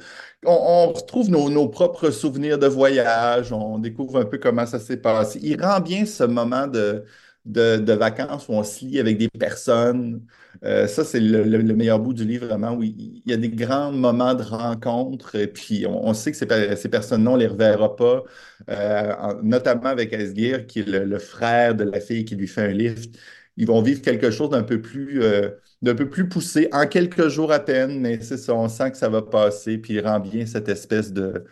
on, 0.45 0.93
retrouve 0.93 1.30
nos, 1.30 1.49
nos, 1.49 1.68
propres 1.68 2.10
souvenirs 2.10 2.57
de 2.57 2.68
voyage, 2.68 3.51
on 3.51 3.80
découvre 3.80 4.18
un 4.18 4.24
peu 4.24 4.38
comment 4.38 4.66
ça 4.66 4.80
s'est 4.80 4.95
passé. 4.95 5.39
Il 5.41 5.62
rend 5.62 5.82
bien 5.82 6.05
ce 6.05 6.24
moment 6.24 6.68
de, 6.68 7.03
de, 7.45 7.93
vacances 7.93 8.47
où 8.47 8.53
on 8.53 8.64
se 8.64 8.86
lie 8.86 8.99
avec 8.99 9.18
des 9.18 9.28
personnes. 9.28 10.22
Euh, 10.66 10.88
ça, 10.88 11.05
c'est 11.05 11.20
le, 11.22 11.62
meilleur 11.74 11.99
bout 11.99 12.14
du 12.14 12.26
livre, 12.26 12.47
vraiment, 12.47 12.74
où 12.76 12.84
il, 12.84 13.22
y 13.26 13.34
a 13.34 13.38
des 13.38 13.49
grands 13.49 13.91
moments 13.91 14.34
de 14.34 14.43
rencontre. 14.43 15.36
Et 15.36 15.47
puis, 15.47 15.86
on, 15.88 16.14
sait 16.14 16.32
que 16.32 16.38
ces, 16.38 16.76
ces 16.76 16.89
personnes-là, 16.89 17.32
on 17.32 17.36
ne 17.36 17.39
les 17.39 17.47
reverra 17.47 17.95
pas, 17.95 18.24
euh, 18.70 19.14
notamment 19.41 19.86
avec 19.86 20.14
Asgir, 20.14 20.68
qui 20.68 20.80
est 20.80 20.88
le, 20.88 21.20
frère 21.20 21.76
de 21.76 21.86
la 21.86 21.99
fille 22.01 22.26
qui 22.26 22.36
lui 22.36 22.47
fait 22.47 22.62
un 22.62 22.74
lift. 22.74 23.18
Ils 23.57 23.68
vont 23.68 23.82
vivre 23.82 24.01
quelque 24.01 24.32
chose 24.32 24.49
d'un 24.49 24.64
peu 24.64 24.82
plus, 24.82 25.22
euh, 25.22 25.49
d'un 25.82 25.95
peu 25.95 26.10
plus 26.10 26.28
poussé 26.28 26.70
en 26.72 26.88
quelques 26.88 27.30
jours 27.30 27.51
à 27.51 27.60
peine, 27.60 27.99
mais 27.99 28.20
c'est 28.22 28.38
ça, 28.38 28.53
on 28.55 28.70
sent 28.70 28.91
que 28.91 28.97
ça 28.97 29.10
va 29.10 29.22
passer, 29.22 29.78
puis 29.78 29.95
il 29.95 30.05
rend 30.05 30.20
bien 30.20 30.45
cette 30.45 30.70
espèce 30.70 31.12
de, 31.14 31.45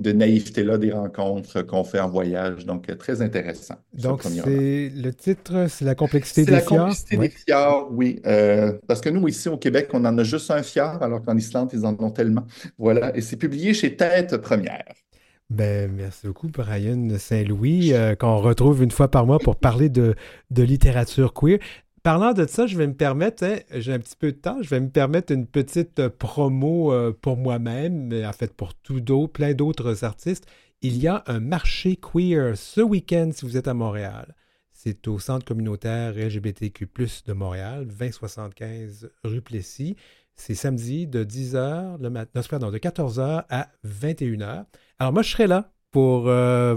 de 0.00 0.12
naïveté-là 0.12 0.76
des 0.76 0.92
rencontres 0.92 1.62
qu'on 1.62 1.84
fait 1.84 2.00
en 2.00 2.08
voyage. 2.08 2.66
Donc, 2.66 2.88
euh, 2.88 2.96
très 2.96 3.22
intéressant. 3.22 3.76
Donc, 3.92 4.22
c'est 4.22 4.90
le 4.94 5.12
titre, 5.12 5.66
c'est 5.68 5.84
la 5.84 5.94
complexité 5.94 6.44
des 6.44 6.60
fjords. 6.60 6.72
La 6.72 6.78
complexité 6.78 7.16
des 7.16 7.28
fjords, 7.28 7.88
oui. 7.92 8.20
Euh, 8.26 8.72
parce 8.88 9.00
que 9.00 9.08
nous, 9.08 9.28
ici 9.28 9.48
au 9.48 9.56
Québec, 9.56 9.88
on 9.92 10.04
en 10.04 10.18
a 10.18 10.24
juste 10.24 10.50
un 10.50 10.62
fjord, 10.62 11.02
alors 11.02 11.22
qu'en 11.22 11.36
Islande, 11.36 11.70
ils 11.72 11.86
en 11.86 11.96
ont 12.00 12.10
tellement. 12.10 12.46
Voilà. 12.76 13.16
Et 13.16 13.20
c'est 13.20 13.36
publié 13.36 13.72
chez 13.72 13.96
Tête 13.96 14.36
Première. 14.38 14.84
Ben, 15.50 15.92
merci 15.94 16.26
beaucoup, 16.26 16.48
Brian 16.48 17.08
Saint-Louis, 17.18 17.92
euh, 17.92 18.16
qu'on 18.16 18.38
retrouve 18.38 18.82
une 18.82 18.90
fois 18.90 19.08
par 19.08 19.26
mois 19.26 19.38
pour 19.38 19.56
parler 19.56 19.90
de, 19.90 20.14
de 20.50 20.62
littérature 20.62 21.34
queer. 21.34 21.58
Parlant 22.04 22.34
de 22.34 22.46
ça, 22.46 22.66
je 22.66 22.76
vais 22.76 22.86
me 22.86 22.92
permettre, 22.92 23.44
hein, 23.44 23.60
j'ai 23.70 23.94
un 23.94 23.98
petit 23.98 24.14
peu 24.14 24.30
de 24.30 24.36
temps, 24.36 24.60
je 24.60 24.68
vais 24.68 24.78
me 24.78 24.90
permettre 24.90 25.32
une 25.32 25.46
petite 25.46 26.00
euh, 26.00 26.10
promo 26.10 26.92
euh, 26.92 27.12
pour 27.18 27.38
moi-même, 27.38 28.08
mais 28.08 28.26
en 28.26 28.32
fait 28.34 28.52
pour 28.52 28.74
tout 28.74 29.00
d'autres, 29.00 29.32
plein 29.32 29.54
d'autres 29.54 30.04
artistes. 30.04 30.44
Il 30.82 30.98
y 30.98 31.08
a 31.08 31.24
un 31.26 31.40
marché 31.40 31.96
queer 31.96 32.58
ce 32.58 32.82
week-end 32.82 33.30
si 33.32 33.46
vous 33.46 33.56
êtes 33.56 33.68
à 33.68 33.72
Montréal. 33.72 34.34
C'est 34.70 35.08
au 35.08 35.18
Centre 35.18 35.46
communautaire 35.46 36.12
LGBTQ+, 36.12 36.86
de 37.26 37.32
Montréal, 37.32 37.86
2075 37.86 39.10
rue 39.24 39.40
Plessis. 39.40 39.96
C'est 40.34 40.54
samedi 40.54 41.06
de 41.06 41.24
10h, 41.24 42.02
le 42.02 42.10
matin, 42.10 42.42
non, 42.58 42.70
de 42.70 42.76
14h 42.76 43.46
à 43.48 43.70
21h. 43.82 44.66
Alors 44.98 45.14
moi, 45.14 45.22
je 45.22 45.30
serai 45.30 45.46
là 45.46 45.72
pour, 45.90 46.28
euh, 46.28 46.76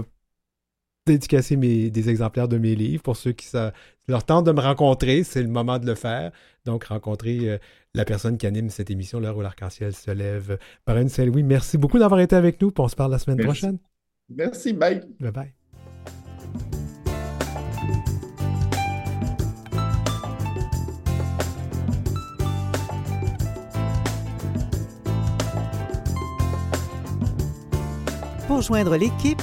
dédicacer 1.08 1.56
mes, 1.56 1.90
des 1.90 2.10
exemplaires 2.10 2.48
de 2.48 2.58
mes 2.58 2.74
livres 2.74 3.02
pour 3.02 3.16
ceux 3.16 3.32
qui 3.32 3.46
ça, 3.46 3.72
leur 4.06 4.24
tentent 4.24 4.46
de 4.46 4.52
me 4.52 4.60
rencontrer. 4.60 5.24
C'est 5.24 5.42
le 5.42 5.48
moment 5.48 5.78
de 5.78 5.86
le 5.86 5.94
faire. 5.94 6.32
Donc, 6.64 6.84
rencontrer 6.84 7.48
euh, 7.48 7.58
la 7.94 8.04
personne 8.04 8.38
qui 8.38 8.46
anime 8.46 8.70
cette 8.70 8.90
émission, 8.90 9.20
l'heure 9.20 9.36
où 9.36 9.42
l'arc-en-ciel 9.42 9.94
se 9.94 10.10
lève. 10.10 10.58
Marine 10.86 11.08
Saint-Louis, 11.08 11.42
merci 11.42 11.78
beaucoup 11.78 11.98
d'avoir 11.98 12.20
été 12.20 12.36
avec 12.36 12.60
nous. 12.60 12.72
on 12.78 12.88
se 12.88 12.96
parle 12.96 13.10
la 13.10 13.18
semaine 13.18 13.44
prochaine. 13.44 13.78
Merci. 14.28 14.72
Bye. 14.72 15.00
Bye 15.20 15.32
bye. 15.32 15.52
Pour 28.46 28.62
joindre 28.62 28.96
l'équipe, 28.96 29.42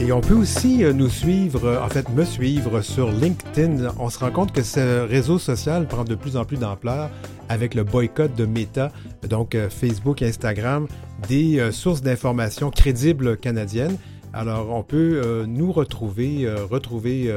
Et 0.00 0.12
on 0.12 0.20
peut 0.20 0.34
aussi 0.34 0.84
euh, 0.84 0.92
nous 0.92 1.08
suivre, 1.08 1.64
euh, 1.64 1.82
en 1.82 1.88
fait 1.88 2.08
me 2.10 2.24
suivre 2.24 2.82
sur 2.82 3.10
LinkedIn. 3.10 3.92
On 3.98 4.08
se 4.10 4.20
rend 4.20 4.30
compte 4.30 4.52
que 4.52 4.62
ce 4.62 5.04
réseau 5.04 5.40
social 5.40 5.88
prend 5.88 6.04
de 6.04 6.14
plus 6.14 6.36
en 6.36 6.44
plus 6.44 6.56
d'ampleur 6.56 7.10
avec 7.48 7.74
le 7.74 7.82
boycott 7.82 8.32
de 8.36 8.46
Meta, 8.46 8.92
donc 9.28 9.56
euh, 9.56 9.68
Facebook 9.68 10.22
Instagram, 10.22 10.86
des 11.28 11.72
sources 11.72 12.00
d'informations 12.00 12.70
crédibles 12.70 13.36
canadiennes. 13.36 13.96
Alors, 14.32 14.70
on 14.70 14.84
peut 14.84 15.46
nous 15.48 15.72
retrouver, 15.72 16.48
retrouver 16.70 17.32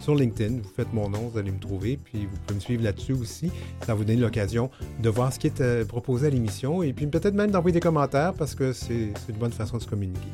sur 0.00 0.14
LinkedIn. 0.14 0.58
Vous 0.62 0.70
faites 0.76 0.92
mon 0.92 1.08
nom, 1.08 1.30
vous 1.32 1.38
allez 1.38 1.50
me 1.50 1.58
trouver, 1.58 1.98
puis 2.02 2.28
vous 2.30 2.36
pouvez 2.46 2.54
me 2.56 2.60
suivre 2.60 2.84
là-dessus 2.84 3.14
aussi. 3.14 3.50
Ça 3.84 3.94
vous 3.94 4.04
donne 4.04 4.20
l'occasion 4.20 4.70
de 5.02 5.08
voir 5.08 5.32
ce 5.32 5.38
qui 5.38 5.48
est 5.48 5.88
proposé 5.88 6.26
à 6.26 6.30
l'émission 6.30 6.82
et 6.82 6.92
puis 6.92 7.06
peut-être 7.06 7.34
même 7.34 7.50
d'envoyer 7.50 7.72
des 7.72 7.80
commentaires 7.80 8.34
parce 8.34 8.54
que 8.54 8.72
c'est 8.72 9.12
une 9.28 9.36
bonne 9.40 9.50
façon 9.50 9.78
de 9.78 9.82
se 9.82 9.88
communiquer. 9.88 10.28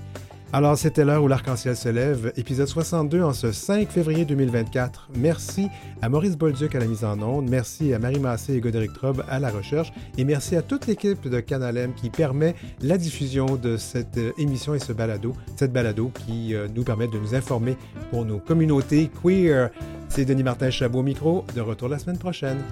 Alors, 0.53 0.79
c'était 0.79 1.05
l'heure 1.05 1.25
où 1.25 1.29
l'arc-en-ciel 1.29 1.77
se 1.77 1.89
lève, 1.89 2.33
épisode 2.37 2.69
62 2.69 3.21
en 3.21 3.33
ce 3.33 3.51
5 3.51 3.91
février 3.91 4.25
2024. 4.25 5.11
Merci 5.17 5.69
à 6.01 6.09
Maurice 6.09 6.37
Bolduc 6.39 6.73
à 6.77 6.79
la 6.79 6.87
mise 6.87 7.05
en 7.05 7.21
onde, 7.21 7.51
merci 7.51 7.93
à 7.93 7.99
Marie 7.99 8.21
Massé 8.21 8.55
et 8.55 8.61
Godéric 8.61 8.93
Trobe 8.93 9.25
à 9.29 9.41
la 9.41 9.51
recherche, 9.51 9.93
et 10.17 10.25
merci 10.25 10.55
à 10.55 10.63
toute 10.63 10.87
l'équipe 10.87 11.29
de 11.29 11.41
Canal 11.41 11.77
M 11.77 11.95
qui 11.95 12.11
permet 12.11 12.55
la 12.81 12.97
diffusion 12.97 13.57
de 13.57 13.77
cette 13.77 14.19
euh, 14.19 14.33
émission 14.39 14.75
et 14.75 14.79
ce 14.79 14.93
balado, 14.93 15.35
cette 15.57 15.73
balado 15.73 16.13
qui 16.27 16.55
euh, 16.55 16.69
nous 16.73 16.85
permet 16.85 17.09
de 17.09 17.19
nous 17.19 17.35
informer 17.35 17.77
pour 18.11 18.25
nos 18.25 18.39
communautés 18.39 19.11
queer. 19.23 19.71
C'est 20.09 20.25
Denis 20.25 20.45
Martin 20.45 20.71
Chabot 20.71 21.01
au 21.01 21.03
micro, 21.03 21.45
de 21.57 21.61
retour 21.61 21.89
la 21.89 21.99
semaine 21.99 22.19
prochaine. 22.19 22.63